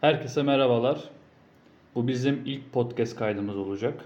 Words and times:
Herkese 0.00 0.42
merhabalar. 0.42 1.04
Bu 1.94 2.08
bizim 2.08 2.42
ilk 2.46 2.72
podcast 2.72 3.16
kaydımız 3.16 3.56
olacak. 3.56 4.04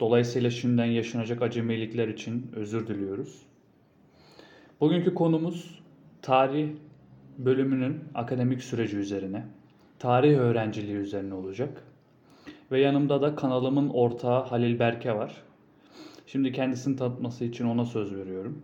Dolayısıyla 0.00 0.50
şimdiden 0.50 0.84
yaşanacak 0.84 1.42
acemilikler 1.42 2.08
için 2.08 2.50
özür 2.56 2.86
diliyoruz. 2.86 3.42
Bugünkü 4.80 5.14
konumuz 5.14 5.80
tarih 6.22 6.68
bölümünün 7.38 8.00
akademik 8.14 8.62
süreci 8.62 8.96
üzerine, 8.96 9.44
tarih 9.98 10.38
öğrenciliği 10.38 10.96
üzerine 10.96 11.34
olacak. 11.34 11.82
Ve 12.70 12.80
yanımda 12.80 13.22
da 13.22 13.36
kanalımın 13.36 13.88
ortağı 13.88 14.44
Halil 14.44 14.78
Berke 14.78 15.14
var. 15.14 15.42
Şimdi 16.26 16.52
kendisini 16.52 16.96
tanıtması 16.96 17.44
için 17.44 17.66
ona 17.66 17.84
söz 17.84 18.14
veriyorum. 18.14 18.62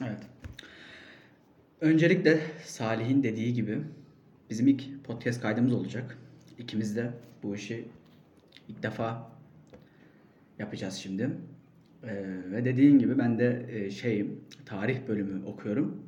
Evet. 0.00 0.20
Öncelikle 1.80 2.40
Salih'in 2.64 3.22
dediği 3.22 3.54
gibi 3.54 3.78
bizim 4.50 4.68
ilk 4.68 5.04
podcast 5.04 5.42
kaydımız 5.42 5.72
olacak. 5.72 6.18
İkimiz 6.58 6.96
de 6.96 7.10
bu 7.42 7.54
işi 7.54 7.88
ilk 8.68 8.82
defa 8.82 9.30
yapacağız 10.58 10.94
şimdi. 10.94 11.30
Ee, 12.04 12.24
ve 12.52 12.64
dediğin 12.64 12.98
gibi 12.98 13.18
ben 13.18 13.38
de 13.38 13.66
e, 13.68 13.90
şeyim, 13.90 14.40
tarih 14.66 15.08
bölümü 15.08 15.44
okuyorum. 15.44 16.02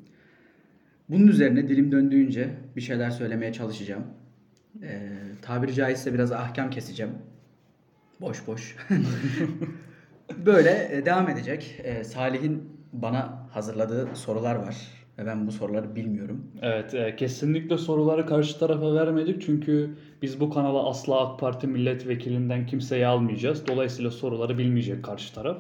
Bunun 1.09 1.27
üzerine 1.27 1.69
dilim 1.69 1.93
döndüğünce 1.93 2.51
bir 2.77 2.81
şeyler 2.81 3.11
söylemeye 3.11 3.53
çalışacağım. 3.53 4.05
Ee, 4.83 5.11
tabiri 5.43 5.75
caizse 5.75 6.15
biraz 6.15 6.33
ahkam 6.33 6.71
keseceğim. 6.71 7.13
Boş 8.21 8.47
boş. 8.47 8.77
Böyle 10.47 10.89
e, 10.93 11.07
devam 11.07 11.29
edecek. 11.29 11.81
E, 11.85 12.05
Salih'in 12.05 12.63
bana 12.93 13.49
hazırladığı 13.51 14.17
sorular 14.17 14.55
var 14.55 14.96
ve 15.19 15.27
ben 15.27 15.47
bu 15.47 15.53
soruları 15.53 15.97
bilmiyorum. 15.97 16.45
Evet, 16.63 16.95
e, 16.95 17.17
kesinlikle 17.17 17.79
soruları 17.79 18.27
karşı 18.27 18.59
tarafa 18.59 18.95
vermedik 18.95 19.43
çünkü 19.43 19.91
biz 20.23 20.41
bu 20.41 20.51
kanala 20.51 20.89
asla 20.89 21.21
AK 21.21 21.41
Parti 21.41 21.67
milletvekilinden 21.67 22.67
kimseyi 22.67 23.07
almayacağız. 23.07 23.67
Dolayısıyla 23.67 24.11
soruları 24.11 24.59
bilmeyecek 24.59 25.05
karşı 25.05 25.35
taraf. 25.35 25.57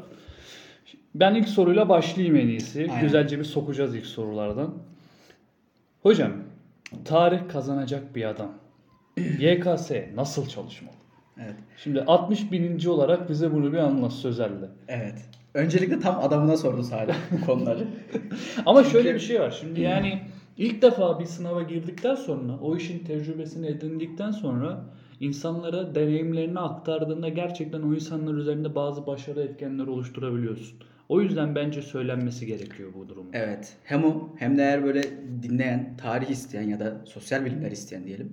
Ben 1.14 1.34
ilk 1.34 1.48
soruyla 1.48 1.89
başlayayım 1.89 2.36
en 2.36 2.48
iyisi. 2.48 2.86
Aynen. 2.91 3.00
Güzelce 3.00 3.39
bir 3.39 3.44
sokacağız 3.44 3.94
ilk 3.94 4.06
sorulardan. 4.06 4.75
Hocam, 6.03 6.33
tarih 7.05 7.48
kazanacak 7.48 8.16
bir 8.16 8.25
adam. 8.25 8.53
YKS 9.41 9.91
nasıl 10.14 10.48
çalışmalı? 10.48 10.94
Evet. 11.38 11.55
Şimdi 11.77 12.03
60 12.03 12.53
bininci 12.53 12.91
olarak 12.91 13.28
bize 13.28 13.53
bunu 13.55 13.72
bir 13.72 13.78
anlat 13.78 14.12
sözelde. 14.12 14.69
Evet. 14.88 15.28
Öncelikle 15.57 16.01
tam 16.01 16.19
adamına 16.25 16.57
sordu 16.57 16.83
Salih 16.83 17.15
bu 17.31 17.47
konuları. 17.47 17.87
Ama 18.67 18.83
Çünkü- 18.83 18.93
şöyle 18.93 19.15
bir 19.15 19.21
şey 19.21 19.41
var. 19.41 19.57
Şimdi 19.61 19.81
yani 19.81 20.21
ilk 20.57 20.83
defa 20.83 21.21
bir 21.21 21.25
sınava 21.25 21.62
girdikten 21.62 22.15
sonra 22.15 22.59
o 22.62 22.77
işin 22.77 22.99
tecrübesini 22.99 23.67
edindikten 23.67 24.31
sonra 24.31 24.84
insanlara 25.21 25.95
deneyimlerini 25.95 26.59
aktardığında 26.59 27.29
gerçekten 27.29 27.83
o 27.83 27.95
insanlar 27.95 28.34
üzerinde 28.34 28.75
bazı 28.75 29.07
başarı 29.07 29.41
etkenleri 29.43 29.91
oluşturabiliyorsun. 29.91 30.79
O 31.09 31.21
yüzden 31.21 31.55
bence 31.55 31.83
söylenmesi 31.83 32.47
gerekiyor 32.47 32.91
bu 32.95 33.09
durum. 33.09 33.27
Evet. 33.33 33.77
Hem 33.84 34.05
o 34.05 34.29
hem 34.39 34.59
de 34.59 34.62
eğer 34.62 34.84
böyle 34.84 35.03
dinleyen, 35.43 35.97
tarih 35.97 36.31
isteyen 36.31 36.69
ya 36.69 36.81
da 36.81 37.01
sosyal 37.05 37.45
bilimler 37.45 37.71
isteyen 37.71 38.05
diyelim. 38.05 38.33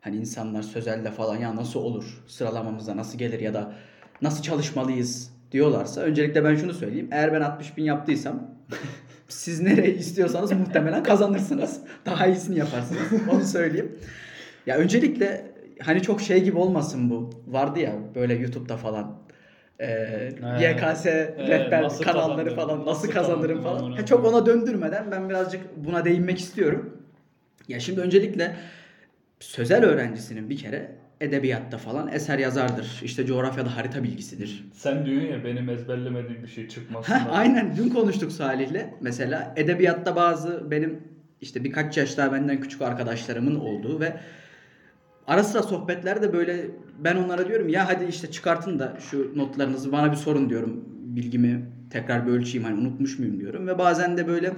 Hani 0.00 0.16
insanlar 0.16 0.62
sözelde 0.62 1.10
falan 1.10 1.36
ya 1.36 1.56
nasıl 1.56 1.80
olur, 1.80 2.24
sıralamamıza 2.26 2.96
nasıl 2.96 3.18
gelir 3.18 3.40
ya 3.40 3.54
da 3.54 3.72
nasıl 4.22 4.42
çalışmalıyız 4.42 5.33
diyorlarsa 5.54 6.00
öncelikle 6.00 6.44
ben 6.44 6.56
şunu 6.56 6.74
söyleyeyim. 6.74 7.08
Eğer 7.12 7.32
ben 7.32 7.40
60 7.40 7.76
bin 7.76 7.84
yaptıysam 7.84 8.50
siz 9.28 9.60
nereye 9.60 9.94
istiyorsanız 9.94 10.52
muhtemelen 10.52 11.02
kazanırsınız. 11.02 11.80
Daha 12.06 12.26
iyisini 12.26 12.58
yaparsınız. 12.58 13.02
Onu 13.32 13.44
söyleyeyim. 13.44 13.98
Ya 14.66 14.76
öncelikle 14.76 15.50
hani 15.82 16.02
çok 16.02 16.20
şey 16.20 16.44
gibi 16.44 16.58
olmasın 16.58 17.10
bu. 17.10 17.30
Vardı 17.46 17.80
ya 17.80 17.92
böyle 18.14 18.34
YouTube'da 18.34 18.76
falan. 18.76 19.18
Ee, 19.80 20.30
YKS 20.60 21.06
rehber 21.06 21.82
nasıl 21.82 22.04
kanalları 22.04 22.54
falan 22.54 22.78
nasıl, 22.78 22.90
nasıl 22.90 23.10
kazanırım 23.10 23.62
falan. 23.62 23.92
Ha, 23.92 24.06
çok 24.06 24.24
ona 24.24 24.46
döndürmeden 24.46 25.10
ben 25.10 25.28
birazcık 25.28 25.60
buna 25.76 26.04
değinmek 26.04 26.38
istiyorum. 26.38 27.02
Ya 27.68 27.80
şimdi 27.80 28.00
öncelikle 28.00 28.56
sözel 29.40 29.84
öğrencisinin 29.84 30.50
bir 30.50 30.56
kere 30.56 31.03
edebiyatta 31.20 31.78
falan 31.78 32.08
eser 32.08 32.38
yazardır. 32.38 33.00
İşte 33.04 33.26
coğrafyada 33.26 33.76
harita 33.76 34.02
bilgisidir. 34.02 34.64
Sen 34.72 35.06
diyorsun 35.06 35.28
ya 35.28 35.44
benim 35.44 35.68
ezberlemediğim 35.68 36.42
bir 36.42 36.48
şey 36.48 36.68
çıkmasın. 36.68 37.12
Heh, 37.12 37.32
aynen 37.32 37.76
dün 37.76 37.88
konuştuk 37.88 38.32
Salih'le. 38.32 38.86
Mesela 39.00 39.54
edebiyatta 39.56 40.16
bazı 40.16 40.70
benim 40.70 41.02
işte 41.40 41.64
birkaç 41.64 41.96
yaş 41.96 42.16
daha 42.16 42.32
benden 42.32 42.60
küçük 42.60 42.82
arkadaşlarımın 42.82 43.54
olduğu 43.54 44.00
ve 44.00 44.16
ara 45.26 45.44
sıra 45.44 45.62
sohbetlerde 45.62 46.32
böyle 46.32 46.66
ben 46.98 47.16
onlara 47.16 47.48
diyorum 47.48 47.68
ya 47.68 47.88
hadi 47.88 48.04
işte 48.04 48.30
çıkartın 48.30 48.78
da 48.78 48.96
şu 49.10 49.38
notlarınızı 49.38 49.92
bana 49.92 50.12
bir 50.12 50.16
sorun 50.16 50.50
diyorum. 50.50 50.84
Bilgimi 50.88 51.70
tekrar 51.90 52.26
bir 52.26 52.32
ölçeyim 52.32 52.64
hani 52.64 52.80
unutmuş 52.80 53.18
muyum 53.18 53.40
diyorum 53.40 53.66
ve 53.66 53.78
bazen 53.78 54.16
de 54.16 54.28
böyle 54.28 54.52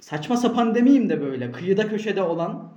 saçma 0.00 0.36
sapan 0.36 0.74
demeyeyim 0.74 1.08
de 1.08 1.20
böyle 1.20 1.52
kıyıda 1.52 1.88
köşede 1.88 2.22
olan 2.22 2.72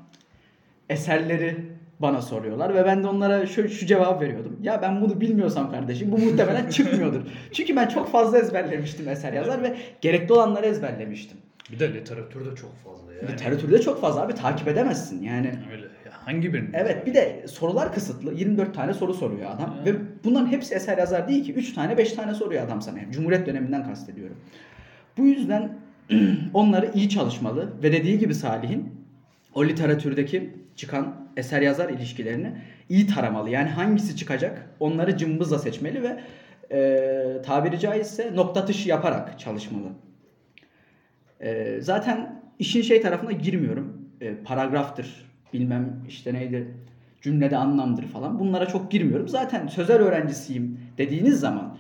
eserleri 0.90 1.75
bana 2.00 2.22
soruyorlar 2.22 2.76
ve 2.76 2.86
ben 2.86 3.04
de 3.04 3.08
onlara 3.08 3.46
şu, 3.46 3.70
şu 3.70 3.86
cevap 3.86 4.22
veriyordum. 4.22 4.60
Ya 4.62 4.82
ben 4.82 5.02
bunu 5.02 5.22
bilmiyorsam 5.22 5.72
kardeşim 5.72 6.12
bu 6.12 6.18
muhtemelen 6.18 6.70
çıkmıyordur. 6.70 7.22
Çünkü 7.52 7.76
ben 7.76 7.88
çok 7.88 8.12
fazla 8.12 8.38
ezberlemiştim 8.38 9.10
eser 9.10 9.34
yazar 9.34 9.64
ve 9.64 9.76
gerekli 10.02 10.34
olanları 10.34 10.66
ezberlemiştim. 10.66 11.38
Bir 11.72 11.80
de 11.80 11.94
literatürde 11.94 12.56
çok 12.56 12.76
fazla 12.84 13.14
yani. 13.14 13.32
Literatürde 13.32 13.82
çok 13.82 14.02
fazla 14.02 14.22
abi 14.22 14.36
takip 14.36 14.68
edemezsin 14.68 15.24
yani. 15.24 15.52
Öyle. 15.72 15.84
Ya 15.84 16.12
hangi 16.26 16.54
birini? 16.54 16.70
Evet 16.74 17.06
bir 17.06 17.14
de 17.14 17.46
sorular 17.48 17.94
kısıtlı. 17.94 18.34
24 18.34 18.76
tane 18.76 18.94
soru 18.94 19.14
soruyor 19.14 19.52
adam. 19.52 19.76
Evet. 19.84 19.96
Ve 19.96 20.00
bunların 20.24 20.48
hepsi 20.48 20.76
eser 20.76 20.98
yazar 20.98 21.28
değil 21.28 21.44
ki. 21.46 21.54
3 21.54 21.74
tane 21.74 21.98
5 21.98 22.14
tane 22.14 22.34
soruyor 22.34 22.66
adam 22.66 22.82
sana. 22.82 23.00
Yani 23.00 23.12
Cumhuriyet 23.12 23.48
döneminden 23.48 23.84
kastediyorum. 23.84 24.38
Bu 25.18 25.26
yüzden 25.26 25.78
onları 26.54 26.92
iyi 26.94 27.10
çalışmalı. 27.10 27.74
Ve 27.84 27.92
dediği 27.92 28.20
gibi 28.20 28.36
Salih'in 28.36 28.95
o 29.56 29.66
literatürdeki 29.66 30.54
çıkan 30.76 31.16
eser 31.38 31.62
yazar 31.62 31.90
ilişkilerini 31.90 32.52
iyi 32.90 33.08
taramalı. 33.08 33.50
Yani 33.50 33.70
hangisi 33.70 34.16
çıkacak 34.16 34.70
onları 34.80 35.18
cımbızla 35.18 35.60
seçmeli 35.60 36.04
ve 36.04 36.20
e, 36.72 37.42
tabiri 37.42 37.80
caizse 37.80 38.36
nokta 38.36 38.62
atışı 38.62 38.90
yaparak 38.90 39.40
çalışmalı. 39.40 39.88
E, 41.40 41.78
zaten 41.82 42.42
işin 42.60 42.82
şey 42.82 43.02
tarafına 43.02 43.32
girmiyorum. 43.32 44.10
E, 44.22 44.36
paragraftır, 44.36 45.32
bilmem 45.54 46.04
işte 46.08 46.34
neydi, 46.34 46.68
cümlede 47.22 47.58
anlamdır 47.58 48.04
falan. 48.04 48.40
Bunlara 48.40 48.66
çok 48.66 48.92
girmiyorum. 48.92 49.28
Zaten 49.28 49.68
sözel 49.68 49.98
öğrencisiyim 49.98 50.80
dediğiniz 50.98 51.40
zaman 51.40 51.78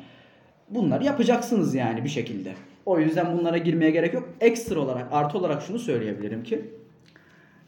bunları 0.69 1.03
yapacaksınız 1.03 1.75
yani 1.75 2.03
bir 2.03 2.09
şekilde. 2.09 2.53
O 2.86 3.00
yüzden 3.00 3.38
bunlara 3.38 3.57
girmeye 3.57 3.92
gerek 3.92 4.13
yok. 4.13 4.30
Ekstra 4.42 4.80
olarak, 4.80 5.07
artı 5.12 5.38
olarak 5.38 5.62
şunu 5.62 5.80
söyleyebilirim 5.80 6.44
ki 6.44 6.62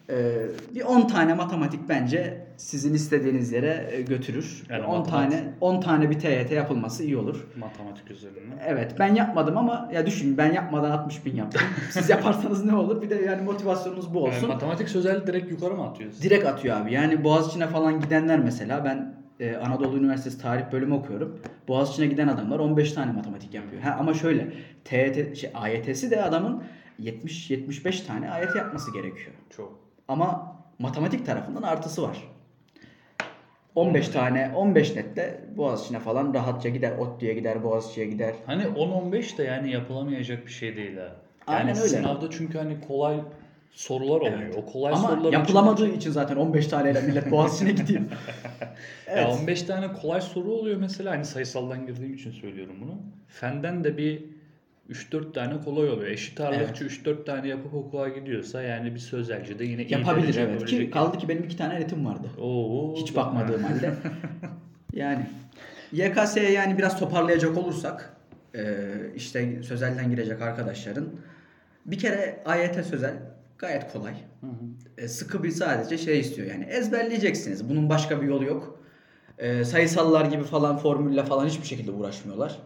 e, 0.09 0.35
bir 0.75 0.81
10 0.81 1.07
tane 1.07 1.33
matematik 1.33 1.89
bence 1.89 2.47
sizin 2.57 2.93
istediğiniz 2.93 3.51
yere 3.51 3.89
e, 3.91 4.01
götürür. 4.01 4.63
Yani 4.69 4.85
10 4.85 4.99
matematik- 5.01 5.09
tane 5.11 5.43
10 5.61 5.81
tane 5.81 6.09
bir 6.09 6.19
TYT 6.19 6.51
yapılması 6.51 7.03
iyi 7.03 7.17
olur. 7.17 7.47
Matematik 7.59 8.11
üzerine. 8.11 8.53
Evet 8.67 8.95
ben 8.99 9.15
yapmadım 9.15 9.57
ama 9.57 9.89
ya 9.93 10.05
düşün 10.05 10.37
ben 10.37 10.53
yapmadan 10.53 10.91
60 10.91 11.25
bin 11.25 11.35
yaptım. 11.35 11.61
Siz 11.91 12.09
yaparsanız 12.09 12.65
ne 12.65 12.75
olur? 12.75 13.01
Bir 13.01 13.09
de 13.09 13.15
yani 13.15 13.41
motivasyonunuz 13.41 14.13
bu 14.13 14.17
Yani 14.19 14.27
olsun. 14.27 14.47
matematik 14.49 14.89
sözel 14.89 15.27
direkt 15.27 15.51
yukarı 15.51 15.73
mı 15.75 15.83
atıyorsun? 15.87 16.21
Direkt 16.23 16.45
atıyor 16.45 16.77
abi. 16.81 16.93
Yani 16.93 17.23
Boğaziçi'ne 17.23 17.67
falan 17.67 18.01
gidenler 18.01 18.39
mesela 18.39 18.85
ben 18.85 19.15
e, 19.39 19.55
Anadolu 19.55 19.97
Üniversitesi 19.97 20.41
tarih 20.41 20.63
bölümü 20.71 20.93
okuyorum. 20.93 21.39
Boğaziçi'ne 21.67 22.05
giden 22.07 22.27
adamlar 22.27 22.59
15 22.59 22.93
tane 22.93 23.11
matematik 23.11 23.53
yapıyor. 23.53 23.81
Ha, 23.81 23.97
ama 23.99 24.13
şöyle 24.13 24.53
TYT, 24.85 25.35
şey, 25.37 25.51
AYT'si 25.53 26.11
de 26.11 26.23
adamın 26.23 26.63
70-75 26.99 28.05
tane 28.07 28.29
AYT 28.31 28.55
yapması 28.55 28.93
gerekiyor. 28.93 29.31
Çok. 29.49 29.86
Ama 30.07 30.55
matematik 30.79 31.25
tarafından 31.25 31.61
artısı 31.63 32.03
var. 32.03 32.17
15 33.75 34.09
tane 34.09 34.51
15 34.55 34.95
netle 34.95 35.41
Boğaziçi'ne 35.57 35.99
falan 35.99 36.33
rahatça 36.33 36.69
gider. 36.69 36.97
ODTÜ'ye 36.97 37.33
gider, 37.33 37.63
Boğaziçi'ye 37.63 38.05
gider. 38.07 38.33
Hani 38.45 38.63
10-15 38.63 39.37
de 39.37 39.43
yani 39.43 39.71
yapılamayacak 39.71 40.45
bir 40.45 40.51
şey 40.51 40.75
değil 40.75 40.95
ha. 40.97 41.01
Yani 41.01 41.11
Aynen 41.59 41.69
öyle. 41.77 41.87
sınavda 41.87 42.29
çünkü 42.29 42.57
hani 42.57 42.81
kolay 42.87 43.19
sorular 43.71 44.21
oluyor. 44.21 44.39
Evet. 44.41 44.55
O 44.57 44.65
kolay 44.71 44.93
Ama 44.93 45.07
soruların 45.07 45.31
yapılamadığı 45.31 45.81
içinden- 45.83 45.97
için 45.97 46.11
zaten 46.11 46.35
15 46.35 46.67
taneyle 46.67 47.01
millet 47.01 47.31
Boğaziçi'ne 47.31 47.71
gidiyor. 47.71 48.01
evet. 49.07 49.17
Ya 49.27 49.31
15 49.31 49.61
tane 49.63 49.93
kolay 49.93 50.21
soru 50.21 50.51
oluyor 50.51 50.77
mesela 50.77 51.11
hani 51.11 51.25
sayısaldan 51.25 51.85
girdiğim 51.85 52.13
için 52.13 52.31
söylüyorum 52.31 52.75
bunu. 52.81 52.95
Fenden 53.27 53.83
de 53.83 53.97
bir 53.97 54.25
3-4 54.89 55.33
tane 55.33 55.61
kolay 55.65 55.89
oluyor. 55.89 56.07
Eşit 56.07 56.41
ağırlıkçı 56.41 56.85
3-4 56.85 57.25
tane 57.25 57.47
yapıp 57.47 57.73
okula 57.73 58.09
gidiyorsa 58.09 58.61
yani 58.61 58.93
bir 58.93 58.99
sözelci 58.99 59.59
de 59.59 59.65
yine 59.65 59.85
iyi 59.85 59.91
Yapabilir 59.91 60.27
derece 60.27 60.41
evet. 60.41 60.65
Ki 60.65 60.91
kaldı 60.91 61.17
ki 61.17 61.29
benim 61.29 61.43
iki 61.43 61.57
tane 61.57 61.79
netim 61.79 62.05
vardı. 62.05 62.27
Oo, 62.41 62.95
Hiç 62.95 63.15
bak- 63.15 63.25
bakmadığım 63.25 63.63
halde. 63.63 63.93
Yani 64.93 65.25
YKS'ye 65.91 66.51
yani 66.51 66.77
biraz 66.77 66.99
toparlayacak 66.99 67.57
olursak 67.57 68.17
e, 68.55 68.83
işte 69.15 69.63
sözelden 69.63 70.09
girecek 70.09 70.41
arkadaşların 70.41 71.09
bir 71.85 71.97
kere 71.97 72.43
AYT 72.45 72.85
sözel 72.85 73.13
gayet 73.57 73.93
kolay. 73.93 74.13
Hı 74.41 74.47
hı. 74.47 75.03
E, 75.03 75.07
sıkı 75.07 75.43
bir 75.43 75.51
sadece 75.51 75.97
şey 75.97 76.19
istiyor 76.19 76.47
yani 76.47 76.63
ezberleyeceksiniz. 76.63 77.69
Bunun 77.69 77.89
başka 77.89 78.21
bir 78.21 78.27
yolu 78.27 78.45
yok. 78.45 78.79
E, 79.37 79.65
sayısallar 79.65 80.25
gibi 80.25 80.43
falan 80.43 80.77
formülle 80.77 81.23
falan 81.23 81.47
hiçbir 81.47 81.65
şekilde 81.65 81.91
uğraşmıyorlar. 81.91 82.59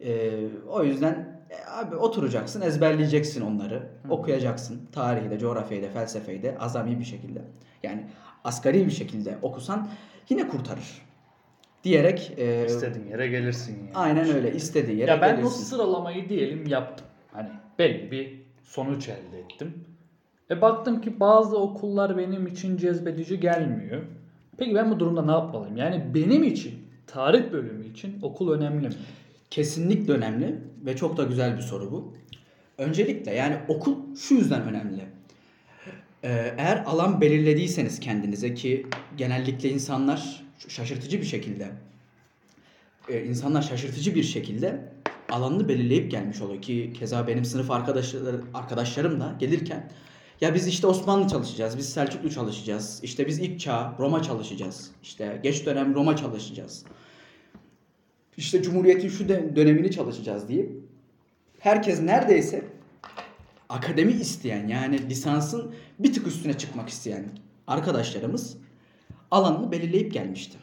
E, 0.00 0.30
o 0.68 0.84
yüzden 0.84 1.27
e, 1.50 1.70
abi 1.70 1.96
oturacaksın, 1.96 2.60
ezberleyeceksin 2.60 3.40
onları. 3.40 3.82
Okuyacaksın. 4.08 4.80
Tarihi 4.92 5.30
de, 5.30 5.38
coğrafyayı 5.38 5.82
da, 5.82 5.88
felsefeyi 5.88 6.42
de 6.42 6.58
azami 6.58 6.98
bir 6.98 7.04
şekilde. 7.04 7.42
Yani 7.82 8.06
asgari 8.44 8.86
bir 8.86 8.90
şekilde 8.90 9.38
okusan 9.42 9.88
yine 10.28 10.48
kurtarır. 10.48 11.02
Diyerek 11.84 12.32
e, 12.38 12.66
İstediğin 12.66 13.06
yere 13.06 13.28
gelirsin 13.28 13.78
yani. 13.78 13.90
aynen 13.94 14.34
öyle 14.34 14.54
istediği 14.54 14.98
yere 14.98 15.10
Ya 15.10 15.20
ben 15.20 15.34
o 15.34 15.36
gelirsin. 15.36 15.64
sıralamayı 15.64 16.28
diyelim 16.28 16.66
yaptım. 16.66 17.06
Hani 17.32 17.48
belli 17.78 18.10
bir 18.10 18.42
sonuç 18.62 19.08
elde 19.08 19.38
ettim. 19.40 19.84
E 20.50 20.60
baktım 20.60 21.00
ki 21.00 21.20
bazı 21.20 21.56
okullar 21.58 22.16
benim 22.18 22.46
için 22.46 22.76
cezbedici 22.76 23.40
gelmiyor. 23.40 24.02
Peki 24.56 24.74
ben 24.74 24.90
bu 24.90 25.00
durumda 25.00 25.22
ne 25.24 25.30
yapmalıyım? 25.30 25.76
Yani 25.76 26.04
benim 26.14 26.44
için, 26.44 26.74
tarih 27.06 27.52
bölümü 27.52 27.86
için 27.86 28.18
okul 28.22 28.52
önemli 28.52 28.88
mi? 28.88 28.94
Kesinlikle 29.50 30.12
önemli 30.12 30.58
ve 30.86 30.96
çok 30.96 31.16
da 31.16 31.24
güzel 31.24 31.56
bir 31.56 31.62
soru 31.62 31.92
bu. 31.92 32.14
Öncelikle 32.78 33.34
yani 33.34 33.56
okul 33.68 33.96
şu 34.16 34.34
yüzden 34.34 34.62
önemli. 34.62 35.06
Ee, 36.24 36.54
eğer 36.58 36.82
alan 36.86 37.20
belirlediyseniz 37.20 38.00
kendinize 38.00 38.54
ki 38.54 38.86
genellikle 39.16 39.70
insanlar 39.70 40.44
şaşırtıcı 40.68 41.20
bir 41.20 41.26
şekilde 41.26 41.68
e, 43.08 43.24
insanlar 43.24 43.62
şaşırtıcı 43.62 44.14
bir 44.14 44.22
şekilde 44.22 44.92
alanını 45.30 45.68
belirleyip 45.68 46.10
gelmiş 46.10 46.40
oluyor 46.40 46.62
ki 46.62 46.92
keza 46.98 47.26
benim 47.26 47.44
sınıf 47.44 47.70
arkadaşlar, 47.70 48.34
arkadaşlarım 48.54 49.20
da 49.20 49.36
gelirken 49.38 49.90
ya 50.40 50.54
biz 50.54 50.66
işte 50.66 50.86
Osmanlı 50.86 51.28
çalışacağız, 51.28 51.78
biz 51.78 51.92
Selçuklu 51.92 52.30
çalışacağız, 52.30 53.00
işte 53.02 53.26
biz 53.26 53.38
ilk 53.38 53.60
çağ 53.60 53.94
Roma 53.98 54.22
çalışacağız, 54.22 54.90
işte 55.02 55.40
geç 55.42 55.66
dönem 55.66 55.94
Roma 55.94 56.16
çalışacağız 56.16 56.84
işte 58.38 58.62
Cumhuriyet'in 58.62 59.08
şu 59.08 59.28
dönemini 59.28 59.90
çalışacağız 59.90 60.48
diye 60.48 60.68
herkes 61.58 62.02
neredeyse 62.02 62.64
akademi 63.68 64.12
isteyen 64.12 64.68
yani 64.68 65.10
lisansın 65.10 65.74
bir 65.98 66.12
tık 66.12 66.26
üstüne 66.26 66.58
çıkmak 66.58 66.88
isteyen 66.88 67.24
arkadaşlarımız 67.66 68.56
alanını 69.30 69.72
belirleyip 69.72 70.12
gelmişti. 70.12 70.58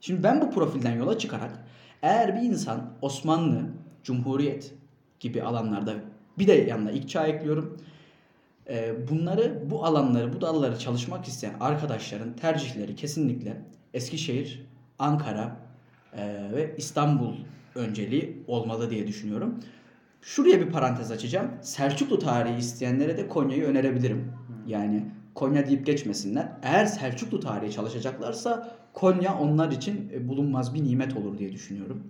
Şimdi 0.00 0.22
ben 0.22 0.40
bu 0.40 0.50
profilden 0.50 0.96
yola 0.96 1.18
çıkarak 1.18 1.64
eğer 2.02 2.36
bir 2.36 2.48
insan 2.48 2.92
Osmanlı, 3.02 3.66
Cumhuriyet 4.02 4.74
gibi 5.20 5.42
alanlarda 5.42 5.94
bir 6.38 6.46
de 6.46 6.52
yanına 6.52 6.90
ilk 6.90 7.08
çağ 7.08 7.26
ekliyorum. 7.26 7.80
Ee, 8.68 9.08
bunları 9.10 9.70
bu 9.70 9.84
alanları 9.84 10.32
bu 10.32 10.40
dalları 10.40 10.78
çalışmak 10.78 11.28
isteyen 11.28 11.54
arkadaşların 11.60 12.36
tercihleri 12.36 12.96
kesinlikle 12.96 13.56
Eskişehir, 13.94 14.66
Ankara 14.98 15.63
e, 16.16 16.52
ve 16.54 16.74
İstanbul 16.76 17.34
önceliği 17.74 18.44
olmalı 18.46 18.90
diye 18.90 19.06
düşünüyorum. 19.06 19.60
Şuraya 20.22 20.60
bir 20.60 20.70
parantez 20.70 21.10
açacağım. 21.10 21.50
Selçuklu 21.60 22.18
tarihi 22.18 22.58
isteyenlere 22.58 23.16
de 23.16 23.28
Konya'yı 23.28 23.64
önerebilirim. 23.64 24.32
Yani 24.66 25.04
Konya 25.34 25.66
deyip 25.66 25.86
geçmesinler. 25.86 26.48
Eğer 26.62 26.86
Selçuklu 26.86 27.40
tarihi 27.40 27.72
çalışacaklarsa 27.72 28.76
Konya 28.92 29.38
onlar 29.38 29.70
için 29.72 30.10
e, 30.14 30.28
bulunmaz 30.28 30.74
bir 30.74 30.84
nimet 30.84 31.16
olur 31.16 31.38
diye 31.38 31.52
düşünüyorum. 31.52 32.02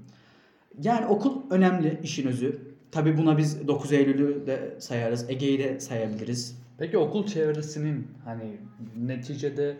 Yani 0.82 1.06
okul 1.06 1.42
önemli 1.50 2.00
işin 2.02 2.28
özü. 2.28 2.74
Tabi 2.90 3.16
buna 3.16 3.38
biz 3.38 3.68
9 3.68 3.92
Eylül'ü 3.92 4.46
de 4.46 4.76
sayarız, 4.78 5.30
Ege'yi 5.30 5.58
de 5.58 5.80
sayabiliriz. 5.80 6.58
Peki 6.78 6.98
okul 6.98 7.26
çevresinin 7.26 8.08
hani 8.24 8.56
neticede 8.96 9.76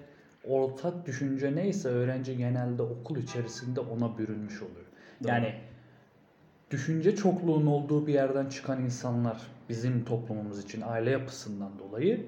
ortak 0.49 1.07
düşünce 1.07 1.57
neyse 1.57 1.89
öğrenci 1.89 2.37
genelde 2.37 2.83
okul 2.83 3.17
içerisinde 3.17 3.81
ona 3.81 4.19
bürünmüş 4.19 4.63
oluyor. 4.63 4.87
Doğru. 5.23 5.29
Yani 5.29 5.55
düşünce 6.71 7.17
çokluğunun 7.17 7.67
olduğu 7.67 8.07
bir 8.07 8.13
yerden 8.13 8.47
çıkan 8.47 8.81
insanlar 8.81 9.43
bizim 9.69 10.05
toplumumuz 10.05 10.65
için 10.65 10.83
aile 10.87 11.11
yapısından 11.11 11.79
dolayı 11.79 12.27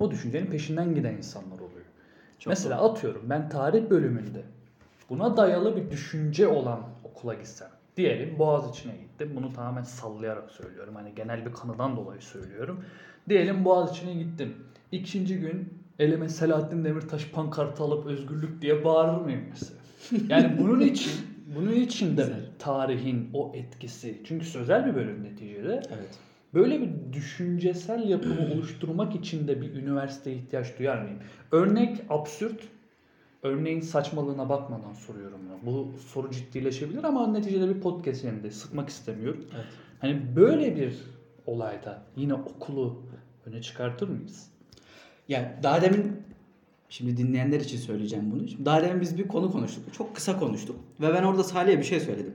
o 0.00 0.10
düşüncenin 0.10 0.46
peşinden 0.46 0.94
giden 0.94 1.14
insanlar 1.14 1.56
oluyor. 1.56 1.86
Çok 2.38 2.50
Mesela 2.50 2.84
atıyorum 2.84 3.22
ben 3.30 3.48
tarih 3.48 3.90
bölümünde 3.90 4.42
buna 5.10 5.36
dayalı 5.36 5.76
bir 5.76 5.90
düşünce 5.90 6.48
olan 6.48 6.80
okula 7.04 7.34
gitsem. 7.34 7.68
Diyelim 7.96 8.38
Boğaziçi'ne 8.38 8.96
gittim. 8.96 9.32
Bunu 9.36 9.52
tamamen 9.52 9.82
sallayarak 9.82 10.50
söylüyorum. 10.50 10.94
Hani 10.94 11.14
genel 11.14 11.46
bir 11.46 11.52
kanıdan 11.52 11.96
dolayı 11.96 12.20
söylüyorum. 12.20 12.84
Diyelim 13.28 13.64
Boğaziçi'ne 13.64 14.14
gittim. 14.14 14.56
İkinci 14.92 15.40
gün 15.40 15.78
elime 15.98 16.28
Selahattin 16.28 16.84
Demirtaş 16.84 17.30
pankartı 17.30 17.82
alıp 17.82 18.06
özgürlük 18.06 18.62
diye 18.62 18.84
bağırır 18.84 19.20
mıyım 19.20 19.44
mesela? 19.50 19.80
Yani 20.28 20.58
bunun 20.58 20.80
için 20.80 21.12
bunun 21.56 21.72
için 21.72 22.16
de 22.16 22.26
tarihin 22.58 23.30
o 23.34 23.52
etkisi. 23.54 24.22
Çünkü 24.24 24.46
sözel 24.46 24.86
bir 24.86 24.94
bölüm 24.94 25.24
neticede. 25.24 25.82
Evet. 25.94 26.18
Böyle 26.54 26.80
bir 26.80 27.12
düşüncesel 27.12 28.08
yapımı 28.08 28.40
oluşturmak 28.54 29.14
için 29.14 29.48
de 29.48 29.60
bir 29.60 29.74
üniversiteye 29.74 30.36
ihtiyaç 30.36 30.78
duyar 30.78 31.02
mıyım? 31.02 31.18
Örnek 31.52 32.00
absürt. 32.08 32.60
Örneğin 33.42 33.80
saçmalığına 33.80 34.48
bakmadan 34.48 34.92
soruyorum 34.92 35.40
ya. 35.48 35.66
Bu 35.66 35.92
soru 35.98 36.30
ciddileşebilir 36.30 37.04
ama 37.04 37.26
neticede 37.26 37.74
bir 37.74 37.80
podcast 37.80 38.24
yerinde 38.24 38.50
sıkmak 38.50 38.88
istemiyorum. 38.88 39.44
Evet. 39.54 39.66
Hani 40.00 40.36
böyle 40.36 40.76
bir 40.76 40.96
olayda 41.46 42.02
yine 42.16 42.34
okulu 42.34 43.02
öne 43.46 43.62
çıkartır 43.62 44.08
mıyız? 44.08 44.50
Ya 45.28 45.58
daha 45.62 45.82
demin 45.82 46.22
şimdi 46.88 47.16
dinleyenler 47.16 47.60
için 47.60 47.78
söyleyeceğim 47.78 48.30
bunu. 48.32 48.48
Şimdi 48.48 48.64
daha 48.64 48.82
demin 48.82 49.00
biz 49.00 49.18
bir 49.18 49.28
konu 49.28 49.52
konuştuk. 49.52 49.94
Çok 49.94 50.16
kısa 50.16 50.38
konuştuk 50.38 50.76
ve 51.00 51.14
ben 51.14 51.22
orada 51.22 51.44
Salih'e 51.44 51.78
bir 51.78 51.84
şey 51.84 52.00
söyledim. 52.00 52.34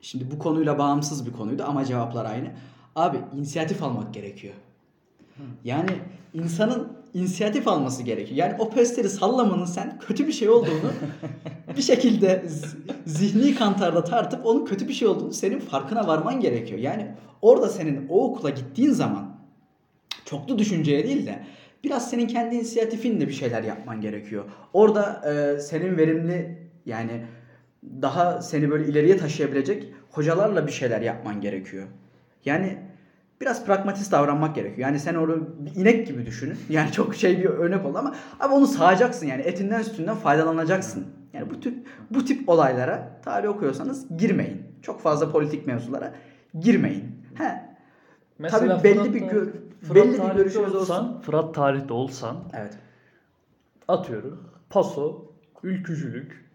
Şimdi 0.00 0.30
bu 0.30 0.38
konuyla 0.38 0.78
bağımsız 0.78 1.26
bir 1.26 1.32
konuydu 1.32 1.64
ama 1.66 1.84
cevaplar 1.84 2.24
aynı. 2.24 2.50
Abi 2.96 3.18
inisiyatif 3.36 3.82
almak 3.82 4.14
gerekiyor. 4.14 4.54
Yani 5.64 5.90
insanın 6.34 6.92
inisiyatif 7.14 7.68
alması 7.68 8.02
gerekiyor. 8.02 8.36
Yani 8.36 8.54
o 8.58 8.70
posteri 8.70 9.08
sallamanın 9.08 9.64
sen 9.64 9.98
kötü 9.98 10.26
bir 10.26 10.32
şey 10.32 10.48
olduğunu 10.48 10.92
bir 11.76 11.82
şekilde 11.82 12.46
zihni 13.06 13.54
kantarda 13.54 14.04
tartıp 14.04 14.46
onun 14.46 14.64
kötü 14.64 14.88
bir 14.88 14.92
şey 14.92 15.08
olduğunu 15.08 15.32
senin 15.32 15.60
farkına 15.60 16.06
varman 16.06 16.40
gerekiyor. 16.40 16.80
Yani 16.80 17.14
orada 17.42 17.68
senin 17.68 18.06
o 18.08 18.24
okula 18.24 18.50
gittiğin 18.50 18.90
zaman 18.90 19.36
çoklu 20.24 20.58
düşünceye 20.58 21.04
değil 21.04 21.26
de 21.26 21.42
biraz 21.84 22.10
senin 22.10 22.26
kendi 22.26 22.54
inisiyatifinle 22.54 23.28
bir 23.28 23.32
şeyler 23.32 23.62
yapman 23.62 24.00
gerekiyor. 24.00 24.44
Orada 24.72 25.22
e, 25.30 25.60
senin 25.60 25.96
verimli 25.98 26.58
yani 26.86 27.22
daha 28.02 28.42
seni 28.42 28.70
böyle 28.70 28.86
ileriye 28.86 29.16
taşıyabilecek 29.16 29.92
hocalarla 30.10 30.66
bir 30.66 30.72
şeyler 30.72 31.00
yapman 31.00 31.40
gerekiyor. 31.40 31.86
Yani 32.44 32.78
biraz 33.40 33.66
pragmatist 33.66 34.12
davranmak 34.12 34.54
gerekiyor. 34.54 34.78
Yani 34.88 35.00
sen 35.00 35.14
onu 35.14 35.48
bir 35.58 35.74
inek 35.80 36.06
gibi 36.06 36.26
düşünün. 36.26 36.56
Yani 36.70 36.92
çok 36.92 37.14
şey 37.14 37.38
bir 37.38 37.44
örnek 37.44 37.86
oldu 37.86 37.98
ama 37.98 38.14
abi 38.40 38.54
onu 38.54 38.66
sağacaksın 38.66 39.26
yani 39.26 39.42
etinden 39.42 39.82
sütünden 39.82 40.14
faydalanacaksın. 40.16 41.06
Yani 41.32 41.50
bu 41.50 41.60
tip 41.60 41.74
bu 42.10 42.24
tip 42.24 42.48
olaylara 42.48 43.20
tarih 43.24 43.48
okuyorsanız 43.48 44.16
girmeyin. 44.18 44.62
Çok 44.82 45.00
fazla 45.00 45.30
politik 45.32 45.66
mevzulara 45.66 46.14
girmeyin. 46.60 47.04
He. 47.34 47.62
Tabii 48.50 48.68
belli 48.84 49.14
bir 49.14 49.20
gör- 49.30 49.52
belli 49.90 50.12
bir 50.12 50.34
görüşümüz 50.36 50.74
olsan, 50.74 51.04
olsun. 51.04 51.20
Fırat 51.20 51.54
tarihte 51.54 51.92
olsan 51.92 52.36
Evet. 52.52 52.78
atıyorum 53.88 54.48
paso, 54.70 55.32
ülkücülük, 55.62 56.50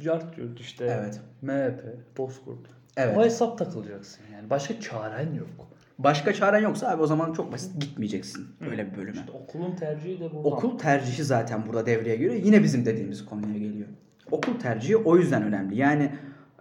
cart 0.00 0.38
yurt 0.38 0.60
işte 0.60 0.84
Evet. 0.84 1.20
MHP, 1.42 1.82
Bozkurt. 2.18 2.66
Evet. 2.96 3.16
O 3.18 3.24
hesap 3.24 3.58
takılacaksın 3.58 4.20
yani. 4.34 4.50
Başka 4.50 4.80
çaren 4.80 5.34
yok. 5.34 5.68
Başka 5.98 6.34
çaren 6.34 6.60
yoksa 6.62 6.88
abi 6.90 7.02
o 7.02 7.06
zaman 7.06 7.32
çok 7.32 7.52
basit 7.52 7.80
gitmeyeceksin 7.80 8.46
öyle 8.70 8.92
bir 8.92 8.96
bölüme. 8.96 9.18
İşte 9.20 9.32
okulun 9.32 9.76
tercihi 9.76 10.20
de 10.20 10.32
bu. 10.34 10.38
Okul 10.38 10.78
tercihi 10.78 11.24
zaten 11.24 11.66
burada 11.66 11.86
devreye 11.86 12.16
giriyor. 12.16 12.34
Yine 12.34 12.62
bizim 12.62 12.84
dediğimiz 12.84 13.24
konuya 13.24 13.58
geliyor. 13.58 13.88
Okul 14.30 14.58
tercihi 14.58 14.96
o 14.96 15.16
yüzden 15.16 15.42
önemli. 15.42 15.76
Yani 15.76 16.12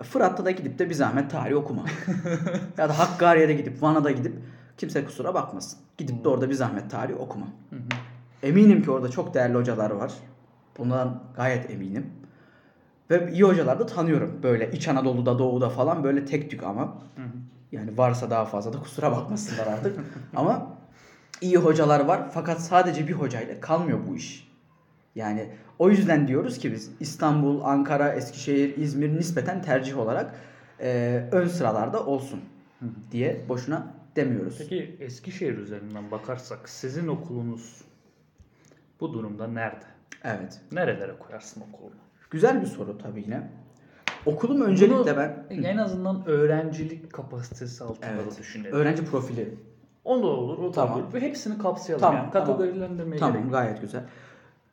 Fırat'ta 0.02 0.46
da 0.46 0.52
gidip 0.52 0.80
de 0.80 0.90
bir 0.90 0.94
zahmet 0.94 1.32
tarih 1.32 1.56
okuma. 1.56 1.86
ya 2.78 2.90
da 2.90 3.00
Hakkari'ye 3.00 3.48
de 3.48 3.54
gidip 3.54 3.82
Van'a 3.84 4.04
da 4.04 4.12
gidip 4.12 4.34
kimse 4.78 5.06
kusura 5.06 5.34
bakmasın. 5.34 5.80
Gidip 5.98 6.24
de 6.24 6.30
orada 6.30 6.50
bir 6.50 6.54
zahmet 6.54 6.92
tarih 6.92 7.20
okuma. 7.20 7.46
Hı 7.70 7.76
hı. 7.76 7.80
Eminim 8.44 8.84
ki 8.84 8.92
orada 8.92 9.10
çok 9.10 9.34
değerli 9.34 9.56
hocalar 9.56 9.92
var. 9.92 10.14
Bundan 10.78 11.24
gayet 11.36 11.72
eminim. 11.72 12.10
Ve 13.10 13.32
iyi 13.32 13.44
hocalar 13.44 13.80
da 13.80 13.86
tanıyorum. 13.86 14.40
Böyle 14.44 14.72
İç 14.72 14.88
Anadolu'da, 14.88 15.40
Doğu'da 15.40 15.70
falan 15.70 16.04
böyle 16.04 16.26
tek 16.26 16.52
tük 16.52 16.64
ama. 16.64 16.82
Hı 17.16 17.22
hı. 17.22 17.28
Yani 17.72 17.98
varsa 17.98 18.30
daha 18.30 18.46
fazla 18.46 18.74
da 18.74 18.80
kusura 18.80 19.12
bakmasınlar 19.12 19.68
artık. 19.68 20.00
Ama 20.36 20.68
iyi 21.42 21.58
hocalar 21.58 22.00
var 22.00 22.30
fakat 22.34 22.62
sadece 22.62 23.08
bir 23.08 23.14
hocayla 23.14 23.60
kalmıyor 23.60 24.00
bu 24.08 24.16
iş. 24.16 24.52
Yani 25.16 25.50
o 25.80 25.90
yüzden 25.90 26.28
diyoruz 26.28 26.58
ki 26.58 26.72
biz 26.72 26.92
İstanbul, 27.00 27.62
Ankara, 27.64 28.14
Eskişehir, 28.14 28.78
İzmir 28.78 29.18
nispeten 29.18 29.62
tercih 29.62 29.98
olarak 29.98 30.36
e, 30.80 31.22
ön 31.32 31.48
sıralarda 31.48 32.06
olsun 32.06 32.40
diye 33.12 33.46
boşuna 33.50 33.88
demiyoruz. 34.16 34.58
Peki 34.58 34.96
Eskişehir 35.00 35.58
üzerinden 35.58 36.12
bakarsak 36.12 36.70
sizin 36.70 37.08
okulunuz 37.08 37.82
bu 39.00 39.14
durumda 39.14 39.48
nerede? 39.48 39.86
Evet. 40.24 40.62
Nerelere 40.72 41.14
koyarsın 41.20 41.62
okulunu? 41.62 41.96
Güzel 42.32 42.62
bir 42.62 42.66
soru 42.68 42.98
tabii 42.98 43.22
yine. 43.22 43.50
Okulum 44.26 44.62
öncelikle 44.62 44.96
Bunu 44.96 45.18
ben 45.18 45.46
en 45.64 45.78
azından 45.78 46.26
öğrencilik 46.28 47.14
kapasitesi 47.14 47.84
altında 47.84 48.08
Evet. 48.12 48.32
da 48.36 48.38
düşünelim. 48.40 48.74
öğrenci 48.76 49.06
profili. 49.06 49.56
O 50.06 50.24
da 50.24 50.28
olur, 50.28 50.58
o 50.60 50.68
da 50.68 50.72
Tamam. 50.72 51.00
olur. 51.04 51.14
Ve 51.14 51.20
hepsini 51.22 51.58
kapsayalım. 51.58 52.02
Tamam, 52.02 52.16
yani 52.24 52.32
tamam. 52.32 52.48
kategorilendirmeye 52.58 53.20
Tamam 53.20 53.34
gerek 53.34 53.46
yok. 53.46 53.54
gayet 53.54 53.82
güzel. 53.82 54.04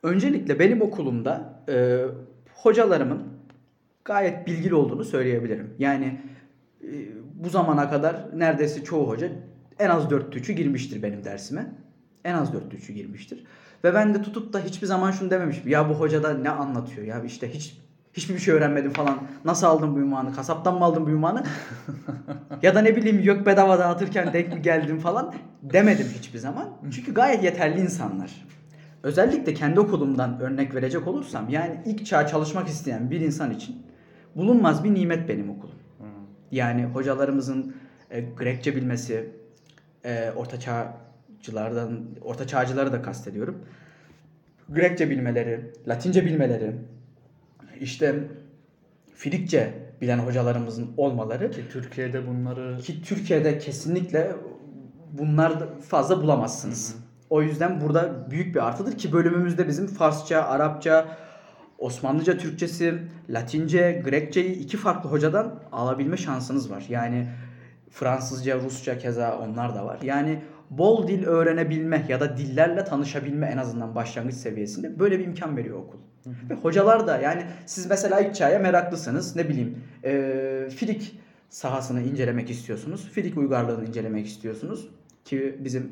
Öncelikle 0.03 0.59
benim 0.59 0.81
okulumda 0.81 1.59
e, 1.69 2.05
hocalarımın 2.55 3.23
gayet 4.05 4.47
bilgili 4.47 4.75
olduğunu 4.75 5.03
söyleyebilirim. 5.03 5.73
Yani 5.79 6.21
e, 6.81 6.87
bu 7.43 7.49
zamana 7.49 7.89
kadar 7.89 8.15
neredeyse 8.35 8.83
çoğu 8.83 9.09
hoca 9.09 9.29
en 9.79 9.89
az 9.89 10.09
4 10.09 10.35
3'ü 10.35 10.53
girmiştir 10.53 11.03
benim 11.03 11.23
dersime. 11.23 11.65
En 12.25 12.33
az 12.33 12.53
4 12.53 12.73
3'ü 12.73 12.93
girmiştir. 12.93 13.43
Ve 13.83 13.93
ben 13.93 14.13
de 14.13 14.21
tutup 14.21 14.53
da 14.53 14.59
hiçbir 14.59 14.87
zaman 14.87 15.11
şunu 15.11 15.31
dememişim. 15.31 15.67
Ya 15.67 15.89
bu 15.89 15.93
hoca 15.93 16.23
da 16.23 16.33
ne 16.33 16.49
anlatıyor 16.49 17.07
ya 17.07 17.23
işte 17.23 17.53
hiç 17.53 17.77
hiçbir 18.13 18.39
şey 18.39 18.53
öğrenmedim 18.53 18.93
falan. 18.93 19.19
Nasıl 19.45 19.67
aldın 19.67 19.95
bu 19.95 19.99
ünvanı? 19.99 20.35
Kasaptan 20.35 20.77
mı 20.77 20.85
aldın 20.85 21.05
bu 21.05 21.09
ünvanı? 21.09 21.43
ya 22.61 22.75
da 22.75 22.81
ne 22.81 22.95
bileyim 22.95 23.23
yok 23.23 23.45
bedava 23.45 23.79
dağıtırken 23.79 24.33
denk 24.33 24.53
mi 24.53 24.61
geldin 24.61 24.97
falan 24.97 25.33
demedim 25.61 26.07
hiçbir 26.17 26.39
zaman. 26.39 26.69
Çünkü 26.95 27.13
gayet 27.13 27.43
yeterli 27.43 27.79
insanlar. 27.79 28.31
Özellikle 29.03 29.53
kendi 29.53 29.79
okulumdan 29.79 30.39
örnek 30.39 30.75
verecek 30.75 31.07
olursam 31.07 31.49
yani 31.49 31.81
ilk 31.85 32.05
çağ 32.05 32.27
çalışmak 32.27 32.67
isteyen 32.67 33.11
bir 33.11 33.21
insan 33.21 33.51
için 33.51 33.75
bulunmaz 34.35 34.83
bir 34.83 34.93
nimet 34.93 35.29
benim 35.29 35.49
okulum. 35.49 35.82
Hı. 36.53 36.57
Yani 36.57 36.85
hocalarımızın 36.85 37.75
e, 38.11 38.21
Grekçe 38.21 38.75
bilmesi, 38.75 39.29
e, 40.05 40.31
orta 40.35 40.59
çağcılardan, 40.59 42.05
orta 42.21 42.47
çağcıları 42.47 42.91
da 42.91 43.01
kastediyorum. 43.01 43.65
Grekçe 44.69 45.09
bilmeleri, 45.09 45.71
Latince 45.87 46.25
bilmeleri, 46.25 46.75
işte 47.79 48.15
Frikçe 49.15 49.73
bilen 50.01 50.19
hocalarımızın 50.19 50.91
olmaları 50.97 51.51
Ki 51.51 51.61
Türkiye'de 51.71 52.27
bunları 52.27 52.77
ki 52.77 53.01
Türkiye'de 53.01 53.57
kesinlikle 53.57 54.31
bunlar 55.11 55.53
fazla 55.81 56.21
bulamazsınız. 56.21 56.95
O 57.29 57.41
yüzden 57.41 57.81
burada 57.81 58.31
büyük 58.31 58.55
bir 58.55 58.67
artıdır 58.67 58.97
ki 58.97 59.13
bölümümüzde 59.13 59.67
bizim 59.67 59.87
Farsça, 59.87 60.41
Arapça, 60.41 61.17
Osmanlıca, 61.83 62.37
Türkçesi, 62.37 62.93
Latince, 63.29 64.01
Grekçeyi 64.05 64.55
iki 64.55 64.77
farklı 64.77 65.09
hocadan 65.09 65.59
alabilme 65.71 66.17
şansınız 66.17 66.71
var. 66.71 66.85
Yani 66.89 67.27
Fransızca, 67.89 68.59
Rusça 68.59 68.97
keza 68.97 69.39
onlar 69.39 69.75
da 69.75 69.85
var. 69.85 69.99
Yani 70.03 70.41
bol 70.69 71.07
dil 71.07 71.25
öğrenebilme 71.25 72.05
ya 72.09 72.19
da 72.19 72.37
dillerle 72.37 72.83
tanışabilme 72.83 73.47
en 73.47 73.57
azından 73.57 73.95
başlangıç 73.95 74.35
seviyesinde 74.35 74.99
böyle 74.99 75.19
bir 75.19 75.25
imkan 75.25 75.57
veriyor 75.57 75.77
okul. 75.77 75.97
Ve 76.49 76.53
hocalar 76.53 77.07
da 77.07 77.17
yani 77.17 77.45
siz 77.65 77.85
mesela 77.89 78.19
ilk 78.19 78.35
çağya 78.35 78.59
meraklısınız 78.59 79.35
ne 79.35 79.49
bileyim 79.49 79.77
e, 80.03 80.69
Filik 80.69 81.19
sahasını 81.49 82.01
incelemek 82.01 82.49
istiyorsunuz. 82.49 83.09
Filik 83.09 83.37
uygarlığını 83.37 83.85
incelemek 83.85 84.27
istiyorsunuz. 84.27 84.89
Ki 85.25 85.59
bizim 85.59 85.91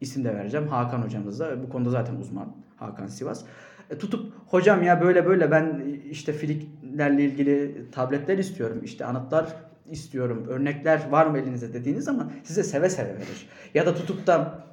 isim 0.00 0.24
de 0.24 0.34
vereceğim 0.34 0.68
Hakan 0.68 1.02
hocamız 1.02 1.40
da 1.40 1.62
bu 1.62 1.68
konuda 1.68 1.90
zaten 1.90 2.16
uzman 2.16 2.56
Hakan 2.76 3.06
Sivas. 3.06 3.44
E, 3.90 3.98
tutup 3.98 4.32
hocam 4.46 4.82
ya 4.82 5.00
böyle 5.00 5.26
böyle 5.26 5.50
ben 5.50 5.82
işte 6.10 6.32
Filiklerle 6.32 7.24
ilgili 7.24 7.86
tabletler 7.92 8.38
istiyorum 8.38 8.80
işte 8.84 9.04
anıtlar 9.04 9.46
istiyorum 9.90 10.44
örnekler 10.48 11.08
var 11.10 11.26
mı 11.26 11.38
elinizde 11.38 11.74
dediğiniz 11.74 12.04
zaman 12.04 12.32
size 12.44 12.62
seve 12.62 12.90
seve 12.90 13.14
verir. 13.14 13.48
Ya 13.74 13.86
da 13.86 13.94
tutup 13.94 14.26
da 14.26 14.64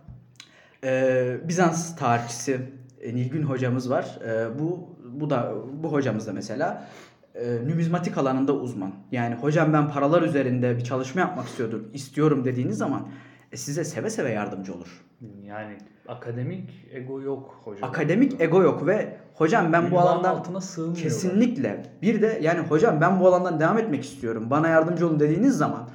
ee, 0.83 1.37
Bizans 1.47 1.95
tarihçisi 1.95 2.59
e, 3.01 3.15
Nilgün 3.15 3.43
hocamız 3.43 3.89
var. 3.89 4.19
Ee, 4.25 4.59
bu 4.59 4.97
bu 5.13 5.29
da 5.29 5.53
bu 5.83 5.91
hocamız 5.91 6.27
da 6.27 6.33
mesela 6.33 6.87
e, 7.35 7.55
numizmatik 7.69 8.17
alanında 8.17 8.53
uzman. 8.53 8.93
Yani 9.11 9.35
hocam 9.35 9.73
ben 9.73 9.89
paralar 9.89 10.21
üzerinde 10.21 10.77
bir 10.77 10.83
çalışma 10.83 11.21
yapmak 11.21 11.47
istiyorum, 11.47 11.89
istiyorum 11.93 12.45
dediğiniz 12.45 12.77
zaman 12.77 13.01
e, 13.01 13.07
size 13.55 13.83
seve 13.83 14.09
seve 14.09 14.31
yardımcı 14.31 14.73
olur. 14.73 15.05
yani 15.43 15.77
akademik 16.07 16.87
ego 16.91 17.21
yok 17.21 17.61
hocam. 17.63 17.89
Akademik 17.89 18.41
ego 18.41 18.61
yok 18.61 18.87
ve 18.87 19.17
hocam 19.33 19.73
ben 19.73 19.91
bu 19.91 19.99
alandan 19.99 20.29
altına 20.35 20.61
sığmıyorlar. 20.61 21.03
kesinlikle 21.03 21.83
bir 22.01 22.21
de 22.21 22.39
yani 22.41 22.59
hocam 22.59 23.01
ben 23.01 23.19
bu 23.19 23.27
alandan 23.27 23.59
devam 23.59 23.77
etmek 23.77 24.03
istiyorum. 24.03 24.49
Bana 24.49 24.67
yardımcı 24.67 25.07
olun 25.07 25.19
dediğiniz 25.19 25.57
zaman 25.57 25.89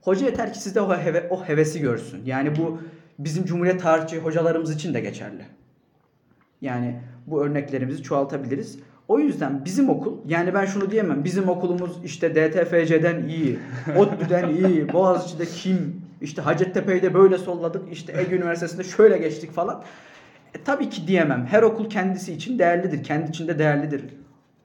hoca 0.00 0.26
yeter 0.26 0.52
ki 0.52 0.58
sizde 0.58 0.80
o, 0.80 0.96
heve, 0.96 1.28
o 1.30 1.44
hevesi 1.44 1.80
görsün. 1.80 2.24
Yani 2.24 2.56
bu 2.56 2.78
bizim 3.18 3.44
Cumhuriyet 3.44 3.82
tarihçi 3.82 4.18
hocalarımız 4.18 4.74
için 4.74 4.94
de 4.94 5.00
geçerli. 5.00 5.42
Yani 6.60 7.00
bu 7.26 7.44
örneklerimizi 7.44 8.02
çoğaltabiliriz. 8.02 8.78
O 9.08 9.18
yüzden 9.18 9.64
bizim 9.64 9.90
okul 9.90 10.18
yani 10.26 10.54
ben 10.54 10.64
şunu 10.64 10.90
diyemem. 10.90 11.24
Bizim 11.24 11.48
okulumuz 11.48 12.04
işte 12.04 12.34
DTFC'den 12.34 13.28
iyi, 13.28 13.58
ODTÜ'den 13.96 14.48
iyi, 14.48 14.92
Boğaziçi'de 14.92 15.46
kim, 15.46 15.99
işte 16.20 16.42
Hacettepe'yi 16.42 17.02
de 17.02 17.14
böyle 17.14 17.38
solladık, 17.38 17.92
işte 17.92 18.20
Ege 18.20 18.36
Üniversitesi'nde 18.36 18.84
şöyle 18.84 19.18
geçtik 19.18 19.52
falan. 19.52 19.82
E, 20.54 20.62
tabii 20.64 20.90
ki 20.90 21.06
diyemem. 21.06 21.46
Her 21.46 21.62
okul 21.62 21.90
kendisi 21.90 22.32
için 22.32 22.58
değerlidir. 22.58 23.04
Kendi 23.04 23.30
içinde 23.30 23.58
değerlidir. 23.58 24.04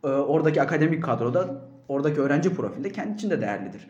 Ee, 0.04 0.08
oradaki 0.08 0.62
akademik 0.62 1.04
kadroda, 1.04 1.62
oradaki 1.88 2.22
öğrenci 2.22 2.54
profilde 2.54 2.92
kendi 2.92 3.14
içinde 3.14 3.42
değerlidir. 3.42 3.88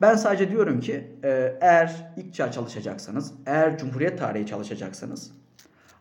Ben 0.00 0.14
sadece 0.14 0.50
diyorum 0.50 0.80
ki 0.80 1.06
e, 1.24 1.58
eğer 1.60 2.12
ilk 2.16 2.34
çağ 2.34 2.52
çalışacaksanız, 2.52 3.32
eğer 3.46 3.78
Cumhuriyet 3.78 4.18
tarihi 4.18 4.46
çalışacaksanız 4.46 5.30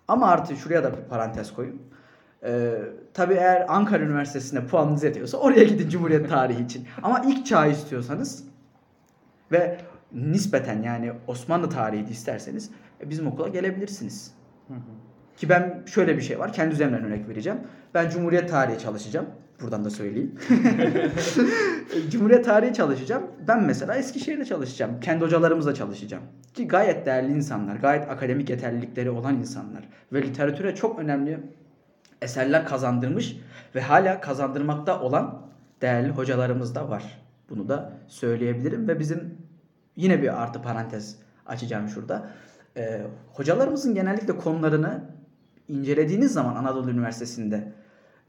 ama 0.08 0.28
artı 0.28 0.56
şuraya 0.56 0.84
da 0.84 0.98
bir 0.98 1.02
parantez 1.10 1.54
koyayım. 1.54 1.82
Ee, 2.44 2.72
tabii 3.14 3.34
eğer 3.34 3.66
Ankara 3.68 4.04
Üniversitesi'nde 4.04 4.68
puanınız 4.68 5.04
yetiyorsa 5.04 5.38
oraya 5.38 5.64
gidin 5.64 5.90
Cumhuriyet 5.90 6.30
tarihi 6.30 6.64
için. 6.64 6.88
Ama 7.04 7.22
ilk 7.28 7.46
çağı 7.46 7.72
istiyorsanız 7.72 8.44
ve 9.52 9.78
nispeten 10.16 10.84
yani 10.84 11.12
Osmanlı 11.28 11.70
tarihi 11.70 12.08
de 12.08 12.12
isterseniz 12.12 12.70
e, 13.02 13.10
bizim 13.10 13.28
okula 13.28 13.48
gelebilirsiniz. 13.48 14.34
Ki 15.38 15.50
ben 15.50 15.84
şöyle 15.86 16.18
bir 16.18 16.22
şey 16.22 16.40
var. 16.40 16.54
Kendi 16.54 16.74
üzerimden 16.74 17.04
örnek 17.04 17.30
vereceğim. 17.30 17.60
Ben 17.94 18.10
Cumhuriyet 18.10 18.50
tarihi 18.50 18.80
çalışacağım. 18.80 19.26
Buradan 19.62 19.86
da 19.86 19.90
söyleyeyim. 19.90 20.36
Cumhuriyet 22.10 22.46
tarihi 22.46 22.74
çalışacağım. 22.74 23.24
Ben 23.48 23.64
mesela 23.64 23.96
Eskişehir'de 23.96 24.46
çalışacağım. 24.46 25.00
Kendi 25.00 25.26
hocalarımızla 25.26 25.74
çalışacağım. 25.74 26.24
Ki 26.54 26.68
gayet 26.68 27.06
değerli 27.06 27.32
insanlar. 27.32 27.76
Gayet 27.76 28.10
akademik 28.10 28.50
yeterlilikleri 28.50 29.10
olan 29.10 29.36
insanlar. 29.36 29.90
Ve 30.14 30.22
literatüre 30.22 30.76
çok 30.76 31.00
önemli 31.00 31.40
eserler 32.22 32.66
kazandırmış 32.66 33.38
ve 33.76 33.82
hala 33.82 34.22
kazandırmakta 34.22 35.02
olan 35.02 35.42
değerli 35.82 36.10
hocalarımız 36.10 36.76
da 36.76 36.90
var. 36.90 37.22
Bunu 37.50 37.70
da 37.70 37.94
söyleyebilirim 38.08 38.88
ve 38.88 39.00
bizim 39.00 39.38
yine 39.96 40.22
bir 40.22 40.44
artı 40.44 40.62
parantez 40.62 41.16
açacağım 41.46 41.88
şurada. 41.88 42.30
Ee, 42.78 43.02
hocalarımızın 43.34 43.96
genellikle 43.96 44.38
konularını 44.38 45.04
incelediğiniz 45.68 46.34
zaman 46.34 46.56
Anadolu 46.56 46.92
Üniversitesi'nde 46.92 47.74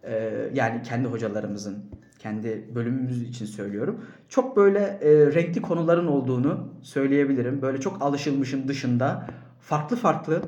e, 0.03 0.33
yani 0.55 0.83
kendi 0.83 1.09
hocalarımızın 1.09 1.85
kendi 2.19 2.75
bölümümüz 2.75 3.23
için 3.23 3.47
söylüyorum. 3.47 4.05
Çok 4.29 4.57
böyle 4.57 4.79
e, 4.79 5.35
renkli 5.35 5.63
konuların 5.63 6.07
olduğunu 6.07 6.69
söyleyebilirim. 6.83 7.63
Böyle 7.63 7.81
çok 7.81 8.03
alışılmışın 8.03 8.69
dışında 8.69 9.27
farklı 9.61 9.97
farklı 9.97 10.43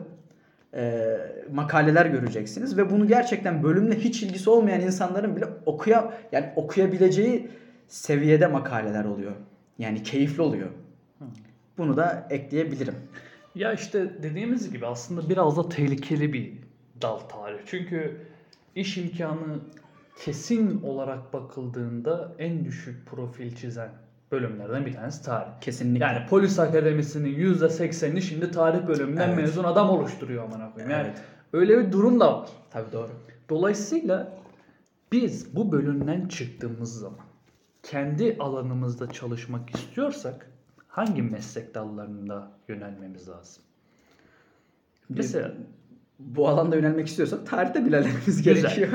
e, 0.75 1.17
makaleler 1.53 2.07
göreceksiniz 2.07 2.77
ve 2.77 2.91
bunu 2.91 3.07
gerçekten 3.07 3.63
bölümle 3.63 3.99
hiç 3.99 4.23
ilgisi 4.23 4.51
olmayan 4.51 4.81
insanların 4.81 5.37
bile 5.37 5.47
okuya 5.67 6.15
yani 6.33 6.53
okuyabileceği 6.57 7.51
seviyede 7.89 8.47
makaleler 8.47 9.05
oluyor. 9.05 9.33
Yani 9.79 10.03
keyifli 10.03 10.43
oluyor. 10.43 10.69
Bunu 11.79 11.97
da 11.97 12.27
ekleyebilirim. 12.31 12.95
Ya 13.55 13.73
işte 13.73 14.23
dediğimiz 14.23 14.73
gibi 14.73 14.87
aslında 14.87 15.29
biraz 15.29 15.57
da 15.57 15.69
tehlikeli 15.69 16.33
bir 16.33 16.53
dal 17.03 17.19
tarih. 17.19 17.59
Çünkü 17.67 18.17
iş 18.75 18.99
imkanı 18.99 19.59
kesin 20.19 20.83
olarak 20.83 21.33
bakıldığında 21.33 22.33
en 22.39 22.65
düşük 22.65 23.07
profil 23.07 23.57
çizen 23.57 23.91
bölümlerden 24.33 24.87
bir 24.87 24.93
tanesi 24.95 25.25
tarih. 25.25 25.51
Kesinlikle. 25.61 26.05
Yani 26.05 26.27
polis 26.27 26.59
akademisinin 26.59 27.55
%80'ini 27.55 28.21
şimdi 28.21 28.51
tarih 28.51 28.87
bölümünden 28.87 29.29
Evet. 29.29 29.37
mezun 29.39 29.65
adam 29.65 29.91
oluşturuyor 29.91 30.45
amına 30.45 30.73
koyayım. 30.73 30.91
Yani 30.93 31.07
Evet. 31.07 31.19
öyle 31.53 31.79
bir 31.79 31.93
durum 31.93 32.21
da 32.21 32.33
var. 32.41 32.49
Tabii 32.71 32.93
doğru. 32.93 33.11
Dolayısıyla 33.49 34.33
biz 35.13 35.57
bu 35.57 35.73
bölümden 35.73 36.29
çıktığımız 36.29 37.01
zaman 37.01 37.19
kendi 37.83 38.37
alanımızda 38.41 39.11
çalışmak 39.13 39.75
istiyorsak 39.75 40.48
hangi 40.99 41.23
meslek 41.23 41.75
dallarında 41.75 42.49
yönelmemiz 42.69 43.29
lazım? 43.29 43.63
Mesela 45.09 45.51
Bu 46.19 46.49
alanda 46.49 46.77
yönelmek 46.77 47.07
istiyorsak 47.09 47.47
tarihte 47.47 47.85
bilememiz 47.87 48.27
Güzel. 48.43 48.55
gerekiyor. 48.55 48.89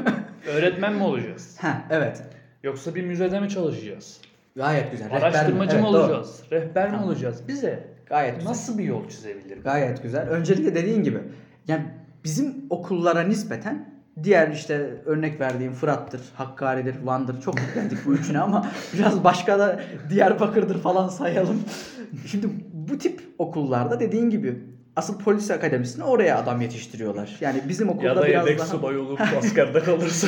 öğretmen 0.48 0.94
mi 0.94 1.04
olacağız? 1.04 1.58
ha 1.62 1.82
evet. 1.90 2.24
Yoksa 2.64 2.96
bir 2.96 3.04
müzede 3.04 3.40
mi 3.40 3.50
çalışacağız? 3.50 4.22
Gayet 4.56 4.92
güzel. 4.92 5.08
Araştırmacı 5.14 5.76
Evet, 5.76 5.84
mı 5.86 5.94
doğru. 5.94 6.02
olacağız? 6.02 6.44
Rehber 6.52 6.86
mi 6.86 6.92
Tamam. 6.92 7.08
olacağız? 7.08 7.48
Bize 7.48 7.88
Gayet 8.06 8.36
güzel. 8.36 8.50
Nasıl 8.50 8.78
bir 8.78 8.84
yol 8.84 9.10
çizebilir? 9.10 9.64
Gayet 9.64 10.04
güzel. 10.04 10.28
Öncelikle 10.30 10.76
dediğin 10.76 11.04
gibi 11.04 11.20
yani 11.68 11.86
bizim 12.24 12.56
okullara 12.70 13.22
nispeten 13.22 13.94
diğer 14.24 14.48
işte 14.52 14.74
örnek 15.06 15.40
verdiğim 15.40 15.74
Fırat'tır, 15.74 16.22
Hakkari'dir, 16.36 16.96
Van'dır. 17.04 17.42
Çok 17.42 17.62
yüklendik 17.62 18.06
bu 18.06 18.14
üçüne 18.14 18.40
ama 18.40 18.68
biraz 18.94 19.24
başka 19.24 19.60
da 19.60 19.80
Diyarbakır'dır 20.10 20.80
falan 20.82 21.08
sayalım. 21.08 21.64
Şimdi 22.28 22.48
bu 22.74 22.98
tip 22.98 23.22
okullarda 23.38 24.00
dediğin 24.00 24.30
gibi 24.30 24.60
asıl 24.96 25.20
polis 25.20 25.52
akademisine 25.52 26.04
oraya 26.04 26.38
adam 26.38 26.62
yetiştiriyorlar. 26.62 27.38
Yani 27.42 27.62
bizim 27.70 27.90
okulda 27.90 28.06
Ya 28.08 28.16
da 28.16 28.26
biraz 28.28 28.46
yedek 28.48 28.60
daha... 28.60 28.68
subay 28.68 28.98
olup 28.98 29.22
askerde 29.38 29.80
kalırsa. 29.80 30.28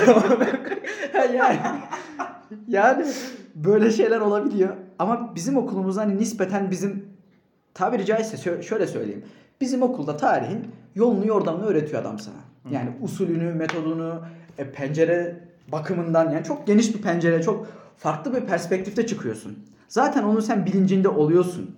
yani, 1.36 1.60
yani 2.68 3.06
böyle 3.56 3.92
şeyler 3.92 4.20
olabiliyor. 4.20 4.76
Ama 5.00 5.36
bizim 5.36 5.58
okulumuz 5.58 5.98
hani 5.98 6.18
nispeten 6.18 6.72
bizim 6.72 7.06
tabiri 7.74 8.06
caizse 8.06 8.38
şö- 8.38 8.64
şöyle 8.64 8.88
söyleyeyim. 8.88 9.26
Bizim 9.62 9.82
okulda 9.82 10.18
tarihin 10.18 10.68
yolunu 10.96 11.28
yordamını 11.28 11.66
öğretiyor 11.66 12.02
adam 12.02 12.20
sana. 12.20 12.36
Yani 12.72 12.90
usulünü, 13.02 13.54
metodunu, 13.54 14.22
e, 14.58 14.72
pencere 14.72 15.36
bakımından 15.68 16.32
yani 16.32 16.44
çok 16.44 16.68
geniş 16.68 16.96
bir 16.96 17.02
pencere, 17.02 17.42
çok 17.44 17.68
farklı 17.98 18.36
bir 18.36 18.42
perspektifte 18.42 19.06
çıkıyorsun. 19.08 19.58
Zaten 19.88 20.24
onu 20.24 20.42
sen 20.42 20.66
bilincinde 20.66 21.10
oluyorsun. 21.10 21.76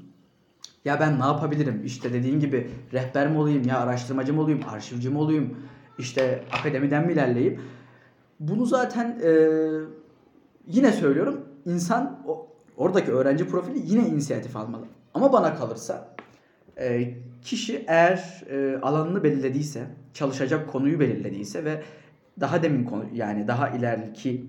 Ya 0.85 0.99
ben 0.99 1.19
ne 1.19 1.23
yapabilirim? 1.23 1.81
İşte 1.85 2.13
dediğin 2.13 2.39
gibi 2.39 2.69
rehber 2.93 3.27
mi 3.27 3.37
olayım 3.37 3.67
ya 3.67 3.79
araştırmacı 3.79 4.33
mı 4.33 4.41
olayım, 4.41 4.61
arşivci 4.69 5.09
mi 5.09 5.17
olayım? 5.17 5.57
İşte 5.99 6.43
akademiden 6.51 7.05
mi 7.07 7.13
ilerleyeyim? 7.13 7.61
Bunu 8.39 8.65
zaten 8.65 9.19
e, 9.23 9.49
yine 10.67 10.91
söylüyorum 10.91 11.45
insan 11.65 12.19
o, 12.27 12.47
oradaki 12.77 13.11
öğrenci 13.11 13.47
profili 13.47 13.81
yine 13.83 14.07
inisiyatif 14.07 14.55
almalı. 14.55 14.85
Ama 15.13 15.33
bana 15.33 15.55
kalırsa 15.55 16.15
e, 16.79 17.13
kişi 17.41 17.85
eğer 17.87 18.43
e, 18.49 18.79
alanını 18.81 19.23
belirlediyse, 19.23 19.87
çalışacak 20.13 20.71
konuyu 20.71 20.99
belirlediyse 20.99 21.65
ve 21.65 21.83
daha 22.39 22.63
demin 22.63 22.83
konu 22.83 23.05
yani 23.13 23.47
daha 23.47 23.69
ileriki 23.69 24.45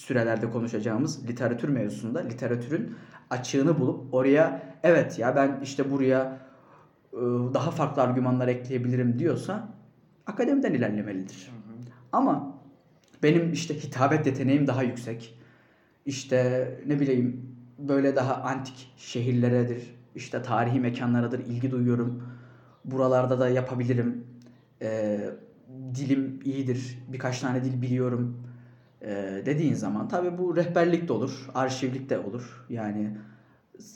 sürelerde 0.00 0.50
konuşacağımız 0.50 1.28
literatür 1.28 1.68
mevzusunda 1.68 2.20
literatürün 2.20 2.94
açığını 3.30 3.80
bulup 3.80 4.14
oraya 4.14 4.62
evet 4.82 5.18
ya 5.18 5.36
ben 5.36 5.60
işte 5.62 5.90
buraya 5.90 6.38
daha 7.54 7.70
farklı 7.70 8.02
argümanlar 8.02 8.48
ekleyebilirim 8.48 9.18
diyorsa 9.18 9.68
akademiden 10.26 10.72
ilerlemelidir. 10.72 11.50
Ama 12.12 12.58
benim 13.22 13.52
işte 13.52 13.74
hitabet 13.74 14.26
yeteneğim 14.26 14.66
daha 14.66 14.82
yüksek. 14.82 15.38
İşte 16.06 16.70
ne 16.86 17.00
bileyim 17.00 17.56
böyle 17.78 18.16
daha 18.16 18.34
antik 18.34 18.92
şehirleredir. 18.96 20.00
işte 20.14 20.42
tarihi 20.42 20.80
mekanlaradır 20.80 21.38
ilgi 21.38 21.70
duyuyorum. 21.70 22.22
Buralarda 22.84 23.40
da 23.40 23.48
yapabilirim. 23.48 24.24
Ee, 24.82 25.20
dilim 25.94 26.40
iyidir. 26.44 26.98
Birkaç 27.08 27.40
tane 27.40 27.64
dil 27.64 27.82
biliyorum. 27.82 28.49
Dediğin 29.46 29.74
zaman 29.74 30.08
tabii 30.08 30.38
bu 30.38 30.56
rehberlik 30.56 31.08
de 31.08 31.12
olur. 31.12 31.48
Arşivlik 31.54 32.10
de 32.10 32.18
olur. 32.18 32.66
Yani 32.68 33.16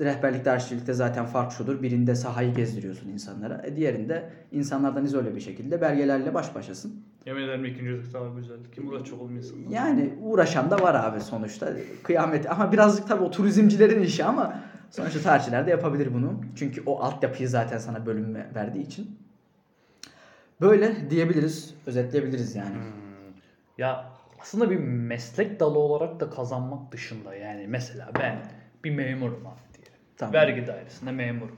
rehberlikte 0.01 0.51
arşivlikte 0.51 0.93
zaten 0.93 1.27
fark 1.27 1.53
şudur. 1.53 1.83
Birinde 1.83 2.15
sahayı 2.15 2.55
gezdiriyorsun 2.55 3.09
insanlara. 3.09 3.63
E, 3.65 3.77
diğerinde 3.77 4.31
insanlardan 4.53 5.05
izole 5.05 5.35
bir 5.35 5.41
şekilde 5.41 5.81
belgelerle 5.81 6.35
baş 6.35 6.55
başasın. 6.55 7.05
Yemin 7.27 7.43
ederim 7.43 7.65
ikinci 7.65 8.13
daha 8.13 8.29
güzel. 8.29 8.57
Kim 8.75 8.89
uğraşacak 8.89 9.21
oğlum 9.21 9.37
insan? 9.37 9.57
Yani 9.71 10.15
uğraşan 10.23 10.71
da 10.71 10.83
var 10.83 10.95
abi 10.95 11.21
sonuçta. 11.21 11.73
Kıyamet 12.03 12.51
ama 12.51 12.73
birazcık 12.73 13.09
tabii 13.09 13.25
o 13.25 13.31
turizmcilerin 13.31 14.03
işi 14.03 14.25
ama 14.25 14.61
sonuçta 14.91 15.21
tarihçiler 15.21 15.67
de 15.67 15.71
yapabilir 15.71 16.15
bunu. 16.15 16.41
Çünkü 16.57 16.83
o 16.87 17.01
altyapıyı 17.01 17.49
zaten 17.49 17.79
sana 17.79 18.07
bölüm 18.07 18.35
verdiği 18.35 18.83
için. 18.83 19.19
Böyle 20.61 21.11
diyebiliriz, 21.11 21.75
özetleyebiliriz 21.87 22.57
yani. 22.57 22.75
Hmm. 22.75 23.05
Ya 23.79 24.14
aslında 24.45 24.71
bir 24.71 24.79
meslek 24.79 25.61
dalı 25.61 25.79
olarak 25.79 26.21
da 26.21 26.31
kazanmak 26.31 26.93
dışında 26.93 27.35
yani 27.35 27.67
mesela 27.67 28.11
ben 28.19 28.39
bir 28.85 28.91
memurum 28.91 29.47
abi 29.47 29.75
diyelim. 29.75 29.93
Tamam. 30.17 30.35
Vergi 30.35 30.67
dairesinde 30.67 31.13
memurum. 31.13 31.57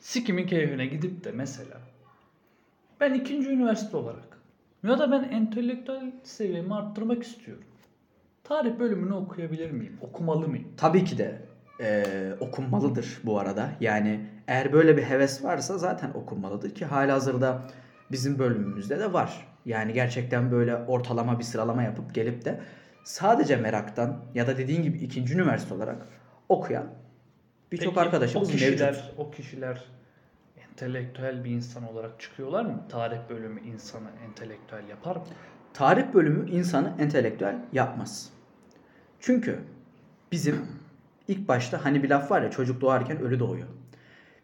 Sikimin 0.00 0.46
keyfine 0.46 0.86
gidip 0.86 1.24
de 1.24 1.32
mesela 1.32 1.80
ben 3.00 3.14
ikinci 3.14 3.50
üniversite 3.50 3.96
olarak 3.96 4.38
ya 4.84 4.98
da 4.98 5.10
ben 5.10 5.22
entelektüel 5.22 6.12
seviyemi 6.22 6.74
arttırmak 6.74 7.22
istiyorum. 7.22 7.64
Tarih 8.44 8.78
bölümünü 8.78 9.14
okuyabilir 9.14 9.70
miyim? 9.70 9.98
Okumalı 10.00 10.48
mıyım? 10.48 10.68
Tabii 10.76 11.04
ki 11.04 11.18
de 11.18 11.42
e, 11.80 12.04
okunmalıdır 12.40 13.20
bu 13.24 13.38
arada. 13.38 13.70
Yani 13.80 14.20
eğer 14.48 14.72
böyle 14.72 14.96
bir 14.96 15.02
heves 15.02 15.44
varsa 15.44 15.78
zaten 15.78 16.10
okunmalıdır 16.10 16.74
ki 16.74 16.84
halihazırda 16.84 17.62
bizim 18.10 18.38
bölümümüzde 18.38 18.98
de 18.98 19.12
var. 19.12 19.48
Yani 19.68 19.92
gerçekten 19.92 20.50
böyle 20.50 20.76
ortalama 20.76 21.38
bir 21.38 21.44
sıralama 21.44 21.82
yapıp 21.82 22.14
gelip 22.14 22.44
de 22.44 22.60
sadece 23.04 23.56
meraktan 23.56 24.24
ya 24.34 24.46
da 24.46 24.58
dediğin 24.58 24.82
gibi 24.82 24.98
ikinci 24.98 25.34
üniversite 25.34 25.74
olarak 25.74 26.06
okuyan 26.48 26.86
birçok 27.72 27.94
Peki, 27.94 28.06
arkadaşımız 28.06 28.48
o 28.48 28.52
kişiler, 28.52 28.92
mevcut. 28.92 29.14
O 29.18 29.30
kişiler 29.30 29.84
entelektüel 30.70 31.44
bir 31.44 31.50
insan 31.50 31.88
olarak 31.88 32.20
çıkıyorlar 32.20 32.64
mı? 32.64 32.84
Tarih 32.88 33.18
bölümü 33.30 33.60
insanı 33.60 34.08
entelektüel 34.28 34.88
yapar 34.88 35.16
mı? 35.16 35.22
Tarih 35.74 36.14
bölümü 36.14 36.50
insanı 36.50 36.92
entelektüel 36.98 37.56
yapmaz. 37.72 38.30
Çünkü 39.20 39.58
bizim 40.32 40.66
ilk 41.28 41.48
başta 41.48 41.84
hani 41.84 42.02
bir 42.02 42.10
laf 42.10 42.30
var 42.30 42.42
ya 42.42 42.50
çocuk 42.50 42.80
doğarken 42.80 43.20
ölü 43.20 43.40
doğuyor. 43.40 43.68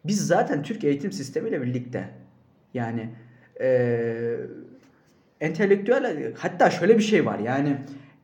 Biz 0.04 0.26
zaten 0.26 0.62
Türk 0.62 0.84
eğitim 0.84 1.12
sistemiyle 1.12 1.62
birlikte 1.62 2.10
yani 2.74 3.10
eee 3.60 4.38
entelektüel 5.40 6.32
hatta 6.38 6.70
şöyle 6.70 6.98
bir 6.98 7.02
şey 7.02 7.26
var 7.26 7.38
yani 7.38 7.76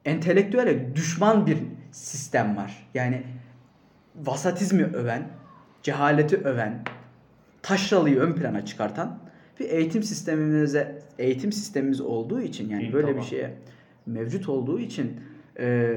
entelektüele 0.04 0.96
düşman 0.96 1.46
bir 1.46 1.58
sistem 1.92 2.56
var. 2.56 2.88
Yani 2.94 3.22
vasatizmi 4.16 4.84
öven, 4.84 5.28
cehaleti 5.82 6.36
öven, 6.36 6.82
taşralıyı 7.62 8.18
ön 8.18 8.32
plana 8.32 8.64
çıkartan 8.64 9.18
bir 9.60 9.70
eğitim 9.70 10.02
sistemimize 10.02 11.02
eğitim 11.18 11.52
sistemimiz 11.52 12.00
olduğu 12.00 12.40
için 12.40 12.68
yani 12.70 12.82
İyi, 12.82 12.92
böyle 12.92 13.06
tamam. 13.06 13.22
bir 13.22 13.26
şeye 13.26 13.54
mevcut 14.06 14.48
olduğu 14.48 14.80
için 14.80 15.20
e, 15.58 15.94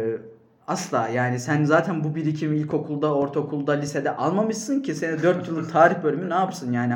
asla 0.68 1.08
yani 1.08 1.40
sen 1.40 1.64
zaten 1.64 2.04
bu 2.04 2.16
birikimi 2.16 2.58
ilkokulda, 2.58 3.16
ortaokulda, 3.16 3.72
lisede 3.72 4.12
almamışsın 4.16 4.82
ki 4.82 4.96
seni 4.96 5.24
4 5.24 5.48
yıllık 5.48 5.72
tarih 5.72 6.04
bölümü 6.04 6.30
ne 6.30 6.34
yapsın 6.34 6.72
yani 6.72 6.94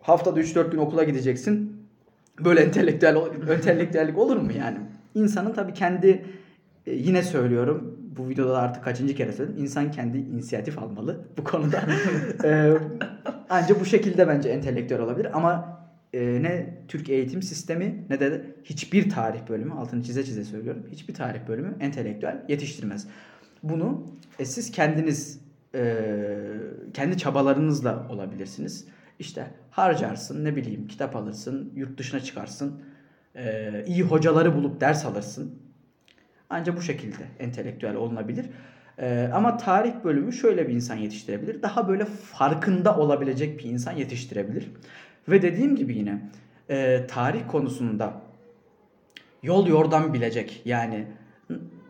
haftada 0.00 0.40
3-4 0.40 0.70
gün 0.70 0.78
okula 0.78 1.04
gideceksin. 1.04 1.77
Böyle 2.44 2.60
entelektüel 2.60 3.16
entelektüellik 3.50 4.18
olur 4.18 4.36
mu 4.36 4.52
yani? 4.52 4.78
İnsanın 5.14 5.52
tabii 5.52 5.74
kendi 5.74 6.24
e, 6.86 6.94
yine 6.94 7.22
söylüyorum 7.22 7.98
bu 8.18 8.28
videoda 8.28 8.52
da 8.52 8.58
artık 8.58 8.84
kaçıncı 8.84 9.14
kere 9.14 9.32
söyledim. 9.32 9.62
İnsan 9.62 9.90
kendi 9.90 10.18
inisiyatif 10.18 10.78
almalı 10.78 11.20
bu 11.36 11.44
konuda. 11.44 11.82
e, 12.44 12.72
ancak 13.50 13.80
bu 13.80 13.84
şekilde 13.84 14.28
bence 14.28 14.48
entelektüel 14.48 15.00
olabilir 15.00 15.28
ama 15.36 15.78
e, 16.12 16.42
ne 16.42 16.78
Türk 16.88 17.08
eğitim 17.08 17.42
sistemi 17.42 18.04
ne 18.10 18.20
de 18.20 18.44
hiçbir 18.64 19.10
tarih 19.10 19.40
bölümü 19.48 19.72
altını 19.72 20.02
çize 20.02 20.24
çize 20.24 20.44
söylüyorum. 20.44 20.82
Hiçbir 20.90 21.14
tarih 21.14 21.40
bölümü 21.48 21.74
entelektüel 21.80 22.44
yetiştirmez. 22.48 23.06
Bunu 23.62 24.06
e, 24.38 24.44
siz 24.44 24.70
kendiniz 24.70 25.40
e, 25.74 25.96
kendi 26.94 27.18
çabalarınızla 27.18 28.06
olabilirsiniz. 28.10 28.86
İşte 29.18 29.50
harcarsın 29.70 30.44
ne 30.44 30.56
bileyim 30.56 30.88
kitap 30.88 31.16
alırsın 31.16 31.72
yurt 31.74 31.98
dışına 31.98 32.20
çıkarsın 32.20 32.82
e, 33.34 33.84
iyi 33.86 34.02
hocaları 34.02 34.54
bulup 34.54 34.80
ders 34.80 35.06
alırsın. 35.06 35.58
Ancak 36.50 36.76
bu 36.76 36.82
şekilde 36.82 37.24
entelektüel 37.38 37.94
olunabilir. 37.94 38.46
Ee, 39.00 39.30
ama 39.32 39.56
tarih 39.56 39.92
bölümü 40.04 40.32
şöyle 40.32 40.68
bir 40.68 40.74
insan 40.74 40.96
yetiştirebilir. 40.96 41.62
Daha 41.62 41.88
böyle 41.88 42.04
farkında 42.04 42.96
olabilecek 42.96 43.58
bir 43.58 43.64
insan 43.64 43.92
yetiştirebilir. 43.92 44.70
Ve 45.28 45.42
dediğim 45.42 45.76
gibi 45.76 45.96
yine 45.96 46.30
e, 46.70 47.06
tarih 47.06 47.40
konusunda 47.48 48.22
yol 49.42 49.66
yordam 49.66 50.14
bilecek. 50.14 50.62
Yani 50.64 51.06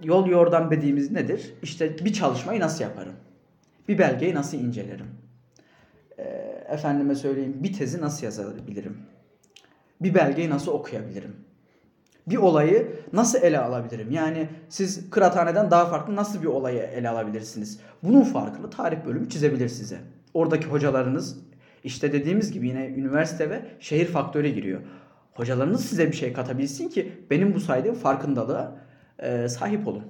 yol 0.03 0.27
yordam 0.27 0.71
dediğimiz 0.71 1.11
nedir? 1.11 1.55
İşte 1.63 1.99
bir 2.05 2.13
çalışmayı 2.13 2.61
nasıl 2.61 2.85
yaparım? 2.85 3.15
Bir 3.89 3.99
belgeyi 3.99 4.35
nasıl 4.35 4.59
incelerim? 4.59 5.07
E, 6.19 6.58
efendime 6.69 7.15
söyleyeyim 7.15 7.57
bir 7.63 7.73
tezi 7.73 8.01
nasıl 8.01 8.25
yazabilirim? 8.25 8.97
Bir 10.01 10.15
belgeyi 10.15 10.51
nasıl 10.51 10.73
okuyabilirim? 10.73 11.37
bir 12.31 12.37
olayı 12.37 12.93
nasıl 13.13 13.43
ele 13.43 13.59
alabilirim? 13.59 14.11
Yani 14.11 14.49
siz 14.69 15.11
kıraathaneden 15.11 15.71
daha 15.71 15.87
farklı 15.87 16.17
nasıl 16.17 16.43
bir 16.43 16.47
olayı 16.47 16.79
ele 16.79 17.09
alabilirsiniz? 17.09 17.81
Bunun 18.03 18.23
farkını 18.23 18.71
tarih 18.71 18.97
bölümü 19.07 19.29
çizebilir 19.29 19.69
size. 19.69 19.99
Oradaki 20.35 20.67
hocalarınız 20.67 21.39
işte 21.85 22.13
dediğimiz 22.13 22.53
gibi 22.53 22.69
yine 22.69 22.87
üniversite 22.87 23.51
ve 23.51 23.63
şehir 23.81 24.07
faktörü 24.07 24.49
giriyor. 24.49 24.81
Hocalarınız 25.35 25.85
size 25.85 26.07
bir 26.07 26.17
şey 26.17 26.33
katabilsin 26.33 26.89
ki 26.89 27.13
benim 27.31 27.55
bu 27.55 27.61
saydığım 27.61 27.95
farkındalığa 27.95 28.77
sahip 29.49 29.89
olun. 29.89 30.05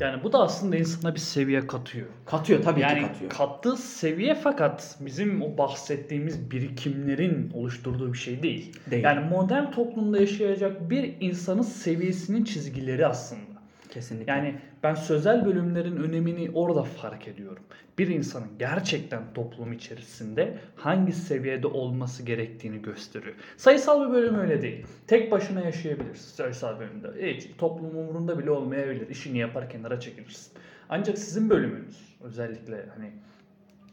Yani 0.00 0.24
bu 0.24 0.32
da 0.32 0.38
aslında 0.38 0.76
insana 0.76 1.14
bir 1.14 1.20
seviye 1.20 1.66
katıyor. 1.66 2.06
Katıyor 2.26 2.62
tabii 2.62 2.80
yani 2.80 3.00
ki 3.00 3.06
katıyor. 3.06 3.30
kattığı 3.30 3.76
seviye 3.76 4.34
fakat 4.34 4.96
bizim 5.00 5.42
o 5.42 5.58
bahsettiğimiz 5.58 6.50
birikimlerin 6.50 7.50
oluşturduğu 7.54 8.12
bir 8.12 8.18
şey 8.18 8.42
değil. 8.42 8.72
Değil. 8.90 9.04
Yani 9.04 9.28
modern 9.28 9.70
toplumda 9.70 10.20
yaşayacak 10.20 10.90
bir 10.90 11.14
insanın 11.20 11.62
seviyesinin 11.62 12.44
çizgileri 12.44 13.06
aslında. 13.06 13.52
Kesinlikle. 13.90 14.32
Yani 14.32 14.58
ben 14.82 14.94
sözel 14.94 15.44
bölümlerin 15.44 15.96
önemini 15.96 16.50
orada 16.54 16.82
fark 16.82 17.28
ediyorum. 17.28 17.62
Bir 17.98 18.08
insanın 18.08 18.58
gerçekten 18.58 19.22
toplum 19.34 19.72
içerisinde 19.72 20.58
hangi 20.76 21.12
seviyede 21.12 21.66
olması 21.66 22.22
gerektiğini 22.22 22.82
gösteriyor. 22.82 23.34
Sayısal 23.56 24.08
bir 24.08 24.14
bölüm 24.14 24.38
öyle 24.38 24.62
değil. 24.62 24.86
Tek 25.06 25.30
başına 25.32 25.60
yaşayabilirsin 25.60 26.36
sayısal 26.36 26.78
bölümde. 26.80 27.34
Hiç 27.34 27.50
toplum 27.58 27.96
umurunda 27.96 28.38
bile 28.38 28.50
olmayabilir. 28.50 29.08
İşini 29.08 29.38
yapar 29.38 29.70
kenara 29.70 30.00
çekilirsin. 30.00 30.52
Ancak 30.88 31.18
sizin 31.18 31.50
bölümünüz 31.50 32.16
özellikle 32.20 32.86
hani 32.96 33.12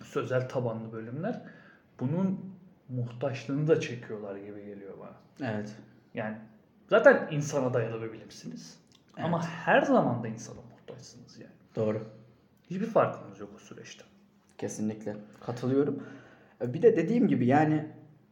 sözel 0.04 0.50
tabanlı 0.50 0.92
bölümler 0.94 1.42
bunun 2.00 2.56
muhtaçlığını 2.90 3.68
da 3.68 3.80
çekiyorlar 3.80 4.36
gibi 4.36 4.66
geliyor 4.66 4.94
bana. 5.00 5.50
evet. 5.54 5.76
Yani 6.14 6.38
zaten 6.90 7.28
insana 7.32 7.74
dayalı 7.74 8.02
bir 8.02 8.14
bilimsiniz. 8.14 8.80
Evet. 9.18 9.26
Ama 9.26 9.48
her 9.48 9.82
zaman 9.82 10.24
da 10.24 10.28
insana 10.28 10.69
muhtaçsınız 11.00 11.40
yani. 11.40 11.52
Doğru. 11.76 12.08
Hiçbir 12.70 12.86
farkınız 12.86 13.40
yok 13.40 13.50
o 13.56 13.60
süreçte. 13.60 14.04
Kesinlikle 14.58 15.16
katılıyorum. 15.42 16.04
E, 16.62 16.74
Bir 16.74 16.82
de 16.82 16.98
dediğim 16.98 17.28
gibi 17.28 17.46
yani 17.46 17.86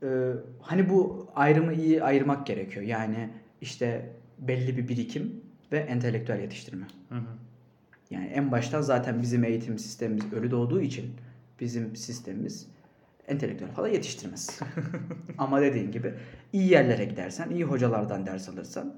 e, 0.03 0.31
hani 0.61 0.89
bu 0.89 1.27
ayrımı 1.35 1.73
iyi 1.73 2.03
ayırmak 2.03 2.47
gerekiyor. 2.47 2.85
Yani 2.85 3.29
işte 3.61 4.09
belli 4.39 4.77
bir 4.77 4.87
birikim 4.87 5.41
ve 5.71 5.77
entelektüel 5.77 6.39
yetiştirme. 6.39 6.87
Hı 7.09 7.15
hı. 7.15 7.37
Yani 8.09 8.25
en 8.25 8.51
baştan 8.51 8.81
zaten 8.81 9.21
bizim 9.21 9.43
eğitim 9.43 9.79
sistemimiz 9.79 10.33
ölü 10.33 10.51
doğduğu 10.51 10.81
için 10.81 11.13
bizim 11.59 11.95
sistemimiz 11.95 12.67
entelektüel 13.27 13.71
falan 13.71 13.87
yetiştirmez. 13.87 14.59
Ama 15.37 15.61
dediğin 15.61 15.91
gibi 15.91 16.13
iyi 16.53 16.69
yerlere 16.69 17.05
gidersen, 17.05 17.49
iyi 17.49 17.63
hocalardan 17.63 18.25
ders 18.25 18.49
alırsan 18.49 18.95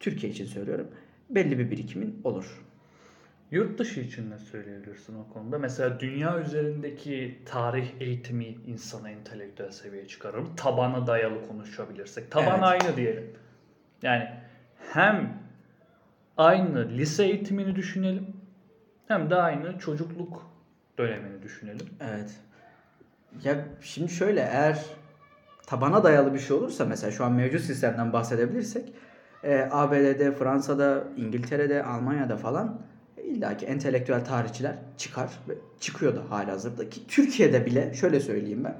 Türkiye 0.00 0.32
için 0.32 0.46
söylüyorum 0.46 0.88
belli 1.30 1.58
bir 1.58 1.70
birikimin 1.70 2.20
olur. 2.24 2.65
Yurt 3.50 3.78
dışı 3.78 4.00
için 4.00 4.30
ne 4.30 4.38
söyleyebilirsin 4.38 5.14
o 5.18 5.32
konuda? 5.32 5.58
Mesela 5.58 6.00
dünya 6.00 6.40
üzerindeki 6.40 7.42
tarih 7.46 8.00
eğitimi 8.00 8.46
insana 8.46 9.10
entelektüel 9.10 9.70
seviyeye 9.70 10.08
çıkarır? 10.08 10.44
Tabana 10.56 11.06
dayalı 11.06 11.48
konuşabilirsek. 11.48 12.30
Taban 12.30 12.50
Evet. 12.50 12.62
aynı 12.62 12.96
diyelim. 12.96 13.32
Yani 14.02 14.30
hem 14.92 15.38
aynı 16.36 16.88
lise 16.88 17.24
eğitimini 17.24 17.76
düşünelim 17.76 18.26
hem 19.08 19.30
de 19.30 19.36
aynı 19.36 19.78
çocukluk 19.78 20.50
dönemini 20.98 21.42
düşünelim. 21.42 21.86
Evet. 22.00 22.40
Ya 23.44 23.64
şimdi 23.80 24.12
şöyle 24.12 24.40
eğer 24.40 24.84
tabana 25.66 26.04
dayalı 26.04 26.34
bir 26.34 26.38
şey 26.38 26.56
olursa 26.56 26.84
mesela 26.84 27.10
şu 27.12 27.24
an 27.24 27.32
mevcut 27.32 27.60
sistemden 27.60 28.12
bahsedebilirsek 28.12 28.92
e, 29.44 29.68
ABD'de, 29.70 30.32
Fransa'da, 30.32 31.04
İngiltere'de, 31.16 31.84
Almanya'da 31.84 32.36
falan 32.36 32.80
illaki 33.26 33.66
entelektüel 33.66 34.24
tarihçiler 34.24 34.74
çıkar 34.96 35.30
ve 35.48 35.54
çıkıyor 35.80 36.16
da 36.16 36.30
hala 36.30 36.52
hazırda 36.52 36.90
ki 36.90 37.00
Türkiye'de 37.08 37.66
bile 37.66 37.94
şöyle 37.94 38.20
söyleyeyim 38.20 38.64
ben. 38.64 38.76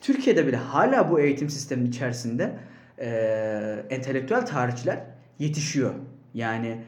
Türkiye'de 0.00 0.46
bile 0.46 0.56
hala 0.56 1.10
bu 1.10 1.20
eğitim 1.20 1.50
sisteminin 1.50 1.88
içerisinde 1.88 2.50
e, 2.98 3.08
entelektüel 3.90 4.46
tarihçiler 4.46 5.00
yetişiyor. 5.38 5.94
Yani 6.34 6.78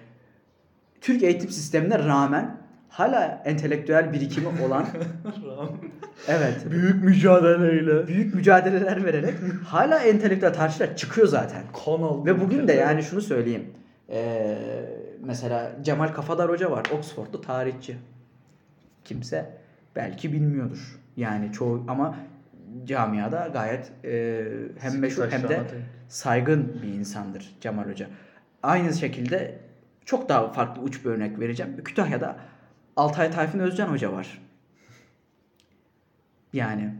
Türk 1.01 1.22
eğitim 1.22 1.51
sistemine 1.51 1.99
rağmen 1.99 2.57
hala 2.88 3.42
entelektüel 3.44 4.12
birikimi 4.12 4.46
olan 4.66 4.87
evet 6.29 6.57
Büyük 6.70 7.05
mücadeleyle. 7.05 8.07
büyük 8.07 8.35
mücadeleler 8.35 9.05
vererek 9.05 9.35
hala 9.64 9.99
entelektüel 9.99 10.55
tarihçiler 10.55 10.96
çıkıyor 10.96 11.27
zaten. 11.27 11.62
Kan 11.85 12.03
aldı. 12.03 12.27
Ve 12.31 12.40
bugün 12.40 12.68
de 12.68 12.72
yani 12.72 13.03
şunu 13.03 13.20
söyleyeyim. 13.20 13.64
Ee, 14.11 14.57
mesela 15.20 15.72
Cemal 15.83 16.09
Kafadar 16.09 16.50
Hoca 16.50 16.70
var. 16.70 16.87
Oxford'lu 16.92 17.40
tarihçi. 17.40 17.96
Kimse 19.05 19.59
belki 19.96 20.33
bilmiyordur. 20.33 21.00
Yani 21.16 21.52
çoğu 21.52 21.85
ama 21.88 22.16
camiada 22.85 23.48
gayet 23.52 23.92
e, 24.05 24.44
hem 24.79 24.98
meşhur 24.98 25.31
hem 25.31 25.48
de 25.48 25.61
saygın 26.09 26.83
bir 26.83 26.88
insandır 26.88 27.57
Cemal 27.61 27.90
Hoca. 27.90 28.07
Aynı 28.62 28.94
şekilde 28.94 29.59
çok 30.05 30.29
daha 30.29 30.52
farklı 30.52 30.83
uç 30.83 31.05
bir 31.05 31.11
örnek 31.11 31.40
vereceğim. 31.40 31.85
Kütahya'da 31.85 32.37
Altay 32.96 33.31
Tayfun 33.31 33.59
Özcan 33.59 33.88
Hoca 33.88 34.12
var. 34.12 34.42
Yani 36.52 36.94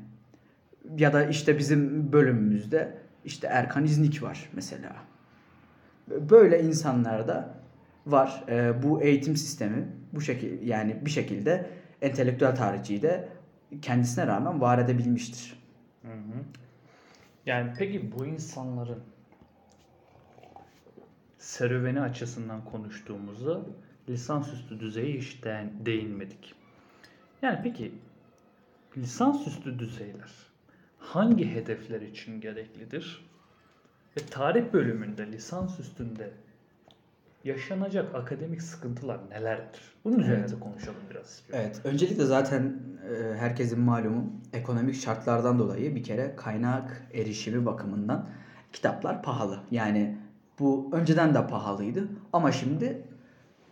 ya 0.99 1.13
da 1.13 1.25
işte 1.25 1.59
bizim 1.59 2.13
bölümümüzde 2.13 2.99
işte 3.25 3.47
Erkan 3.47 3.85
İznik 3.85 4.23
var 4.23 4.51
mesela. 4.53 4.93
Böyle 6.09 6.63
insanlar 6.63 7.29
da 7.29 7.55
var. 8.07 8.45
Ee, 8.49 8.83
bu 8.83 9.03
eğitim 9.03 9.37
sistemi 9.37 9.89
bu 10.13 10.21
şekil 10.21 10.69
yani 10.69 10.97
bir 11.07 11.11
şekilde 11.11 11.71
entelektüel 12.03 12.57
tarihçiyi 12.57 13.03
de 13.03 13.29
kendisine 13.83 14.27
rağmen 14.27 14.61
var 14.61 14.79
edebilmiştir. 14.79 15.63
Hı 16.03 16.13
hı. 16.13 16.45
Yani 17.47 17.73
peki 17.79 18.13
bu 18.13 18.27
insanların 18.27 19.03
serüveni 21.39 22.01
açısından 22.01 22.65
konuştuğumuzda 22.65 23.61
lisansüstü 24.09 24.81
düzeye 24.81 25.19
hiç 25.19 25.45
değin- 25.45 25.87
değinmedik. 25.87 26.55
Yani 27.43 27.61
peki 27.63 27.93
lisansüstü 28.97 29.79
düzeyler 29.79 30.33
hangi 30.99 31.55
hedefler 31.55 32.01
için 32.01 32.41
gereklidir? 32.41 33.27
Ve 34.17 34.27
tarih 34.27 34.73
bölümünde 34.73 35.33
lisans 35.33 35.81
üstünde 35.81 36.31
yaşanacak 37.45 38.15
akademik 38.15 38.63
sıkıntılar 38.63 39.21
nelerdir? 39.31 39.81
Bunun 40.05 40.19
üzerine 40.19 40.41
Evet. 40.41 40.51
de 40.51 40.61
konuşalım 40.61 40.99
biraz 41.11 41.27
istiyorum. 41.27 41.65
Evet, 41.67 41.81
öncelikle 41.85 42.25
zaten 42.25 42.63
e, 43.11 43.37
herkesin 43.39 43.81
malumu 43.81 44.33
ekonomik 44.53 44.95
şartlardan 44.95 45.59
dolayı 45.59 45.95
bir 45.95 46.03
kere 46.05 46.37
kaynak 46.37 47.03
erişimi 47.15 47.67
bakımından 47.67 48.29
kitaplar 48.73 49.23
pahalı. 49.23 49.59
Yani 49.71 50.17
bu 50.59 50.91
önceden 50.93 51.35
de 51.35 51.47
pahalıydı 51.47 52.09
ama 52.33 52.53
şimdi 52.53 53.03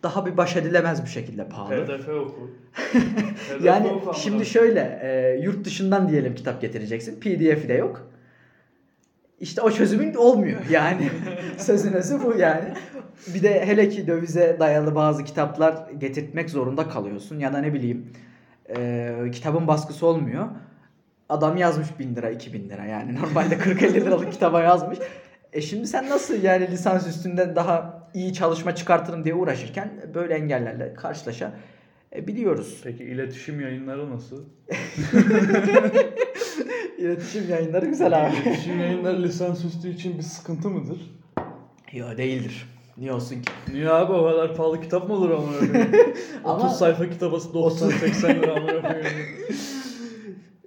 daha 0.02 0.26
bir 0.26 0.36
baş 0.36 0.56
edilemez 0.56 1.04
bir 1.04 1.10
şekilde 1.10 1.48
pahalı. 1.48 1.86
PDF 1.86 2.08
oku. 2.08 2.50
Yani 3.62 3.88
oku 3.88 4.14
şimdi 4.14 4.46
şöyle 4.46 4.98
e, 5.02 5.40
yurt 5.42 5.64
dışından 5.64 6.08
diyelim 6.08 6.34
kitap 6.34 6.60
getireceksin. 6.60 7.20
PDF'i 7.20 7.68
de 7.68 7.74
yok. 7.74 8.10
İşte 9.40 9.62
o 9.62 9.70
çözümün 9.70 10.14
olmuyor 10.14 10.60
yani. 10.70 11.10
Sözün 11.58 11.92
özü 11.92 12.22
bu 12.22 12.34
yani. 12.38 12.74
Bir 13.34 13.42
de 13.42 13.66
hele 13.66 13.88
ki 13.88 14.06
dövize 14.06 14.56
dayalı 14.60 14.94
bazı 14.94 15.24
kitaplar 15.24 15.90
getirtmek 15.98 16.50
zorunda 16.50 16.88
kalıyorsun. 16.88 17.38
Ya 17.38 17.52
da 17.52 17.58
ne 17.58 17.74
bileyim 17.74 18.12
e, 18.76 19.30
kitabın 19.32 19.66
baskısı 19.66 20.06
olmuyor. 20.06 20.48
Adam 21.28 21.56
yazmış 21.56 21.88
1000 21.98 22.16
lira 22.16 22.30
2000 22.30 22.68
lira 22.68 22.84
yani. 22.84 23.14
Normalde 23.22 23.54
40-50 23.54 23.94
liralık 23.94 24.32
kitaba 24.32 24.62
yazmış. 24.62 24.98
E 25.52 25.60
şimdi 25.60 25.86
sen 25.86 26.10
nasıl 26.10 26.42
yani 26.42 26.70
lisans 26.70 27.06
üstünde 27.06 27.56
daha 27.56 28.08
iyi 28.14 28.34
çalışma 28.34 28.74
çıkartırım 28.74 29.24
diye 29.24 29.34
uğraşırken 29.34 29.90
böyle 30.14 30.34
engellerle 30.34 30.94
karşılaşa 30.94 31.52
e, 32.16 32.26
biliyoruz. 32.26 32.80
Peki 32.84 33.04
iletişim 33.04 33.60
yayınları 33.60 34.10
nasıl? 34.10 34.44
İletişim 36.98 37.50
yayınları 37.50 37.86
güzel 37.86 38.26
abi. 38.26 38.36
İletişim 38.36 38.80
yayınları 38.80 39.22
lisansüstü 39.22 39.88
için 39.88 40.18
bir 40.18 40.22
sıkıntı 40.22 40.70
mıdır? 40.70 41.10
Yo 41.92 42.16
değildir. 42.16 42.73
Niye 42.96 43.12
olsun 43.12 43.34
ki? 43.42 43.52
Niye 43.72 43.90
abi 43.90 44.12
o 44.12 44.24
kadar 44.24 44.56
pahalı 44.56 44.80
kitap 44.80 45.08
mı 45.08 45.14
olur 45.14 45.30
koyayım? 45.30 45.90
Ama- 46.44 46.64
30 46.66 46.78
sayfa 46.78 47.10
kitabası 47.10 47.48
90-80 47.48 48.42
lira 48.42 48.52
amına 48.52 48.82
koyayım. 48.82 49.06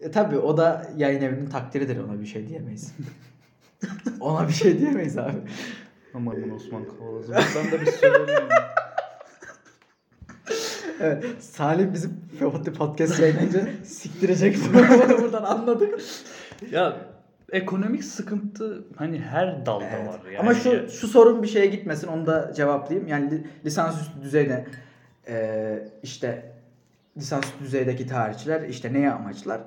E 0.01 0.11
tabi 0.11 0.37
o 0.37 0.57
da 0.57 0.87
yayın 0.97 1.21
evinin 1.21 1.49
takdiridir 1.49 1.97
ona 1.97 2.19
bir 2.21 2.25
şey 2.25 2.47
diyemeyiz. 2.47 2.93
ona 4.19 4.47
bir 4.47 4.53
şey 4.53 4.79
diyemeyiz 4.79 5.17
abi. 5.17 5.37
Aman 6.13 6.51
Osman 6.55 6.83
Kavalazı. 6.99 7.33
Ben 7.33 7.71
de 7.71 7.81
bir 7.81 7.91
söyleyeyim. 7.91 8.41
Evet. 10.99 11.25
Salih 11.39 11.93
bizim 11.93 12.21
podcast 12.77 13.19
yayınlayınca 13.19 13.67
siktirecek 13.85 14.57
buradan 15.21 15.43
anladık. 15.43 15.99
ya 16.71 16.97
ekonomik 17.51 18.03
sıkıntı 18.03 18.83
hani 18.95 19.19
her 19.21 19.65
dalda 19.65 19.85
Evet. 19.85 20.07
var 20.07 20.19
yani. 20.25 20.39
Ama 20.39 20.53
şu 20.53 20.89
şu 20.89 21.07
sorun 21.07 21.43
bir 21.43 21.47
şeye 21.47 21.65
gitmesin 21.65 22.07
onu 22.07 22.25
da 22.27 22.53
cevaplayayım. 22.53 23.07
Yani 23.07 23.31
li- 23.31 23.47
lisansüstü 23.65 24.21
düzeyde 24.21 24.65
e, 25.27 25.79
işte 26.03 26.51
lisansüstü 27.17 27.59
düzeydeki 27.63 28.07
tarihçiler 28.07 28.61
işte 28.61 28.93
neye 28.93 29.11
amaçlar? 29.11 29.61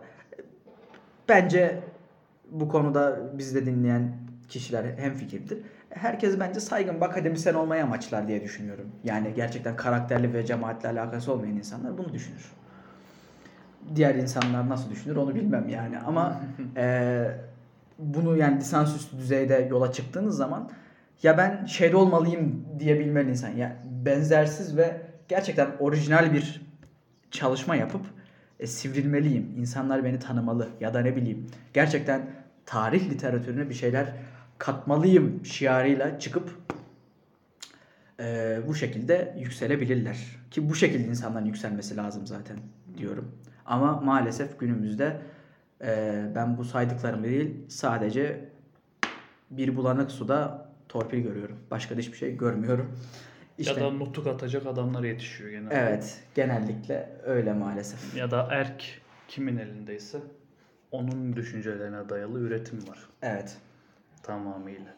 Bence 1.29 1.81
bu 2.51 2.69
konuda 2.69 3.19
bizi 3.39 3.55
de 3.55 3.67
dinleyen 3.67 4.13
kişiler 4.49 4.85
hem 4.97 5.15
fikirdir. 5.15 5.59
Herkes 5.91 6.41
bence 6.41 6.61
saygın 6.61 6.97
bir 6.97 7.03
akademisyen 7.07 7.55
olmayı 7.55 7.83
amaçlar 7.85 8.29
diye 8.29 8.43
düşünüyorum. 8.43 8.89
Yani 9.05 9.33
gerçekten 9.37 9.77
karakterli 9.77 10.35
ve 10.35 10.47
cemaatle 10.47 10.89
alakası 10.89 11.33
olmayan 11.33 11.57
insanlar 11.57 11.99
bunu 11.99 12.13
düşünür. 12.13 12.53
Diğer 13.95 14.15
insanlar 14.15 14.69
nasıl 14.69 14.91
düşünür 14.91 15.17
onu 15.17 15.35
bilmem 15.35 15.69
yani 15.69 15.99
ama 15.99 16.41
eee, 16.77 17.31
bunu 18.01 18.37
yani 18.37 18.61
lisansüstü 18.61 19.19
düzeyde 19.19 19.67
yola 19.71 19.93
çıktığınız 19.93 20.37
zaman 20.37 20.71
ya 21.23 21.39
ben 21.39 21.65
şeyde 21.65 21.97
olmalıyım 21.97 22.65
diyebilmeli 22.79 23.31
insan. 23.31 23.49
Ya 23.49 23.77
benzersiz 23.85 24.77
ve 24.77 25.01
gerçekten 25.29 25.71
orijinal 25.79 26.33
bir 26.33 26.63
çalışma 27.31 27.77
yapıp 27.77 28.07
e, 28.61 28.67
sivrilmeliyim. 28.67 29.55
İnsanlar 29.57 30.05
beni 30.05 30.19
tanımalı 30.19 30.69
ya 30.81 30.95
da 30.95 31.01
ne 31.01 31.17
bileyim 31.17 31.47
gerçekten 31.75 32.31
tarih 32.67 33.11
literatürüne 33.11 33.69
bir 33.69 33.75
şeyler 33.75 34.13
katmalıyım 34.59 35.45
şiarıyla 35.45 36.19
çıkıp 36.19 36.59
e, 38.21 38.59
bu 38.69 38.75
şekilde 38.75 39.37
yükselebilirler. 39.39 40.19
Ki 40.51 40.71
bu 40.71 40.75
şekilde 40.75 41.09
insanların 41.09 41.47
yükselmesi 41.47 41.97
lazım 41.97 42.27
zaten 42.27 42.57
diyorum. 42.99 43.35
Ama 43.67 44.01
maalesef 44.01 44.59
günümüzde 44.59 45.21
e, 45.83 46.23
ben 46.35 46.57
bu 46.59 46.65
saydıklarımı 46.65 47.25
değil 47.25 47.69
sadece 47.69 48.49
bir 49.51 49.77
bulanık 49.77 50.11
suda 50.11 50.69
torpil 50.89 51.19
görüyorum. 51.19 51.59
Başka 51.71 51.97
da 51.97 52.01
hiçbir 52.01 52.17
şey 52.17 52.37
görmüyorum. 52.37 52.99
İşte, 53.59 53.81
Ya 53.81 53.87
da 53.87 53.91
nutuk 53.91 54.27
atacak 54.27 54.67
adamlar 54.67 55.03
yetişiyor 55.03 55.51
genelde. 55.51 55.75
evet 55.75 56.23
genellikle 56.35 57.09
öyle 57.25 57.53
maalesef. 57.53 58.17
Ya 58.17 58.31
da 58.31 58.49
erk 58.51 59.01
kimin 59.29 59.57
elindeyse 59.57 60.19
onun 60.91 61.37
düşüncelerine 61.37 62.09
dayalı 62.09 62.39
üretim 62.41 62.89
var 62.89 62.99
Evet. 63.23 63.59
tamamıyla. 64.23 64.95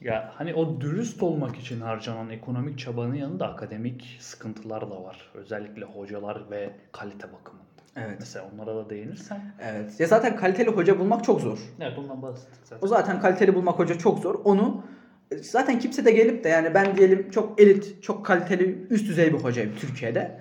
Ya 0.00 0.32
hani 0.34 0.54
o 0.54 0.80
dürüst 0.80 1.22
olmak 1.22 1.56
için 1.56 1.80
harcanan 1.80 2.30
ekonomik 2.30 2.78
çabanın 2.78 3.14
yanında 3.14 3.48
akademik 3.48 4.16
sıkıntılar 4.20 4.90
da 4.90 5.02
var. 5.04 5.30
Özellikle 5.34 5.84
hocalar 5.84 6.50
ve 6.50 6.70
kalite 6.92 7.32
bakımında. 7.32 7.65
Evet. 7.96 8.16
Mesela 8.20 8.50
onlara 8.54 8.76
da 8.76 8.90
değinirsen. 8.90 9.40
Evet. 9.62 10.00
Ya 10.00 10.06
zaten 10.06 10.36
kaliteli 10.36 10.70
hoca 10.70 10.98
bulmak 10.98 11.24
çok 11.24 11.40
zor. 11.40 11.58
Evet 11.80 11.92
bundan 11.96 12.22
bahsettik 12.22 12.62
O 12.82 12.86
zaten. 12.86 12.86
zaten 12.88 13.20
kaliteli 13.20 13.54
bulmak 13.54 13.78
hoca 13.78 13.98
çok 13.98 14.18
zor. 14.18 14.34
Onu 14.44 14.84
zaten 15.42 15.78
kimse 15.78 16.04
de 16.04 16.10
gelip 16.10 16.44
de 16.44 16.48
yani 16.48 16.74
ben 16.74 16.96
diyelim 16.96 17.30
çok 17.30 17.60
elit, 17.60 18.02
çok 18.02 18.26
kaliteli, 18.26 18.86
üst 18.90 19.08
düzey 19.08 19.32
bir 19.32 19.38
hocayım 19.38 19.72
Türkiye'de. 19.80 20.40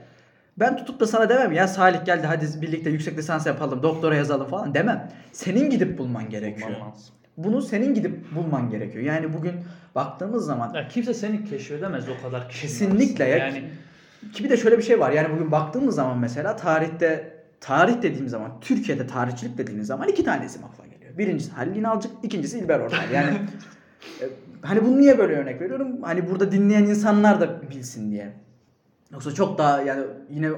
Ben 0.59 0.77
tutup 0.77 0.99
da 0.99 1.07
sana 1.07 1.29
demem 1.29 1.51
ya 1.51 1.67
Salih 1.67 2.05
geldi 2.05 2.27
hadi 2.27 2.61
birlikte 2.61 2.89
yüksek 2.89 3.17
lisans 3.17 3.45
yapalım, 3.45 3.83
doktora 3.83 4.15
yazalım 4.15 4.47
falan 4.47 4.73
demem. 4.73 5.11
Senin 5.31 5.69
gidip 5.69 5.97
bulman 5.97 6.29
gerekiyor. 6.29 6.69
Bulman 6.69 6.87
lazım. 6.91 7.15
Bunu 7.37 7.61
senin 7.61 7.93
gidip 7.93 8.35
bulman 8.35 8.69
gerekiyor. 8.69 9.03
Yani 9.03 9.33
bugün 9.33 9.53
baktığımız 9.95 10.45
zaman 10.45 10.73
Ya 10.73 10.87
kimse 10.87 11.13
seni 11.13 11.45
keşfedemez 11.45 12.05
o 12.09 12.21
kadar 12.23 12.49
Kesinlikle 12.49 13.23
ya. 13.25 13.37
Yani 13.37 13.63
ki 14.33 14.43
bir 14.43 14.49
de 14.49 14.57
şöyle 14.57 14.77
bir 14.77 14.83
şey 14.83 14.99
var. 14.99 15.11
Yani 15.11 15.33
bugün 15.35 15.51
baktığımız 15.51 15.95
zaman 15.95 16.17
mesela 16.17 16.55
tarihte 16.55 17.34
tarih 17.65 18.01
dediğim 18.01 18.29
zaman 18.29 18.59
Türkiye'de 18.61 19.07
tarihçilik 19.07 19.57
dediğimiz 19.57 19.87
zaman 19.87 20.07
iki 20.07 20.23
tane 20.23 20.45
isim 20.45 20.63
akla 20.63 20.85
geliyor. 20.85 21.17
Birincisi 21.17 21.51
Halil 21.51 21.75
İnalcık, 21.75 22.11
ikincisi 22.23 22.59
İlber 22.59 22.79
Ortaylı. 22.79 23.13
Yani 23.13 23.29
e, 24.21 24.25
hani 24.61 24.85
bunu 24.85 24.97
niye 24.97 25.17
böyle 25.17 25.35
örnek 25.35 25.61
veriyorum? 25.61 26.01
Hani 26.01 26.29
burada 26.29 26.51
dinleyen 26.51 26.83
insanlar 26.83 27.41
da 27.41 27.69
bilsin 27.69 28.11
diye. 28.11 28.33
Yoksa 29.11 29.33
çok 29.33 29.57
daha 29.57 29.81
yani 29.81 30.03
yine 30.29 30.49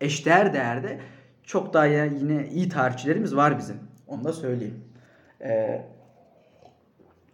eşdeğer 0.00 0.54
değerde 0.54 1.00
çok 1.42 1.74
daha 1.74 1.86
ya 1.86 2.04
yine 2.04 2.48
iyi 2.48 2.68
tarihçilerimiz 2.68 3.36
var 3.36 3.58
bizim. 3.58 3.76
Onu 4.06 4.24
da 4.24 4.32
söyleyeyim. 4.32 4.84
Ee, 5.40 5.82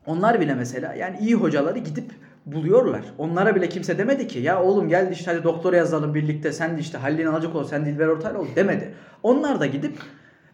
onlar 0.07 0.41
bile 0.41 0.55
mesela 0.55 0.95
yani 0.95 1.19
iyi 1.19 1.35
hocaları 1.35 1.79
gidip 1.79 2.13
buluyorlar. 2.47 3.05
Onlara 3.19 3.55
bile 3.55 3.69
kimse 3.69 3.99
demedi 3.99 4.27
ki 4.29 4.39
ya 4.39 4.63
oğlum 4.63 4.89
gel 4.89 5.13
işte 5.13 5.31
hadi 5.31 5.45
doktora 5.45 5.77
yazalım 5.77 6.15
birlikte 6.15 6.53
sen 6.53 6.77
de 6.77 6.81
işte 6.81 6.99
Halil 6.99 7.19
İnalcık 7.19 7.55
ol 7.55 7.65
sen 7.65 7.87
Dilber 7.87 8.07
Ortaylı 8.07 8.39
ol 8.39 8.47
demedi. 8.57 8.95
Onlar 9.23 9.61
da 9.61 9.67
gidip 9.67 9.99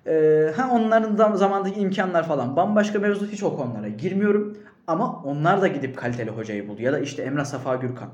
e, 0.07 0.47
ha 0.57 0.71
onların 0.73 1.19
da 1.19 1.37
zamandaki 1.37 1.81
imkanlar 1.81 2.27
falan 2.29 2.57
bambaşka 2.57 2.99
mevzu 2.99 3.27
hiç 3.27 3.43
o 3.43 3.57
konulara 3.57 3.89
girmiyorum. 3.89 4.59
Ama 4.87 5.23
onlar 5.25 5.63
da 5.63 5.69
gidip 5.69 5.97
kaliteli 5.97 6.31
hocayı 6.31 6.69
buldu. 6.69 6.83
Ya 6.83 6.93
da 6.93 6.99
işte 6.99 7.23
Emrah 7.23 7.45
Safa 7.45 7.77
Gürkan. 7.77 8.09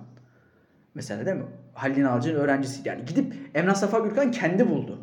Mesela 0.95 1.27
değil 1.27 1.37
mi? 1.37 1.47
Halil 1.75 1.97
İnalcık'ın 1.97 2.39
öğrencisi. 2.39 2.89
Yani 2.89 3.05
gidip 3.05 3.35
Emrah 3.55 3.75
Safa 3.75 3.99
Gürkan 3.99 4.31
kendi 4.31 4.71
buldu. 4.71 4.99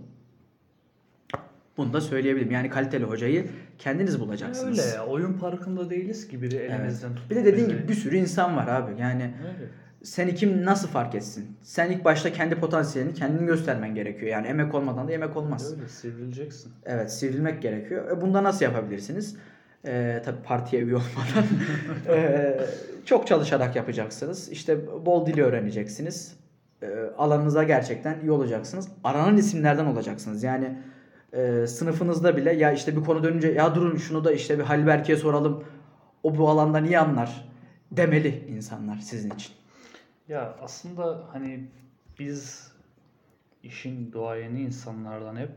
Bunu 1.77 1.93
da 1.93 2.01
söyleyebilirim. 2.01 2.51
Yani 2.51 2.69
kaliteli 2.69 3.03
hocayı 3.03 3.45
kendiniz 3.79 4.19
bulacaksınız. 4.19 4.79
öyle. 4.93 5.01
Oyun 5.01 5.33
parkında 5.33 5.89
değiliz 5.89 6.27
ki 6.27 6.41
biri 6.41 6.55
Evet. 6.55 6.71
elimizden 6.71 7.15
tutup 7.15 7.31
Bir 7.31 7.35
de 7.35 7.45
dediğin 7.45 7.67
gibi 7.69 7.87
bir 7.87 7.93
sürü 7.93 8.17
insan 8.17 8.55
var 8.57 8.67
abi. 8.67 9.01
Yani 9.01 9.23
Öyle. 9.23 9.69
seni 10.03 10.35
kim 10.35 10.65
nasıl 10.65 10.87
fark 10.87 11.15
etsin? 11.15 11.57
Sen 11.61 11.91
ilk 11.91 12.05
başta 12.05 12.33
kendi 12.33 12.55
potansiyelini 12.55 13.13
kendini 13.13 13.45
göstermen 13.45 13.95
gerekiyor. 13.95 14.31
Yani 14.31 14.47
emek 14.47 14.75
olmadan 14.75 15.07
da 15.07 15.11
yemek 15.11 15.37
olmaz. 15.37 15.73
Öyle 15.77 15.87
sivrileceksin. 15.87 16.71
Evet 16.85 17.13
sivrilmek 17.13 17.61
gerekiyor. 17.61 18.11
E, 18.17 18.21
bunda 18.21 18.43
nasıl 18.43 18.65
yapabilirsiniz? 18.65 19.35
Ee, 19.87 20.21
tabii 20.25 20.41
partiye 20.43 20.81
üye 20.81 20.95
olmadan. 20.95 21.45
Ee, 22.07 22.59
çok 23.05 23.27
çalışarak 23.27 23.75
yapacaksınız. 23.75 24.49
İşte 24.49 24.77
bol 25.05 25.25
dili 25.25 25.43
öğreneceksiniz. 25.43 26.35
Ee, 26.83 26.87
alanınıza 27.17 27.63
gerçekten 27.63 28.19
iyi 28.19 28.31
olacaksınız. 28.31 28.87
Aranan 29.03 29.37
isimlerden 29.37 29.85
olacaksınız. 29.85 30.43
Yani 30.43 30.77
e, 31.35 31.67
sınıfınızda 31.67 32.37
bile 32.37 32.53
ya 32.53 32.71
işte 32.71 32.95
bir 32.95 33.03
konu 33.03 33.23
dönünce 33.23 33.47
ya 33.51 33.75
durun 33.75 33.97
şunu 33.97 34.23
da 34.23 34.31
işte 34.31 34.57
bir 34.59 34.63
Halil 34.63 34.87
Berke'ye 34.87 35.17
soralım. 35.17 35.63
O 36.23 36.37
bu 36.37 36.49
alanda 36.49 36.77
niye 36.77 36.99
anlar? 36.99 37.49
Demeli 37.91 38.45
insanlar 38.49 38.97
sizin 38.97 39.29
için. 39.31 39.53
Ya 40.27 40.55
aslında 40.61 41.23
hani 41.31 41.69
biz 42.19 42.71
işin 43.63 44.13
doğayeni 44.13 44.61
insanlardan 44.61 45.35
hep 45.35 45.51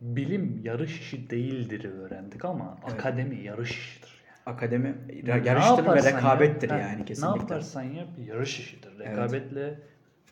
bilim 0.00 0.60
yarış 0.64 1.00
işi 1.00 1.30
değildir 1.30 1.84
öğrendik 1.84 2.44
ama 2.44 2.78
Evet. 2.84 2.92
akademi 2.94 3.40
yarış 3.42 3.70
işidir. 3.70 4.24
Yani. 4.26 4.56
Akademi 4.56 4.96
yarıştır 5.26 5.86
ve 5.86 5.96
rekabettir 6.12 6.70
yap- 6.70 6.80
yani 6.80 7.04
kesinlikle. 7.04 7.36
Ne 7.36 7.40
yaparsan 7.42 7.82
yap 7.82 8.08
yarış 8.26 8.58
işidir. 8.60 8.90
Evet. 8.96 9.08
Rekabetle, 9.08 9.78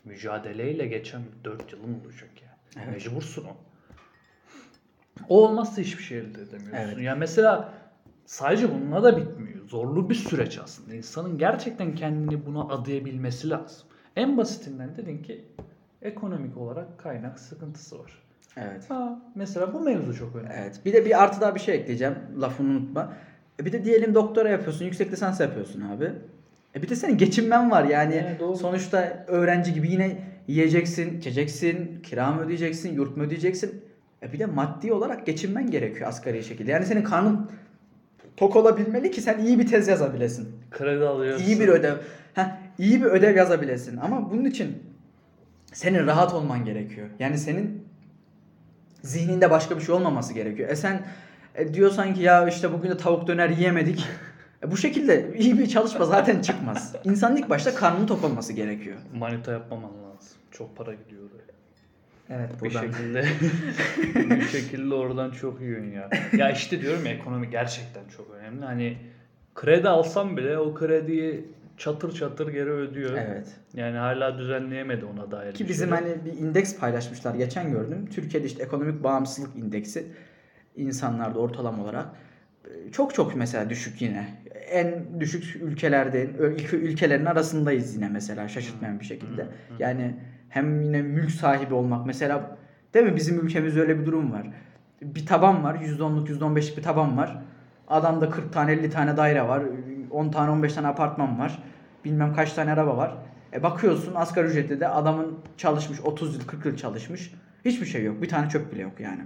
mücadeleyle 0.05 0.87
geçen 0.87 1.21
4 1.43 1.73
yılın 1.73 1.99
olacak 2.03 2.29
yani. 2.41 2.85
Evet. 2.85 3.05
Mecbursun 3.05 3.43
o. 3.45 3.66
O 5.29 5.47
olmazsa 5.47 5.81
hiçbir 5.81 6.03
şey 6.03 6.17
elde 6.17 6.41
edemiyorsun. 6.41 6.77
Evet. 6.77 6.97
Yani 7.01 7.19
mesela 7.19 7.73
sadece 8.25 8.73
bununla 8.73 9.03
da 9.03 9.17
bitmiyor. 9.17 9.67
Zorlu 9.67 10.09
bir 10.09 10.15
süreç 10.15 10.57
aslında. 10.63 10.95
İnsanın 10.95 11.37
gerçekten 11.37 11.95
kendini 11.95 12.45
buna 12.45 12.61
adayabilmesi 12.61 13.49
lazım. 13.49 13.87
En 14.15 14.37
basitinden 14.37 14.95
dedin 14.97 15.23
ki 15.23 15.45
ekonomik 16.01 16.57
olarak 16.57 16.97
kaynak 16.97 17.39
sıkıntısı 17.39 17.99
var. 17.99 18.11
Evet. 18.57 18.89
Ha, 18.89 19.19
mesela 19.35 19.73
bu 19.73 19.79
mevzu 19.79 20.13
çok 20.17 20.35
önemli. 20.35 20.53
Evet. 20.57 20.81
Bir 20.85 20.93
de 20.93 21.05
bir 21.05 21.23
artı 21.23 21.41
daha 21.41 21.55
bir 21.55 21.59
şey 21.59 21.75
ekleyeceğim. 21.75 22.15
Lafını 22.41 22.69
unutma. 22.69 23.13
E 23.61 23.65
bir 23.65 23.71
de 23.71 23.83
diyelim 23.83 24.13
doktora 24.13 24.49
yapıyorsun, 24.49 24.85
yüksek 24.85 25.11
lisans 25.11 25.39
yapıyorsun 25.39 25.81
abi. 25.81 26.11
E 26.75 26.81
bir 26.81 26.89
de 26.89 26.95
senin 26.95 27.17
geçinmen 27.17 27.71
var 27.71 27.83
yani. 27.83 28.35
Doğru. 28.39 28.57
sonuçta 28.57 29.25
öğrenci 29.27 29.73
gibi 29.73 29.91
yine 29.91 30.23
yiyeceksin, 30.47 31.17
içeceksin, 31.17 32.01
kira 32.01 32.31
mı 32.31 32.41
ödeyeceksin, 32.41 32.93
yurt 32.93 33.17
mu 33.17 33.23
ödeyeceksin. 33.23 33.81
E 34.23 34.33
bir 34.33 34.39
de 34.39 34.45
maddi 34.45 34.93
olarak 34.93 35.25
geçinmen 35.25 35.71
gerekiyor 35.71 36.09
asgari 36.09 36.43
şekilde. 36.43 36.71
Yani 36.71 36.85
senin 36.85 37.01
karnın 37.01 37.51
tok 38.37 38.55
olabilmeli 38.55 39.11
ki 39.11 39.21
sen 39.21 39.39
iyi 39.39 39.59
bir 39.59 39.67
tez 39.67 39.87
yazabilesin. 39.87 40.55
Kredi 40.71 41.05
alıyorsun. 41.05 41.45
İyi 41.45 41.59
bir 41.59 41.67
ödev. 41.67 41.95
Heh, 42.33 42.45
iyi 42.77 43.01
bir 43.01 43.05
ödev 43.05 43.35
yazabilesin. 43.35 43.97
Ama 43.97 44.31
bunun 44.31 44.45
için 44.45 44.83
senin 45.73 46.07
rahat 46.07 46.33
olman 46.33 46.65
gerekiyor. 46.65 47.07
Yani 47.19 47.37
senin 47.37 47.87
zihninde 49.01 49.51
başka 49.51 49.77
bir 49.77 49.81
şey 49.81 49.95
olmaması 49.95 50.33
gerekiyor. 50.33 50.69
E 50.69 50.75
sen 50.75 51.05
e, 51.55 51.73
diyorsan 51.73 52.13
ki 52.13 52.21
ya 52.21 52.47
işte 52.47 52.73
bugün 52.73 52.89
de 52.89 52.97
tavuk 52.97 53.27
döner 53.27 53.49
yiyemedik. 53.49 54.07
E 54.63 54.71
bu 54.71 54.77
şekilde 54.77 55.33
iyi 55.37 55.59
bir 55.59 55.67
çalışma 55.67 56.05
zaten 56.05 56.41
çıkmaz. 56.41 56.95
İnsanın 57.03 57.35
ilk 57.35 57.49
başta 57.49 57.75
karnının 57.75 58.07
tok 58.07 58.23
olması 58.23 58.53
gerekiyor. 58.53 58.97
Manita 59.15 59.51
yapmaman 59.51 59.91
lazım. 59.91 60.37
Çok 60.51 60.75
para 60.77 60.93
gidiyor 60.93 61.21
oraya. 61.21 61.56
Evet 62.29 62.49
Bir 62.55 62.59
buradan. 62.59 62.81
şekilde 62.81 63.25
bir 64.35 64.41
şekilde 64.41 64.93
oradan 64.93 65.31
çok 65.31 65.61
yiyorsun 65.61 65.91
ya. 65.91 66.09
Ya 66.37 66.51
işte 66.51 66.81
diyorum 66.81 67.05
ya 67.05 67.11
ekonomi 67.11 67.49
gerçekten 67.49 68.03
çok 68.17 68.31
önemli. 68.39 68.65
Hani 68.65 68.97
kredi 69.55 69.89
alsam 69.89 70.37
bile 70.37 70.57
o 70.57 70.73
krediyi 70.75 71.45
çatır 71.77 72.11
çatır 72.11 72.47
geri 72.47 72.69
ödüyor. 72.69 73.17
Evet. 73.17 73.47
Yani 73.73 73.97
hala 73.97 74.37
düzenleyemedi 74.37 75.05
ona 75.05 75.31
dair 75.31 75.53
Ki 75.53 75.63
bir 75.63 75.69
bizim 75.69 75.89
şey. 75.89 75.97
hani 75.97 76.25
bir 76.25 76.33
indeks 76.33 76.75
paylaşmışlar 76.79 77.35
geçen 77.35 77.71
gördüm. 77.71 78.05
Türkiye'de 78.15 78.47
işte 78.47 78.63
ekonomik 78.63 79.03
bağımsızlık 79.03 79.55
indeksi 79.55 80.07
insanlarda 80.75 81.39
ortalama 81.39 81.83
olarak 81.83 82.05
e, 82.65 82.91
çok 82.91 83.13
çok 83.15 83.35
mesela 83.35 83.69
düşük 83.69 84.01
yine. 84.01 84.29
En 84.71 85.19
düşük 85.19 85.55
ülkelerde 85.55 86.23
ülkelerin 86.71 87.25
arasındayız 87.25 87.95
yine 87.95 88.09
mesela 88.09 88.47
şaşırtmayan 88.47 88.99
bir 88.99 89.05
şekilde. 89.05 89.41
Hı, 89.41 89.45
hı. 89.45 89.49
Yani 89.79 90.15
hem 90.49 90.81
yine 90.81 91.01
mülk 91.01 91.31
sahibi 91.31 91.73
olmak 91.73 92.05
mesela 92.05 92.57
değil 92.93 93.05
mi 93.05 93.15
bizim 93.15 93.39
ülkemizde 93.39 93.81
öyle 93.81 93.99
bir 93.99 94.05
durum 94.05 94.31
var. 94.31 94.47
Bir 95.01 95.25
taban 95.25 95.63
var 95.63 95.75
%10'luk 95.75 96.27
%15'lik 96.27 96.77
bir 96.77 96.83
taban 96.83 97.17
var. 97.17 97.41
Adamda 97.87 98.29
40 98.29 98.53
tane 98.53 98.71
50 98.71 98.89
tane 98.89 99.17
daire 99.17 99.47
var. 99.47 99.63
10 100.11 100.29
tane 100.29 100.51
15 100.51 100.73
tane 100.73 100.87
apartman 100.87 101.39
var. 101.39 101.63
Bilmem 102.05 102.33
kaç 102.33 102.53
tane 102.53 102.73
araba 102.73 102.97
var. 102.97 103.17
E 103.53 103.63
bakıyorsun 103.63 104.15
asgari 104.15 104.47
ücretli 104.47 104.79
de 104.79 104.87
adamın 104.87 105.39
çalışmış 105.57 105.99
30 106.01 106.35
yıl 106.35 106.47
40 106.47 106.65
yıl 106.65 106.77
çalışmış. 106.77 107.33
Hiçbir 107.65 107.85
şey 107.85 108.03
yok. 108.03 108.21
Bir 108.21 108.29
tane 108.29 108.49
çöp 108.49 108.73
bile 108.73 108.81
yok 108.81 108.99
yani. 108.99 109.21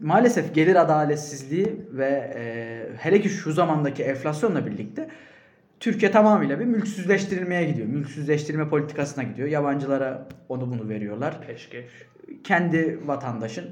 Maalesef 0.00 0.54
gelir 0.54 0.76
adaletsizliği 0.76 1.86
ve 1.92 2.32
e, 2.36 2.42
hele 2.98 3.20
ki 3.20 3.28
şu 3.28 3.52
zamandaki 3.52 4.02
enflasyonla 4.02 4.66
birlikte 4.66 5.08
Türkiye 5.80 6.10
tamamıyla 6.10 6.60
bir 6.60 6.64
mülksüzleştirilmeye 6.64 7.64
gidiyor. 7.64 7.88
Mülksüzleştirme 7.88 8.68
politikasına 8.68 9.24
gidiyor. 9.24 9.48
Yabancılara 9.48 10.28
onu 10.48 10.70
bunu 10.70 10.88
veriyorlar. 10.88 11.46
Peşkeş. 11.46 11.90
Kendi 12.44 13.00
vatandaşın 13.06 13.70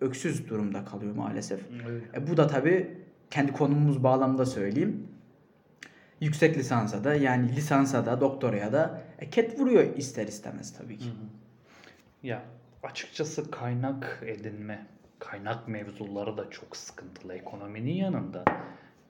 öksüz 0.00 0.48
durumda 0.48 0.84
kalıyor 0.84 1.14
maalesef. 1.14 1.60
Öyle. 1.88 2.04
E, 2.14 2.26
bu 2.30 2.36
da 2.36 2.46
tabii 2.46 2.96
kendi 3.30 3.52
konumuz 3.52 4.02
bağlamında 4.02 4.46
söyleyeyim. 4.46 5.08
Yüksek 6.20 6.58
lisansa 6.58 7.04
da 7.04 7.14
yani 7.14 7.56
lisansa 7.56 8.06
da 8.06 8.20
doktoraya 8.20 8.72
da 8.72 9.02
e, 9.18 9.30
ket 9.30 9.58
vuruyor 9.58 9.96
ister 9.96 10.26
istemez 10.26 10.78
tabii 10.78 10.98
ki. 10.98 11.08
Ya 12.22 12.42
açıkçası 12.82 13.50
kaynak 13.50 14.22
edinme, 14.26 14.86
kaynak 15.18 15.68
mevzuları 15.68 16.36
da 16.36 16.50
çok 16.50 16.76
sıkıntılı 16.76 17.34
ekonominin 17.34 17.94
yanında. 17.94 18.44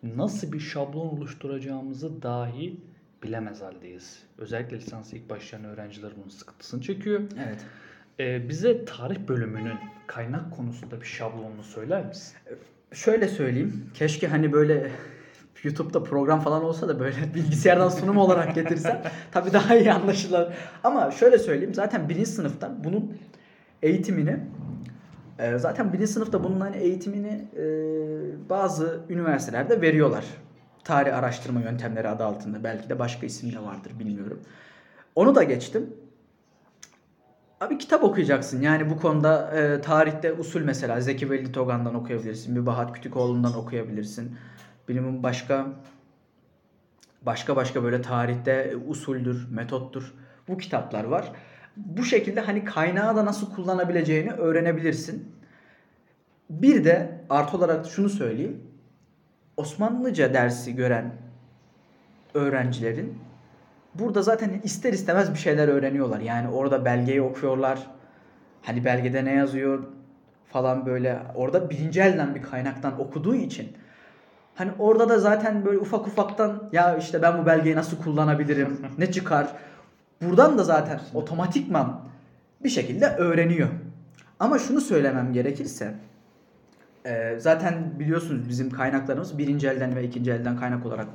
Nasıl 0.03 0.53
bir 0.53 0.61
şablon 0.61 1.09
oluşturacağımızı 1.09 2.23
dahi 2.23 2.77
bilemez 3.23 3.63
haldeyiz. 3.63 4.23
Özellikle 4.39 4.77
lisans 4.77 5.13
ilk 5.13 5.31
başlayan 5.31 5.65
öğrenciler 5.65 6.13
bunun 6.17 6.29
sıkıntısını 6.29 6.83
çekiyor. 6.83 7.21
Evet. 7.47 7.59
Ee, 8.21 8.49
bize 8.49 8.85
tarih 8.85 9.19
bölümünün 9.29 9.77
kaynak 10.07 10.53
konusunda 10.57 11.01
bir 11.01 11.07
şablonunu 11.07 11.63
söyler 11.63 12.07
misin? 12.07 12.37
Şöyle 12.93 13.29
söyleyeyim. 13.29 13.91
Keşke 13.95 14.29
hani 14.29 14.53
böyle 14.53 14.91
YouTube'da 15.63 16.03
program 16.03 16.41
falan 16.41 16.65
olsa 16.65 16.89
da 16.89 17.01
böyle 17.01 17.17
bilgisayardan 17.35 17.89
sunum 17.89 18.17
olarak 18.17 18.55
getirsem 18.55 19.03
tabii 19.33 19.53
daha 19.53 19.77
iyi 19.77 19.93
anlaşılır. 19.93 20.55
Ama 20.85 21.11
şöyle 21.11 21.39
söyleyeyim 21.39 21.75
zaten 21.75 22.09
birinci 22.09 22.31
sınıftan 22.31 22.85
bunun 22.85 23.17
eğitimini 23.83 24.41
e, 25.41 25.59
zaten 25.59 25.93
birinci 25.93 26.07
sınıfta 26.07 26.45
bunun 26.45 26.61
hani 26.61 26.77
eğitimini 26.77 27.49
e, 27.57 27.65
bazı 28.51 29.01
üniversitelerde 29.09 29.81
veriyorlar. 29.81 30.25
Tarih 30.85 31.19
araştırma 31.19 31.61
yöntemleri 31.61 32.09
adı 32.09 32.25
altında. 32.25 32.65
Belki 32.65 32.89
de 32.89 32.99
başka 32.99 33.27
isim 33.27 33.53
de 33.53 33.63
vardır 33.63 33.99
bilmiyorum. 33.99 34.41
Onu 35.15 35.35
da 35.35 35.43
geçtim. 35.43 35.95
Abi 37.61 37.79
kitap 37.79 38.05
okuyacaksın. 38.05 38.63
Yani 38.63 38.91
bu 38.91 38.97
konuda 38.97 39.51
e, 39.59 39.81
tarihte 39.81 40.33
usul 40.33 40.61
mesela 40.61 41.01
Zeki 41.01 41.31
Veli 41.31 41.53
Togan'dan 41.53 41.95
okuyabilirsin. 41.95 42.55
Mübahat 42.55 42.93
Kütükoğlu'ndan 42.93 43.57
okuyabilirsin. 43.57 44.37
Bilimin 44.89 45.23
başka 45.23 45.67
başka 47.23 47.57
başka 47.57 47.83
böyle 47.83 48.03
tarihte 48.03 48.77
usuldür, 48.89 49.49
metottur. 49.51 50.15
Bu 50.49 50.59
kitaplar 50.59 51.05
var. 51.05 51.33
Bu 51.77 52.05
şekilde 52.05 52.41
hani 52.41 52.65
kaynağı 52.65 53.17
da 53.17 53.25
nasıl 53.25 53.55
kullanabileceğini 53.55 54.33
öğrenebilirsin. 54.33 55.33
Bir 56.51 56.85
de 56.85 57.21
artı 57.31 57.57
olarak 57.57 57.87
şunu 57.87 58.09
söyleyeyim. 58.09 58.63
Osmanlıca 59.57 60.35
dersi 60.35 60.75
gören 60.75 61.13
öğrencilerin 62.35 63.19
burada 63.95 64.23
zaten 64.23 64.61
ister 64.65 64.93
istemez 64.93 65.35
bir 65.35 65.39
şeyler 65.39 65.69
öğreniyorlar. 65.69 66.21
Yani 66.21 66.49
orada 66.49 66.85
belgeyi 66.85 67.23
okuyorlar. 67.23 67.87
Hani 68.63 68.85
belgede 68.85 69.25
ne 69.25 69.33
yazıyor 69.33 69.85
falan 70.53 70.87
böyle. 70.87 71.19
Orada 71.35 71.71
birinci 71.71 72.01
elden 72.01 72.35
bir 72.35 72.43
kaynaktan 72.43 73.01
okuduğu 73.01 73.35
için 73.35 73.77
hani 74.55 74.71
orada 74.79 75.09
da 75.09 75.19
zaten 75.19 75.65
böyle 75.65 75.79
ufak 75.79 76.07
ufaktan 76.07 76.69
ya 76.73 76.97
işte 76.97 77.23
ben 77.23 77.39
bu 77.39 77.47
belgeyi 77.47 77.77
nasıl 77.77 78.03
kullanabilirim, 78.03 78.87
ne 78.99 79.13
çıkar. 79.13 79.47
Buradan 80.23 80.59
da 80.59 80.65
zaten 80.65 81.01
otomatikman 81.15 82.01
bir 82.65 82.69
şekilde 82.69 83.07
öğreniyor. 83.07 83.69
Ama 84.39 84.59
şunu 84.59 84.81
söylemem 84.81 85.33
gerekirse 85.33 85.95
e, 87.07 87.39
zaten 87.39 87.99
biliyorsunuz 87.99 88.49
bizim 88.49 88.71
kaynaklarımız 88.71 89.39
birinci 89.39 89.69
elden 89.69 89.97
ve 89.97 90.05
ikinci 90.05 90.31
elden 90.31 90.57
kaynak 90.57 90.87
olarak 90.87 91.07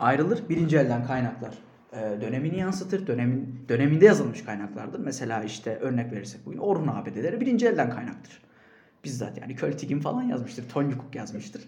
ayrılır. 0.00 0.48
Birinci 0.48 0.78
elden 0.78 1.06
kaynaklar 1.06 1.54
e, 1.92 2.20
dönemini 2.20 2.58
yansıtır. 2.58 3.06
Dönemin 3.06 3.64
döneminde 3.68 4.04
yazılmış 4.04 4.44
kaynaklardır. 4.44 4.98
Mesela 4.98 5.42
işte 5.42 5.76
örnek 5.76 6.12
verirsek 6.12 6.46
bugün 6.46 6.58
Orhun 6.58 6.88
abideleri 6.88 7.40
birinci 7.40 7.66
elden 7.66 7.90
kaynaktır. 7.90 8.42
Bizzat 9.04 9.38
yani 9.40 9.56
Költigin 9.56 10.00
falan 10.00 10.22
yazmıştır. 10.22 10.68
Tonyukuk 10.68 11.14
yazmıştır. 11.14 11.62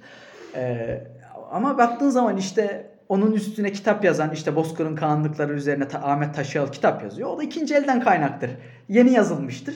E, 0.55 1.05
ama 1.51 1.79
baktığın 1.79 2.11
zaman 2.11 2.37
işte 2.37 2.94
onun 3.09 3.33
üstüne 3.33 3.73
kitap 3.73 4.05
yazan 4.05 4.31
işte 4.31 4.57
Bozkır'ın 4.57 4.97
kanunlukları 4.97 5.53
üzerine 5.53 5.85
Ahmet 6.03 6.35
Taşyal 6.35 6.67
kitap 6.73 7.03
yazıyor. 7.03 7.31
O 7.31 7.39
da 7.39 7.43
ikinci 7.43 7.75
elden 7.75 8.01
kaynaktır. 8.01 8.51
Yeni 8.89 9.13
yazılmıştır. 9.13 9.75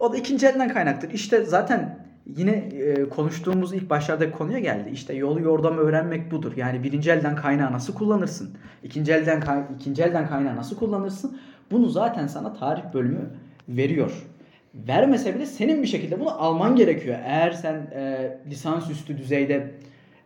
O 0.00 0.12
da 0.12 0.16
ikinci 0.16 0.46
elden 0.46 0.68
kaynaktır. 0.68 1.10
İşte 1.10 1.44
zaten 1.44 1.98
yine 2.36 2.50
e, 2.52 3.08
konuştuğumuz 3.08 3.74
ilk 3.74 3.90
başlardaki 3.90 4.32
konuya 4.32 4.58
geldi. 4.58 4.90
İşte 4.92 5.14
yolu 5.14 5.40
yordamı 5.40 5.80
öğrenmek 5.80 6.30
budur. 6.30 6.52
Yani 6.56 6.82
birinci 6.82 7.10
elden 7.10 7.36
kaynağı 7.36 7.72
nasıl 7.72 7.94
kullanırsın? 7.94 8.50
İkinci 8.82 9.12
elden 9.12 9.40
kay- 9.40 9.64
ikinci 9.80 10.02
elden 10.02 10.28
kaynağı 10.28 10.56
nasıl 10.56 10.76
kullanırsın? 10.76 11.38
Bunu 11.70 11.88
zaten 11.88 12.26
sana 12.26 12.54
tarih 12.54 12.82
bölümü 12.94 13.30
veriyor. 13.68 14.26
Vermese 14.74 15.34
bile 15.34 15.46
senin 15.46 15.82
bir 15.82 15.86
şekilde 15.86 16.20
bunu 16.20 16.30
alman 16.42 16.76
gerekiyor. 16.76 17.16
Eğer 17.24 17.50
sen 17.52 17.74
e, 17.74 18.30
lisansüstü 18.50 19.18
düzeyde 19.18 19.70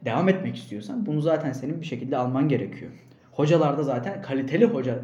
devam 0.06 0.28
etmek 0.28 0.56
istiyorsan 0.56 1.06
bunu 1.06 1.20
zaten 1.20 1.52
senin 1.52 1.80
bir 1.80 1.86
şekilde 1.86 2.16
alman 2.16 2.48
gerekiyor. 2.48 2.90
Hocalar 3.32 3.78
da 3.78 3.82
zaten 3.82 4.22
kaliteli 4.22 4.64
hoca 4.64 4.98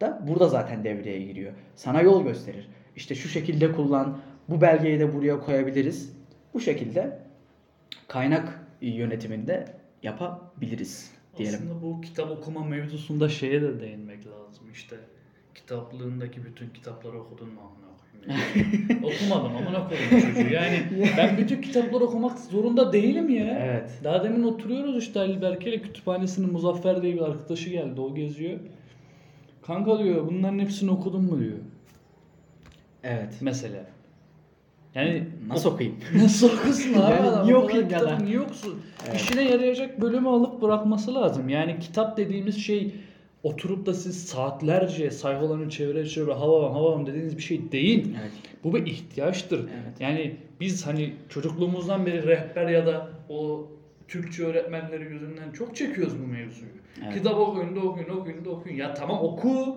da 0.00 0.22
burada 0.28 0.48
zaten 0.48 0.84
devreye 0.84 1.18
giriyor. 1.18 1.52
Sana 1.74 2.02
yol 2.02 2.24
gösterir. 2.24 2.68
İşte 2.96 3.14
şu 3.14 3.28
şekilde 3.28 3.72
kullan. 3.72 4.18
Bu 4.48 4.60
belgeyi 4.60 5.00
de 5.00 5.14
buraya 5.14 5.40
koyabiliriz. 5.40 6.16
Bu 6.54 6.60
şekilde 6.60 7.18
kaynak 8.08 8.60
yönetiminde 8.80 9.64
yapabiliriz 10.02 11.12
diyelim. 11.36 11.58
Aslında 11.58 11.82
bu 11.82 12.00
kitap 12.00 12.30
okuma 12.30 12.64
mevzusunda 12.64 13.28
şeye 13.28 13.62
de 13.62 13.80
değinmek 13.80 14.26
lazım 14.26 14.70
işte. 14.72 14.96
Kitaplığındaki 15.54 16.44
bütün 16.44 16.70
kitapları 16.70 17.20
okudun 17.20 17.48
mu? 17.48 17.60
Okumadım 19.02 19.56
amına 19.56 19.88
koyayım 19.88 20.10
çocuğu. 20.34 20.54
Yani 20.54 20.78
ben 21.18 21.38
bütün 21.38 21.62
kitapları 21.62 22.04
okumak 22.04 22.38
zorunda 22.38 22.92
değilim 22.92 23.28
ya. 23.28 23.58
Evet. 23.60 23.90
Daha 24.04 24.24
demin 24.24 24.42
oturuyoruz 24.42 24.96
işte 24.96 25.20
Ali 25.20 25.42
Berke'yle 25.42 25.82
kütüphanesinin 25.82 26.52
Muzaffer 26.52 27.02
diye 27.02 27.14
bir 27.14 27.20
arkadaşı 27.20 27.70
geldi. 27.70 28.00
O 28.00 28.14
geziyor. 28.14 28.58
Kanka 29.62 29.98
diyor 29.98 30.26
bunların 30.30 30.58
hepsini 30.58 30.90
okudun 30.90 31.24
mu 31.24 31.40
diyor. 31.40 31.58
Evet. 33.04 33.34
Mesela. 33.40 33.84
Yani 34.94 35.24
Nasıl 35.48 35.70
okuyayım? 35.72 35.98
Nasıl 36.22 36.48
okusun 36.58 36.92
abi 36.92 37.00
Yani 37.12 37.28
adam? 37.28 37.46
niye 37.46 37.56
okuyayım 37.56 37.90
ya 37.90 38.00
da? 38.00 38.18
Niye 38.18 38.40
okusun? 38.40 38.80
Evet. 39.08 39.20
İşine 39.20 39.42
yarayacak 39.42 40.00
bölümü 40.00 40.28
alıp 40.28 40.62
bırakması 40.62 41.14
lazım. 41.14 41.48
Yani 41.48 41.78
kitap 41.80 42.16
dediğimiz 42.16 42.58
şey 42.58 42.94
oturup 43.42 43.86
da 43.86 43.94
siz 43.94 44.24
saatlerce 44.26 45.10
sayfalarını 45.10 45.70
çevire 45.70 46.06
çevire 46.06 46.32
hava 46.32 46.74
hava 46.74 47.06
dediğiniz 47.06 47.36
bir 47.36 47.42
şey 47.42 47.72
değil. 47.72 48.16
Evet. 48.20 48.32
Bu 48.64 48.74
bir 48.74 48.86
ihtiyaçtır. 48.86 49.58
Evet. 49.60 50.00
Yani 50.00 50.36
biz 50.60 50.86
hani 50.86 51.14
çocukluğumuzdan 51.28 52.06
beri 52.06 52.26
rehber 52.26 52.68
ya 52.68 52.86
da 52.86 53.08
o 53.28 53.68
Türkçe 54.08 54.44
öğretmenleri 54.44 55.04
yüzünden 55.04 55.52
çok 55.52 55.76
çekiyoruz 55.76 56.22
bu 56.22 56.26
mevzuyu. 56.26 56.70
Evet. 57.04 57.14
Kitap 57.14 57.38
okuyun 57.38 57.76
da 57.76 57.80
okuyun 57.80 58.08
okuyun 58.08 58.44
da 58.44 58.50
okuyun. 58.50 58.76
Ya 58.76 58.94
tamam 58.94 59.18
oku. 59.22 59.76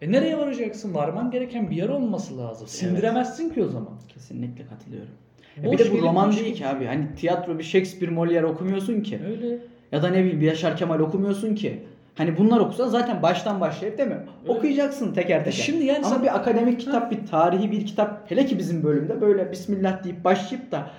E 0.00 0.12
nereye 0.12 0.38
varacaksın? 0.38 0.94
Varman 0.94 1.30
gereken 1.30 1.70
bir 1.70 1.76
yer 1.76 1.88
olması 1.88 2.38
lazım. 2.38 2.68
Sindiremezsin 2.68 3.50
ki 3.50 3.64
o 3.64 3.68
zaman. 3.68 3.98
Kesinlikle 4.08 4.66
katılıyorum. 4.66 5.12
Ya 5.56 5.64
Boş 5.64 5.72
bir 5.72 5.78
de 5.78 5.90
bu 5.90 5.92
gelip 5.92 6.02
roman 6.02 6.32
değil 6.32 6.54
ki 6.54 6.66
abi. 6.66 6.84
Hani 6.84 7.14
tiyatro 7.14 7.58
bir 7.58 7.64
Shakespeare 7.64 8.12
Molière 8.12 8.44
okumuyorsun 8.44 9.00
ki. 9.00 9.20
Öyle. 9.26 9.58
Ya 9.92 10.02
da 10.02 10.08
ne 10.08 10.18
bileyim 10.18 10.40
bir 10.40 10.46
Yaşar 10.46 10.76
Kemal 10.76 11.00
okumuyorsun 11.00 11.54
ki. 11.54 11.82
Hani 12.16 12.38
bunlar 12.38 12.60
okusan 12.60 12.88
zaten 12.88 13.22
baştan 13.22 13.60
başlayıp 13.60 13.98
değil 13.98 14.08
mi? 14.08 14.18
Evet. 14.46 14.56
Okuyacaksın 14.56 15.14
teker 15.14 15.44
teker. 15.44 15.62
Şimdi 15.64 15.84
yani 15.84 15.98
Ama 15.98 16.14
sen- 16.14 16.22
bir 16.22 16.36
akademik 16.36 16.80
kitap, 16.80 17.10
bir 17.10 17.26
tarihi 17.26 17.70
bir 17.70 17.86
kitap 17.86 18.30
hele 18.30 18.46
ki 18.46 18.58
bizim 18.58 18.82
bölümde 18.82 19.20
böyle 19.20 19.52
Bismillah 19.52 20.04
deyip 20.04 20.24
başlayıp 20.24 20.72
da 20.72 20.90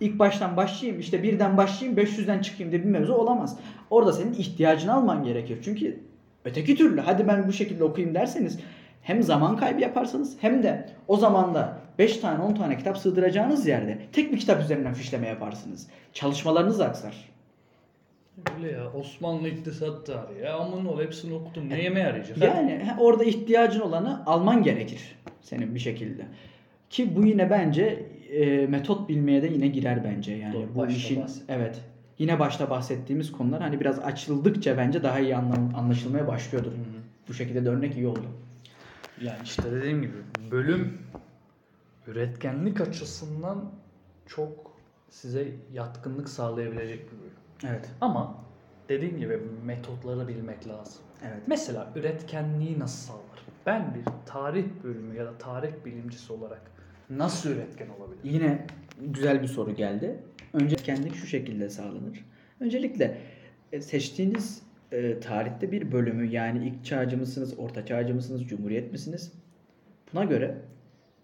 ilk 0.00 0.18
baştan 0.18 0.56
başlayayım 0.56 1.00
işte 1.00 1.22
birden 1.22 1.56
başlayayım 1.56 1.98
500'den 1.98 2.38
çıkayım 2.38 2.72
diye 2.72 2.84
bir 2.84 2.88
mevzu 2.88 3.14
olamaz. 3.14 3.58
Orada 3.90 4.12
senin 4.12 4.32
ihtiyacını 4.32 4.94
alman 4.94 5.24
gerekir. 5.24 5.58
Çünkü 5.64 6.00
öteki 6.44 6.76
türlü 6.76 7.00
hadi 7.00 7.28
ben 7.28 7.48
bu 7.48 7.52
şekilde 7.52 7.84
okuyayım 7.84 8.14
derseniz 8.14 8.58
hem 9.02 9.22
zaman 9.22 9.56
kaybı 9.56 9.80
yaparsınız 9.80 10.36
hem 10.40 10.62
de 10.62 10.88
o 11.08 11.16
zamanda 11.16 11.78
5 11.98 12.16
tane 12.16 12.42
10 12.42 12.54
tane 12.54 12.78
kitap 12.78 12.98
sığdıracağınız 12.98 13.66
yerde 13.66 13.98
tek 14.12 14.32
bir 14.32 14.38
kitap 14.38 14.62
üzerinden 14.62 14.94
fişleme 14.94 15.28
yaparsınız. 15.28 15.86
Çalışmalarınız 16.12 16.80
aksar. 16.80 17.35
Öyle 18.56 18.72
ya 18.72 18.92
Osmanlı 18.92 19.48
iktisat 19.48 20.06
tarihi 20.06 20.44
ya 20.44 20.56
aman 20.56 20.86
ol 20.86 21.00
hepsini 21.00 21.34
okudum 21.34 21.68
ne 21.68 21.82
yeme 21.82 22.00
yarayacak? 22.00 22.38
Yani 22.38 22.86
orada 22.98 23.24
ihtiyacın 23.24 23.80
olanı 23.80 24.26
alman 24.26 24.62
gerekir 24.62 25.16
senin 25.40 25.74
bir 25.74 25.80
şekilde. 25.80 26.26
Ki 26.90 27.16
bu 27.16 27.26
yine 27.26 27.50
bence 27.50 28.06
e, 28.30 28.66
metot 28.66 29.08
bilmeye 29.08 29.42
de 29.42 29.46
yine 29.46 29.68
girer 29.68 30.04
bence 30.04 30.32
yani 30.32 30.54
Doğru, 30.54 30.74
bu 30.74 30.86
işin 30.86 31.24
evet 31.48 31.80
yine 32.18 32.38
başta 32.38 32.70
bahsettiğimiz 32.70 33.32
konular 33.32 33.62
hani 33.62 33.80
biraz 33.80 33.98
açıldıkça 33.98 34.76
bence 34.76 35.02
daha 35.02 35.20
iyi 35.20 35.36
anlaşılmaya 35.36 36.26
başlıyordur. 36.26 36.72
Bu 37.28 37.34
şekilde 37.34 37.64
de 37.64 37.68
örnek 37.68 37.96
iyi 37.96 38.06
oldu. 38.06 38.26
Yani 39.20 39.38
işte 39.44 39.72
dediğim 39.72 40.02
gibi 40.02 40.12
bölüm 40.50 40.98
üretkenlik 42.06 42.80
açısından 42.80 43.70
çok 44.26 44.72
size 45.10 45.48
yatkınlık 45.72 46.28
sağlayabilecek 46.28 47.12
bir 47.12 47.18
bölüm. 47.18 47.35
Evet. 47.64 47.90
Ama 48.00 48.44
dediğim 48.88 49.18
gibi 49.18 49.40
metotları 49.64 50.28
bilmek 50.28 50.68
lazım. 50.68 51.02
Evet. 51.22 51.42
Mesela 51.46 51.92
üretkenliği 51.96 52.78
nasıl 52.78 53.06
sağlar? 53.06 53.46
Ben 53.66 53.94
bir 53.94 54.02
tarih 54.26 54.64
bölümü 54.84 55.16
ya 55.16 55.26
da 55.26 55.38
tarih 55.38 55.72
bilimcisi 55.84 56.32
olarak 56.32 56.62
nasıl 57.10 57.50
üretken 57.50 57.88
olabilirim? 57.88 58.20
Yine 58.24 58.66
güzel 59.00 59.42
bir 59.42 59.48
soru 59.48 59.74
geldi. 59.74 60.16
Öncelikle 60.52 61.10
şu 61.10 61.26
şekilde 61.26 61.70
sağlanır. 61.70 62.24
Öncelikle 62.60 63.18
e, 63.72 63.80
seçtiğiniz 63.80 64.62
e, 64.92 65.20
tarihte 65.20 65.72
bir 65.72 65.92
bölümü 65.92 66.26
yani 66.26 66.66
ilk 66.66 66.84
çağcı 66.84 67.18
mısınız, 67.18 67.58
orta 67.58 67.86
çağcı 67.86 68.14
mısınız, 68.14 68.48
cumhuriyet 68.48 68.92
misiniz? 68.92 69.32
Buna 70.12 70.24
göre 70.24 70.58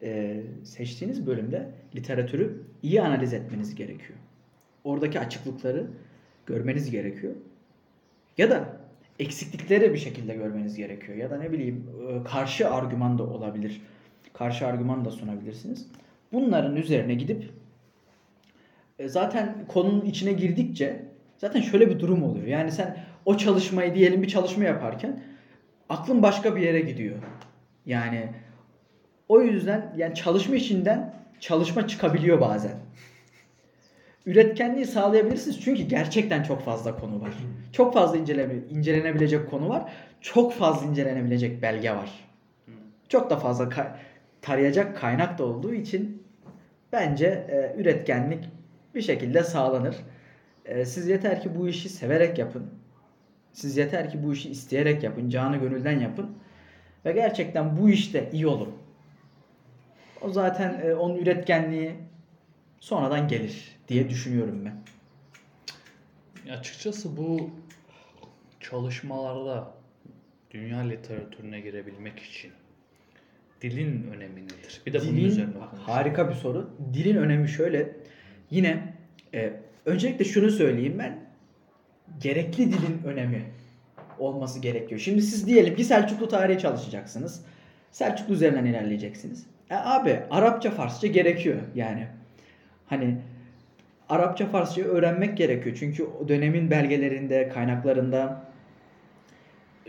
e, 0.02 0.42
seçtiğiniz 0.64 1.26
bölümde 1.26 1.70
literatürü 1.94 2.62
iyi 2.82 3.02
analiz 3.02 3.32
etmeniz 3.32 3.74
gerekiyor. 3.74 4.18
Oradaki 4.84 5.20
açıklıkları 5.20 5.86
görmeniz 6.52 6.90
gerekiyor. 6.90 7.32
Ya 8.38 8.50
da 8.50 8.76
eksiklikleri 9.18 9.92
bir 9.92 9.98
şekilde 9.98 10.34
görmeniz 10.34 10.76
gerekiyor. 10.76 11.18
Ya 11.18 11.30
da 11.30 11.38
ne 11.38 11.52
bileyim 11.52 11.86
e, 12.08 12.24
karşı 12.24 12.70
argüman 12.70 13.18
da 13.18 13.22
olabilir. 13.22 13.80
Karşı 14.32 14.66
argüman 14.66 15.04
da 15.04 15.10
sunabilirsiniz. 15.10 15.86
Bunların 16.32 16.76
üzerine 16.76 17.14
gidip 17.14 17.50
e, 18.98 19.08
zaten 19.08 19.54
konunun 19.68 20.04
içine 20.04 20.32
girdikçe 20.32 21.04
zaten 21.38 21.60
şöyle 21.60 21.90
bir 21.90 22.00
durum 22.00 22.22
oluyor. 22.22 22.46
Yani 22.46 22.72
sen 22.72 22.96
o 23.24 23.36
çalışmayı 23.36 23.94
diyelim 23.94 24.22
bir 24.22 24.28
çalışma 24.28 24.64
yaparken 24.64 25.22
aklın 25.88 26.22
başka 26.22 26.56
bir 26.56 26.60
yere 26.60 26.80
gidiyor. 26.80 27.16
Yani 27.86 28.28
o 29.28 29.40
yüzden 29.40 29.94
yani 29.96 30.14
çalışma 30.14 30.56
içinden 30.56 31.14
çalışma 31.40 31.88
çıkabiliyor 31.88 32.40
bazen. 32.40 32.76
Üretkenliği 34.26 34.86
sağlayabilirsiniz 34.86 35.60
çünkü 35.60 35.82
gerçekten 35.82 36.42
çok 36.42 36.62
fazla 36.62 36.96
konu 36.98 37.20
var. 37.20 37.30
Çok 37.72 37.94
fazla 37.94 38.16
inceleme, 38.16 38.54
incelenebilecek 38.70 39.50
konu 39.50 39.68
var. 39.68 39.92
Çok 40.20 40.52
fazla 40.52 40.86
incelenebilecek 40.86 41.62
belge 41.62 41.90
var. 41.90 42.10
Çok 43.08 43.30
da 43.30 43.36
fazla 43.36 43.64
ka- 43.64 43.96
tarayacak 44.42 44.96
kaynak 44.96 45.38
da 45.38 45.44
olduğu 45.44 45.74
için 45.74 46.22
bence 46.92 47.26
e, 47.26 47.80
üretkenlik 47.80 48.48
bir 48.94 49.02
şekilde 49.02 49.44
sağlanır. 49.44 49.96
E, 50.64 50.84
siz 50.84 51.08
yeter 51.08 51.42
ki 51.42 51.50
bu 51.58 51.68
işi 51.68 51.88
severek 51.88 52.38
yapın. 52.38 52.66
Siz 53.52 53.76
yeter 53.76 54.10
ki 54.10 54.22
bu 54.22 54.32
işi 54.32 54.50
isteyerek 54.50 55.02
yapın, 55.02 55.28
canı 55.28 55.56
gönülden 55.56 56.00
yapın 56.00 56.30
ve 57.04 57.12
gerçekten 57.12 57.76
bu 57.76 57.90
işte 57.90 58.30
iyi 58.32 58.46
olun. 58.46 58.72
O 60.20 60.30
zaten 60.30 60.80
e, 60.84 60.94
onun 60.94 61.16
üretkenliği 61.16 61.92
sonradan 62.80 63.28
gelir 63.28 63.78
diye 63.92 64.08
düşünüyorum 64.10 64.64
ben. 64.64 64.74
Açıkçası 66.52 67.16
bu 67.16 67.50
çalışmalarda 68.60 69.70
dünya 70.50 70.78
literatürüne 70.78 71.60
girebilmek 71.60 72.18
için 72.18 72.50
dilin 73.60 74.06
önemi 74.14 74.44
nedir? 74.44 74.82
Bir 74.86 74.92
de 74.92 75.00
bunun 75.00 75.10
Dilin 75.16 75.28
üzerine 75.28 75.52
konuşalım. 75.54 75.78
harika 75.82 76.28
bir 76.28 76.34
soru. 76.34 76.70
Dilin 76.94 77.16
önemi 77.16 77.48
şöyle. 77.48 77.96
Yine 78.50 78.94
e, 79.34 79.52
öncelikle 79.86 80.24
şunu 80.24 80.50
söyleyeyim 80.50 80.96
ben. 80.98 81.18
Gerekli 82.20 82.72
dilin 82.72 83.02
önemi 83.04 83.42
olması 84.18 84.60
gerekiyor. 84.60 85.00
Şimdi 85.00 85.22
siz 85.22 85.46
diyelim 85.46 85.76
ki 85.76 85.84
Selçuklu 85.84 86.28
tarihi 86.28 86.58
çalışacaksınız. 86.58 87.44
Selçuklu 87.90 88.34
üzerinden 88.34 88.64
ilerleyeceksiniz. 88.64 89.46
E 89.70 89.74
abi 89.74 90.20
Arapça, 90.30 90.70
Farsça 90.70 91.06
gerekiyor 91.06 91.60
yani. 91.74 92.06
Hani 92.86 93.16
Arapça, 94.12 94.46
Farsça 94.46 94.82
öğrenmek 94.82 95.36
gerekiyor. 95.36 95.76
Çünkü 95.80 96.04
o 96.04 96.28
dönemin 96.28 96.70
belgelerinde, 96.70 97.48
kaynaklarında 97.48 98.44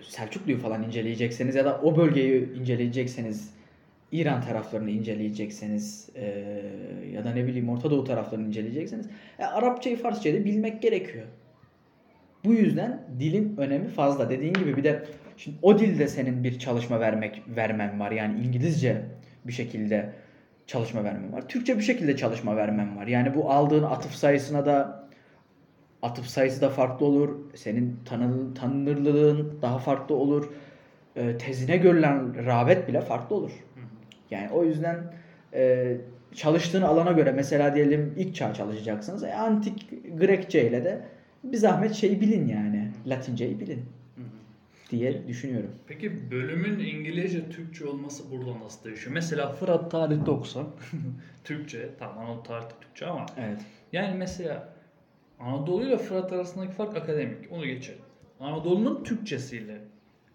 Selçuklu'yu 0.02 0.58
falan 0.58 0.84
inceleyecekseniz 0.84 1.56
ya 1.56 1.66
da 1.66 1.82
o 1.82 1.98
bölgeyi 1.98 2.54
inceleyecekseniz 2.54 3.54
İran 4.12 4.42
taraflarını 4.42 4.90
inceleyecekseniz 4.90 6.10
eee, 6.16 6.56
ya 7.14 7.24
da 7.24 7.32
ne 7.34 7.48
bileyim 7.48 7.70
Orta 7.70 7.92
Doğu 7.92 8.04
taraflarını 8.04 8.48
inceleyecekseniz 8.48 9.08
e, 9.40 9.46
Arapçayı 9.46 9.98
Farsçayı 9.98 10.42
da 10.42 10.46
bilmek 10.46 10.82
gerekiyor. 10.82 11.26
Bu 12.46 12.54
yüzden 12.54 13.02
dilin 13.20 13.58
önemi 13.58 13.88
fazla. 13.88 14.30
Dediğin 14.30 14.54
gibi 14.54 14.78
bir 14.78 14.84
de 14.84 15.04
şimdi 15.38 15.58
o 15.62 15.80
dilde 15.80 16.08
senin 16.08 16.44
bir 16.44 16.60
çalışma 16.60 17.00
vermek 17.00 17.42
vermen 17.48 18.00
var. 18.00 18.12
Yani 18.12 18.40
İngilizce 18.40 19.02
bir 19.46 19.54
şekilde 19.54 20.14
çalışma 20.68 21.04
vermen 21.04 21.34
var. 21.34 21.48
Türkçe 21.48 21.78
bir 21.78 21.84
şekilde 21.84 22.18
çalışma 22.18 22.56
vermen 22.56 22.98
var. 22.98 23.08
Yani 23.08 23.36
bu 23.36 23.52
aldığın 23.52 23.84
atıf 23.84 24.14
sayısına 24.16 24.66
da 24.66 25.04
atıf 26.02 26.26
sayısı 26.26 26.62
da 26.62 26.70
farklı 26.70 27.06
olur. 27.06 27.36
Senin 27.56 28.00
tanı, 28.06 28.54
tanınırlığın 28.54 29.58
daha 29.62 29.78
farklı 29.78 30.16
olur. 30.16 30.50
E, 31.16 31.38
tezine 31.38 31.78
görülen 31.78 32.46
rağbet 32.46 32.88
bile 32.88 33.02
farklı 33.02 33.36
olur. 33.36 33.52
Yani 34.32 34.50
o 34.52 34.64
yüzden 34.64 35.14
e, 35.54 35.98
çalıştığın 36.36 36.82
alana 36.82 37.12
göre 37.12 37.32
mesela 37.32 37.76
diyelim 37.76 38.14
ilk 38.18 38.36
çağ 38.36 38.54
çalışacaksınız. 38.54 39.24
E, 39.24 39.34
antik 39.34 39.90
Grekçe 40.20 40.68
ile 40.70 40.84
de 40.84 41.02
bir 41.44 41.58
zahmet 41.58 41.94
şeyi 41.94 42.22
bilin 42.22 42.48
yani. 42.48 42.92
Latinceyi 43.08 43.60
bilin. 43.60 43.86
Diye 44.94 45.28
düşünüyorum. 45.28 45.72
Peki 45.88 46.32
bölümün 46.32 46.80
İngilizce, 46.80 47.50
Türkçe 47.50 47.86
olması 47.86 48.32
burada 48.32 48.60
nasıl 48.60 48.84
değişiyor? 48.84 49.14
Mesela 49.14 49.52
Fırat 49.52 49.92
tarihte 49.92 50.32
okusan 50.32 50.68
Türkçe, 51.44 51.90
tamam 52.00 52.18
Anadolu 52.18 52.44
tarihte 52.44 52.76
Türkçe 52.82 53.06
ama 53.06 53.26
Evet. 53.38 53.60
yani 53.94 54.18
mesela 54.18 54.74
Anadolu 55.40 55.86
ile 55.86 55.98
Fırat 55.98 56.34
arasındaki 56.34 56.72
fark 56.74 56.98
akademik. 56.98 57.52
Onu 57.52 57.66
geçelim. 57.66 58.02
Anadolu'nun 58.40 59.04
Türkçesiyle 59.04 59.82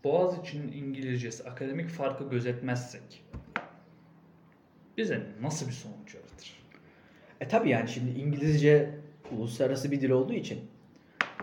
Boğaziçi'nin 0.04 0.72
İngilizcesi 0.72 1.48
akademik 1.48 1.88
farkı 1.88 2.30
gözetmezsek 2.30 3.24
bize 4.96 5.22
nasıl 5.42 5.66
bir 5.66 5.72
sonuç 5.72 6.14
yaratır? 6.14 6.58
E 7.40 7.48
tabi 7.48 7.70
yani 7.70 7.88
şimdi 7.88 8.20
İngilizce 8.20 8.90
uluslararası 9.30 9.90
bir 9.90 10.00
dil 10.00 10.10
olduğu 10.10 10.32
için 10.32 10.60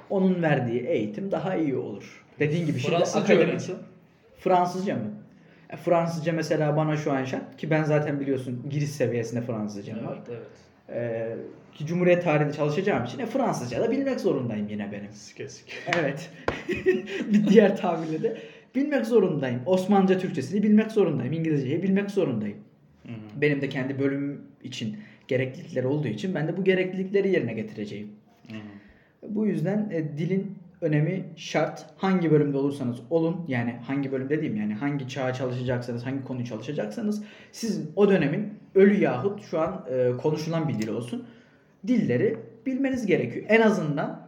onun 0.10 0.42
verdiği 0.42 0.82
eğitim 0.82 1.32
daha 1.32 1.56
iyi 1.56 1.76
olur. 1.76 2.26
Dediğin 2.40 2.66
gibi 2.66 2.80
şimdi 2.80 2.96
Fransızca 2.96 3.20
akademik 3.20 3.48
öğrensen? 3.48 3.76
Fransızca 4.38 4.96
mı? 4.96 5.12
E, 5.70 5.76
Fransızca 5.76 6.34
mesela 6.34 6.78
bana 6.78 6.98
şu 6.98 7.12
an 7.12 7.24
şart 7.24 7.58
ki 7.58 7.70
ben 7.70 7.84
zaten 7.84 8.20
biliyorsun 8.20 8.66
giriş 8.70 8.90
seviyesinde 8.90 9.42
Fransızcam 9.42 10.06
var. 10.06 10.18
Evet, 10.18 10.28
evet. 10.30 10.48
Ee, 10.90 11.36
ki 11.74 11.86
Cumhuriyet 11.86 12.24
tarihinde 12.24 12.54
çalışacağım 12.54 13.06
için 13.06 13.20
e, 13.20 13.26
Fransızca 13.26 13.82
da 13.82 13.92
bilmek 13.92 14.20
zorundayım 14.20 14.68
yine 14.70 14.92
benim. 14.92 15.14
Sike 15.14 15.50
sike. 15.50 15.74
Evet. 16.00 16.30
bir 17.34 17.48
diğer 17.48 17.78
tabirle 17.78 18.24
de 18.24 18.38
bilmek 18.76 19.06
zorundayım. 19.06 19.62
Osmanlıca 19.66 20.20
Türkçesini 20.20 20.64
bilmek 20.64 20.92
zorundayım. 20.92 21.34
İngilizceyi 21.34 21.84
bilmek 21.84 22.12
zorundayım. 22.12 22.58
Hı 23.04 23.12
hı. 23.12 23.42
Benim 23.42 23.62
de 23.62 23.70
kendi 23.70 24.00
bölümüm 24.00 24.42
için 24.64 24.98
gereklilikleri 25.28 25.88
olduğu 25.88 26.08
için 26.08 26.36
ben 26.36 26.48
de 26.48 26.58
bu 26.58 26.64
gereklilikleri 26.64 27.32
yerine 27.32 27.54
getireceğim. 27.54 28.10
Hı 28.50 28.56
hı. 28.56 28.85
Bu 29.24 29.46
yüzden 29.48 29.90
e, 29.92 30.18
dilin 30.18 30.58
önemi 30.82 31.24
şart. 31.36 31.86
Hangi 31.98 32.32
bölümde 32.32 32.58
olursanız 32.58 32.98
olun 33.10 33.46
yani 33.48 33.72
hangi 33.72 34.12
bölüm 34.12 34.30
dediğim 34.30 34.56
yani 34.56 34.74
hangi 34.74 35.08
çağa 35.08 35.34
çalışacaksanız, 35.34 36.06
hangi 36.06 36.24
konuyu 36.24 36.46
çalışacaksanız 36.46 37.24
sizin 37.52 37.92
o 37.96 38.10
dönemin 38.10 38.54
ölü 38.76 39.02
yahut 39.02 39.44
şu 39.44 39.60
an 39.60 39.86
e, 39.92 40.12
konuşulan 40.18 40.70
bir 40.70 40.74
dil 40.74 40.88
olsun. 40.88 41.28
Dilleri 41.88 42.38
bilmeniz 42.66 43.06
gerekiyor. 43.06 43.46
En 43.50 43.62
azından 43.62 44.26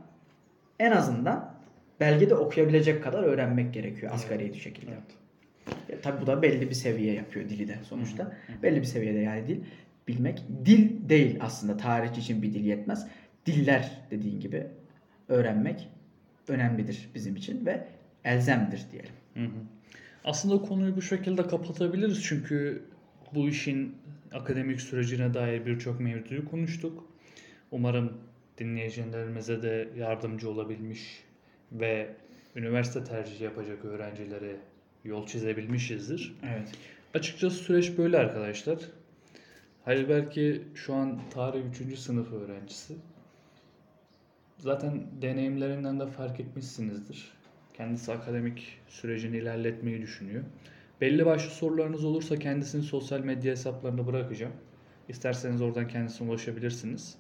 en 0.80 0.92
azından 0.92 1.54
belgede 2.00 2.36
okuyabilecek 2.36 3.04
kadar 3.04 3.24
öğrenmek 3.24 3.74
gerekiyor 3.74 4.12
asgari 4.14 4.54
bir 4.54 4.60
şekilde. 4.60 4.92
Evet. 4.92 5.18
Ya, 5.90 6.02
tabii 6.02 6.22
bu 6.22 6.28
da 6.28 6.42
belli 6.42 6.70
bir 6.70 6.76
seviye 6.76 7.14
yapıyor 7.14 7.50
dili 7.50 7.68
de 7.68 7.76
sonuçta. 7.84 8.24
Hı 8.24 8.28
hı. 8.28 8.64
Belli 8.64 8.82
bir 8.82 8.86
seviyede 8.86 9.20
yani 9.20 9.48
dil 9.48 9.60
bilmek. 10.08 10.44
Dil 10.66 11.10
değil 11.10 11.38
aslında 11.42 11.78
tarih 11.78 12.18
için 12.18 12.42
bir 12.42 12.54
dil 12.54 12.66
yetmez. 12.66 13.08
Diller 13.46 13.92
dediğin 14.12 14.40
gibi 14.40 14.68
öğrenmek 15.30 15.90
önemlidir 16.48 17.10
bizim 17.16 17.36
için 17.36 17.66
ve 17.66 17.88
elzemdir 18.24 18.86
diyelim. 18.92 19.12
Hı 19.34 19.44
hı. 19.44 19.60
Aslında 20.24 20.62
konuyu 20.62 20.96
bu 20.96 21.02
şekilde 21.02 21.48
kapatabiliriz 21.48 22.24
çünkü 22.24 22.84
bu 23.34 23.50
işin 23.50 23.96
akademik 24.34 24.82
sürecine 24.82 25.34
dair 25.34 25.66
birçok 25.66 26.00
mevzuyu 26.00 26.50
konuştuk. 26.50 27.04
Umarım 27.72 28.14
dinleyicilerimize 28.58 29.62
de 29.62 29.90
yardımcı 29.98 30.50
olabilmiş 30.50 31.24
ve 31.72 32.10
üniversite 32.56 33.04
tercihi 33.04 33.44
yapacak 33.44 33.86
öğrencilere 33.86 34.56
yol 35.04 35.28
çizebilmişizdir. 35.28 36.36
Evet. 36.44 36.72
Açıkçası 37.14 37.56
süreç 37.56 37.98
böyle 37.98 38.18
arkadaşlar. 38.18 38.80
Halil 39.86 40.10
belki 40.10 40.64
şu 40.76 40.94
an 40.94 41.22
tarih 41.34 41.62
3. 41.92 42.00
sınıf 42.00 42.34
öğrencisi. 42.34 42.94
Zaten 44.58 45.04
deneyimlerinden 45.22 46.00
de 46.00 46.08
fark 46.08 46.40
etmişsinizdir. 46.40 47.32
Kendisi 47.74 48.12
akademik 48.12 48.80
sürecini 48.88 49.38
ilerletmeyi 49.38 50.02
düşünüyor. 50.02 50.44
Belli 51.02 51.26
başlı 51.26 51.50
sorularınız 51.50 52.06
olursa 52.06 52.40
kendisini 52.40 52.84
sosyal 52.84 53.20
medya 53.20 53.52
hesaplarına 53.52 54.08
bırakacağım. 54.08 54.54
İsterseniz 55.10 55.62
oradan 55.62 55.88
kendisine 55.88 56.30
ulaşabilirsiniz. 56.30 57.16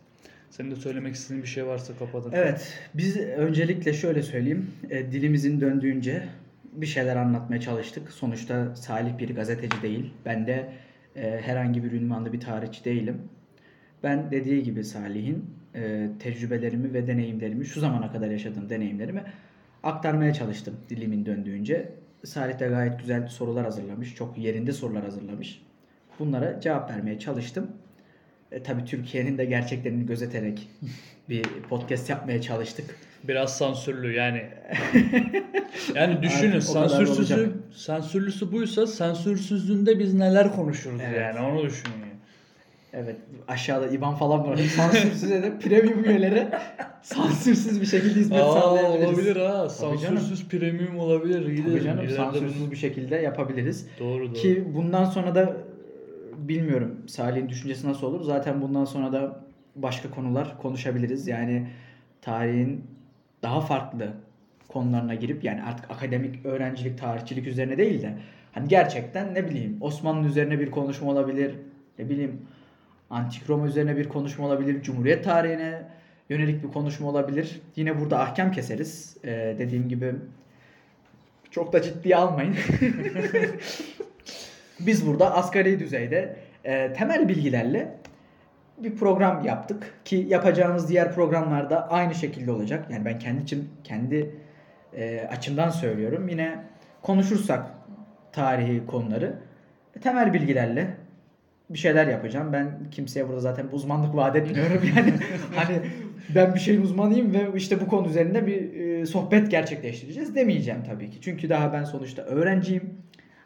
Senin 0.49 0.71
de 0.71 0.75
söylemek 0.75 1.15
istediğin 1.15 1.43
bir 1.43 1.47
şey 1.47 1.65
varsa 1.65 1.97
kapatın. 1.99 2.31
Evet, 2.33 2.73
biz 2.93 3.17
öncelikle 3.17 3.93
şöyle 3.93 4.23
söyleyeyim. 4.23 4.71
E, 4.89 5.11
dilimizin 5.11 5.61
döndüğünce 5.61 6.29
bir 6.73 6.85
şeyler 6.85 7.15
anlatmaya 7.15 7.61
çalıştık. 7.61 8.11
Sonuçta 8.11 8.75
Salih 8.75 9.17
bir 9.17 9.35
gazeteci 9.35 9.81
değil. 9.81 10.13
Ben 10.25 10.47
de 10.47 10.73
e, 11.15 11.41
herhangi 11.41 11.83
bir 11.83 11.91
ünvanlı 11.91 12.33
bir 12.33 12.39
tarihçi 12.39 12.85
değilim. 12.85 13.21
Ben 14.03 14.31
dediği 14.31 14.63
gibi 14.63 14.83
Salih'in 14.83 15.45
e, 15.75 16.07
tecrübelerimi 16.19 16.93
ve 16.93 17.07
deneyimlerimi, 17.07 17.65
şu 17.65 17.79
zamana 17.79 18.11
kadar 18.11 18.27
yaşadığım 18.27 18.69
deneyimlerimi 18.69 19.23
aktarmaya 19.83 20.33
çalıştım 20.33 20.75
dilimin 20.89 21.25
döndüğünce. 21.25 21.91
Salih 22.23 22.59
de 22.59 22.67
gayet 22.67 22.99
güzel 22.99 23.27
sorular 23.27 23.65
hazırlamış. 23.65 24.15
Çok 24.15 24.37
yerinde 24.37 24.71
sorular 24.73 25.03
hazırlamış. 25.03 25.61
Bunlara 26.19 26.61
cevap 26.61 26.91
vermeye 26.91 27.19
çalıştım. 27.19 27.67
E, 28.51 28.63
tabii 28.63 28.85
Türkiye'nin 28.85 29.37
de 29.37 29.45
gerçeklerini 29.45 30.05
gözeterek 30.05 30.69
bir 31.29 31.43
podcast 31.69 32.09
yapmaya 32.09 32.41
çalıştık. 32.41 32.95
Biraz 33.23 33.57
sansürlü 33.57 34.13
yani. 34.13 34.45
yani 35.95 36.21
düşünün 36.23 36.51
Artık 36.51 36.63
sansürsüzü, 36.63 37.53
sansürlüsü 37.71 38.51
buysa 38.51 38.87
sansürsüzünde 38.87 39.99
biz 39.99 40.13
neler 40.13 40.55
konuşuruz 40.55 41.01
Evet. 41.05 41.19
yani 41.21 41.39
onu 41.47 41.63
düşünün. 41.63 42.06
Evet 42.97 43.15
aşağıda 43.47 43.87
IBAN 43.87 44.15
falan 44.15 44.47
var. 44.47 44.57
Sansürsüz 44.57 45.29
de 45.29 45.59
premium 45.59 46.03
üyelere 46.03 46.59
sansürsüz 47.01 47.81
bir 47.81 47.85
şekilde 47.85 48.19
hizmet 48.19 48.39
Aa, 48.41 48.51
sağlayabiliriz. 48.53 49.09
olabilir 49.09 49.35
ha. 49.35 49.67
Tabii 49.79 49.99
canım. 49.99 50.17
Sansürsüz 50.17 50.47
premium 50.47 50.99
olabilir. 50.99 51.45
İyi 51.47 51.63
Tabii 51.65 51.83
canım 51.83 51.99
İleride 51.99 52.15
sansürsüz 52.15 52.61
bunu- 52.61 52.71
bir 52.71 52.75
şekilde 52.75 53.15
yapabiliriz. 53.15 53.87
Doğru 53.99 54.25
doğru. 54.25 54.33
Ki 54.33 54.63
bundan 54.75 55.05
sonra 55.05 55.35
da 55.35 55.57
bilmiyorum 56.37 56.95
Salih'in 57.07 57.49
düşüncesi 57.49 57.87
nasıl 57.87 58.07
olur. 58.07 58.21
Zaten 58.23 58.61
bundan 58.61 58.85
sonra 58.85 59.11
da 59.13 59.39
başka 59.75 60.09
konular 60.11 60.57
konuşabiliriz. 60.61 61.27
Yani 61.27 61.67
tarihin 62.21 62.83
daha 63.43 63.61
farklı 63.61 64.07
konularına 64.67 65.15
girip 65.15 65.43
yani 65.43 65.63
artık 65.63 65.91
akademik 65.91 66.45
öğrencilik, 66.45 66.97
tarihçilik 66.99 67.47
üzerine 67.47 67.77
değil 67.77 68.01
de 68.01 68.13
hani 68.51 68.67
gerçekten 68.67 69.33
ne 69.33 69.49
bileyim 69.49 69.77
Osmanlı 69.81 70.27
üzerine 70.27 70.59
bir 70.59 70.71
konuşma 70.71 71.11
olabilir. 71.11 71.51
Ne 71.99 72.09
bileyim 72.09 72.41
Antik 73.09 73.49
Roma 73.49 73.67
üzerine 73.67 73.97
bir 73.97 74.09
konuşma 74.09 74.45
olabilir. 74.45 74.81
Cumhuriyet 74.81 75.23
tarihine 75.23 75.81
yönelik 76.29 76.63
bir 76.63 76.67
konuşma 76.67 77.07
olabilir. 77.07 77.61
Yine 77.75 77.99
burada 77.99 78.19
ahkam 78.19 78.51
keseriz. 78.51 79.17
Ee, 79.23 79.55
dediğim 79.59 79.89
gibi 79.89 80.15
çok 81.51 81.73
da 81.73 81.81
ciddiye 81.81 82.15
almayın. 82.15 82.55
Biz 84.79 85.07
burada 85.07 85.35
asgari 85.35 85.79
düzeyde 85.79 86.35
e, 86.65 86.93
temel 86.93 87.29
bilgilerle 87.29 87.97
bir 88.77 88.95
program 88.95 89.45
yaptık 89.45 89.93
ki 90.05 90.25
yapacağımız 90.29 90.89
diğer 90.89 91.15
programlarda 91.15 91.91
aynı 91.91 92.15
şekilde 92.15 92.51
olacak. 92.51 92.91
Yani 92.91 93.05
ben 93.05 93.19
kendi 93.19 93.43
için 93.43 93.69
kendi 93.83 94.35
e, 94.93 95.27
açımdan 95.31 95.69
söylüyorum. 95.69 96.27
Yine 96.27 96.63
konuşursak 97.01 97.67
tarihi 98.31 98.85
konuları 98.85 99.39
temel 100.01 100.33
bilgilerle 100.33 100.97
bir 101.69 101.77
şeyler 101.77 102.07
yapacağım. 102.07 102.53
Ben 102.53 102.79
kimseye 102.91 103.27
burada 103.27 103.39
zaten 103.39 103.67
uzmanlık 103.71 104.15
vaat 104.15 104.35
etmiyorum. 104.35 104.81
Yani 104.95 105.13
hani 105.55 105.79
ben 106.35 106.55
bir 106.55 106.59
şeyin 106.59 106.81
uzmanıyım 106.81 107.33
ve 107.33 107.47
işte 107.55 107.81
bu 107.81 107.87
konu 107.87 108.07
üzerinde 108.07 108.47
bir 108.47 108.73
e, 108.73 109.05
sohbet 109.05 109.51
gerçekleştireceğiz 109.51 110.35
demeyeceğim 110.35 110.83
tabii 110.83 111.09
ki. 111.09 111.17
Çünkü 111.21 111.49
daha 111.49 111.73
ben 111.73 111.83
sonuçta 111.83 112.21
öğrenciyim. 112.21 112.93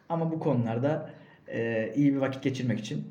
Ama 0.08 0.30
bu 0.30 0.40
konularda 0.40 1.10
e, 1.48 1.92
iyi 1.96 2.14
bir 2.14 2.18
vakit 2.18 2.42
geçirmek 2.42 2.80
için 2.80 3.04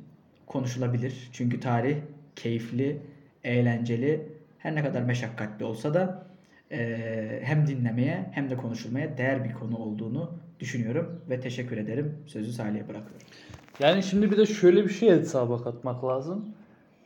konuşulabilir. 0.48 1.30
Çünkü 1.34 1.60
tarih 1.60 1.96
keyifli, 2.36 2.98
eğlenceli, 3.44 4.22
her 4.58 4.76
ne 4.76 4.84
kadar 4.84 5.02
meşakkatli 5.02 5.66
olsa 5.66 5.94
da 5.94 6.26
e, 6.72 7.42
hem 7.44 7.68
dinlemeye 7.68 8.30
hem 8.32 8.50
de 8.50 8.58
konuşulmaya 8.58 9.18
değer 9.18 9.44
bir 9.44 9.54
konu 9.54 9.78
olduğunu 9.78 10.40
düşünüyorum 10.60 11.22
ve 11.30 11.40
teşekkür 11.40 11.78
ederim. 11.78 12.18
Sözü 12.28 12.52
Salih'e 12.52 12.88
bırakıyorum. 12.88 13.28
Yani 13.80 14.04
şimdi 14.04 14.32
bir 14.32 14.38
de 14.38 14.46
şöyle 14.46 14.84
bir 14.84 14.90
şey 14.90 15.10
hesaba 15.10 15.64
katmak 15.64 16.06
lazım. 16.06 16.46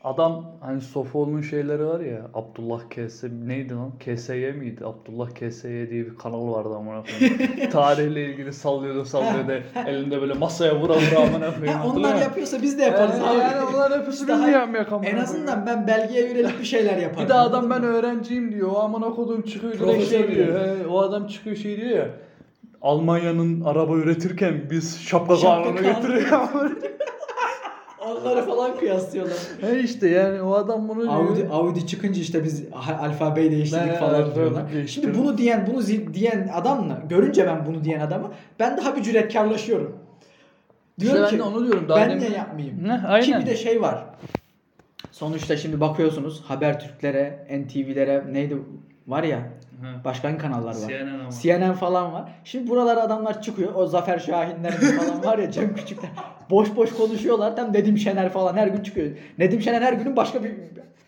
Adam 0.06 0.46
hani 0.62 0.82
Sofoğlu'nun 0.82 1.42
şeyleri 1.42 1.86
var 1.86 2.00
ya 2.00 2.22
Abdullah 2.34 2.80
KS 2.90 3.24
neydi 3.24 3.74
lan? 3.74 3.92
KSY 4.00 4.52
miydi? 4.52 4.86
Abdullah 4.86 5.30
KSY 5.30 5.68
diye 5.68 6.06
bir 6.06 6.16
kanal 6.16 6.52
vardı 6.52 6.76
amına 6.76 7.04
koyayım. 7.04 7.70
Tarihle 7.72 8.26
ilgili 8.26 8.54
sallıyordu 8.54 9.06
sallıyordu. 9.06 9.64
Elinde 9.88 10.22
böyle 10.22 10.34
masaya 10.34 10.80
vura 10.80 10.94
vura 10.94 11.20
amına 11.20 11.56
koyayım. 11.56 11.80
Ha, 11.80 11.88
onlar 11.88 12.16
yapıyorsa 12.16 12.62
biz 12.62 12.78
de 12.78 12.84
yaparız 12.84 13.18
yani, 13.18 13.30
abi. 13.30 13.38
yani 13.38 13.76
onlar 13.76 13.92
yapıyorsa 13.92 14.24
İşte 14.24 14.34
biz 14.34 14.48
de 14.48 14.52
yapmayak 14.52 14.92
amına 14.92 15.10
En 15.10 15.18
azından 15.18 15.66
ben 15.66 15.88
belgeye 15.88 16.28
yönelik 16.28 16.60
bir 16.60 16.66
şeyler 16.66 16.98
yaparım. 16.98 17.24
Bir 17.24 17.30
de 17.30 17.34
adam 17.34 17.70
ben 17.70 17.84
öğrenciyim 17.84 18.52
diyor. 18.52 18.72
O 18.72 18.80
amına 18.80 19.10
kodum 19.10 19.42
çıkıyor 19.42 19.74
direkt 19.74 20.10
şey 20.10 20.28
diyor. 20.28 20.48
diyor. 20.48 20.80
He, 20.80 20.88
o 20.88 21.00
adam 21.00 21.28
çıkıyor 21.28 21.56
şey 21.56 21.78
diyor 21.78 21.98
ya. 21.98 22.10
Almanya'nın 22.90 23.62
araba 23.62 23.96
üretirken 23.96 24.62
biz 24.72 25.02
şapka 25.02 25.36
kanunu. 25.40 25.82
getiriyor. 25.82 26.42
Onları 28.06 28.46
falan 28.46 28.78
kıyaslıyorlar. 28.78 29.38
He 29.62 29.80
işte 29.80 30.10
yani 30.10 30.42
o 30.42 30.54
adam 30.54 30.90
bunu 30.90 31.02
diyor. 31.02 31.14
Audi, 31.14 31.48
Audi 31.52 31.88
çıkınca 31.88 32.22
işte 32.22 32.44
biz 32.44 32.64
alfabeyi 33.00 33.52
değiştirdik 33.52 33.86
Ne, 33.88 33.94
falan 33.94 34.14
alfabeyi 34.14 34.36
diyorlar. 34.36 34.64
Şimdi 34.88 35.18
bunu 35.18 35.38
diyen 35.38 35.68
bunu 35.68 35.82
zi- 35.82 36.14
diyen 36.14 36.50
adamla 36.54 37.02
görünce 37.10 37.48
ben 37.48 37.66
bunu 37.66 37.84
diyen 37.84 38.00
adamı 38.00 38.32
ben 38.60 38.78
daha 38.78 38.96
bir 38.96 39.04
cüretkarlaşıyorum. 39.04 39.96
İşte 40.98 41.02
Diyorum 41.14 41.24
ben 41.24 41.30
ki 41.30 41.38
de 41.38 41.44
onu 41.44 41.66
diyorum. 41.68 41.90
Daha 41.90 42.00
ben 42.10 42.20
niye 42.20 42.30
yapmayayım? 42.30 42.84
Ne, 42.88 42.98
Ki 42.98 43.08
aynen. 43.08 43.42
bir 43.42 43.46
de 43.46 43.56
şey 43.56 43.82
var. 43.82 44.06
Sonuçta 45.12 45.58
şimdi 45.58 45.80
bakıyorsunuz 45.80 46.42
Habertürklere, 46.48 47.48
NTV'lere 47.52 48.24
neydi 48.32 48.58
var 49.08 49.24
ya 49.24 49.40
Hı. 49.82 50.04
başka 50.06 50.28
hangi 50.28 50.38
kanallar 50.38 50.76
var? 50.76 50.88
CNN 50.88 51.20
ama. 51.20 51.30
CNN 51.42 51.74
falan 51.74 52.14
var. 52.14 52.32
Şimdi 52.44 52.70
buralara 52.70 53.02
adamlar 53.02 53.42
çıkıyor. 53.42 53.76
O 53.76 53.88
Zafer 53.88 54.20
Şahinler 54.20 54.72
falan 54.72 55.24
var 55.24 55.38
ya 55.38 55.52
Cem 55.52 55.76
Küçükler. 55.76 56.10
Boş 56.50 56.76
boş 56.76 56.94
konuşuyorlar. 56.94 57.56
Tam 57.56 57.74
Nedim 57.74 57.98
Şener 57.98 58.30
falan 58.30 58.58
her 58.58 58.68
gün 58.68 58.84
çıkıyor. 58.84 59.12
Nedim 59.38 59.62
Şener 59.62 59.82
her 59.82 59.94
günün 59.94 60.16
başka 60.16 60.44
bir 60.44 60.52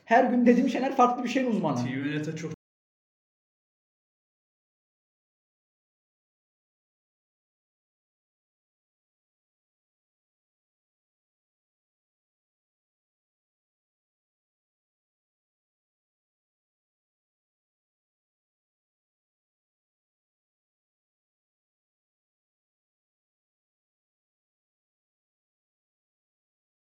her 0.05 0.23
gün 0.23 0.45
Nedim 0.45 0.69
Şener 0.69 0.95
farklı 0.95 1.23
bir 1.23 1.29
şeyin 1.29 1.51
uzmanı. 1.51 1.75
TVNet'e 1.75 2.35
çok 2.35 2.56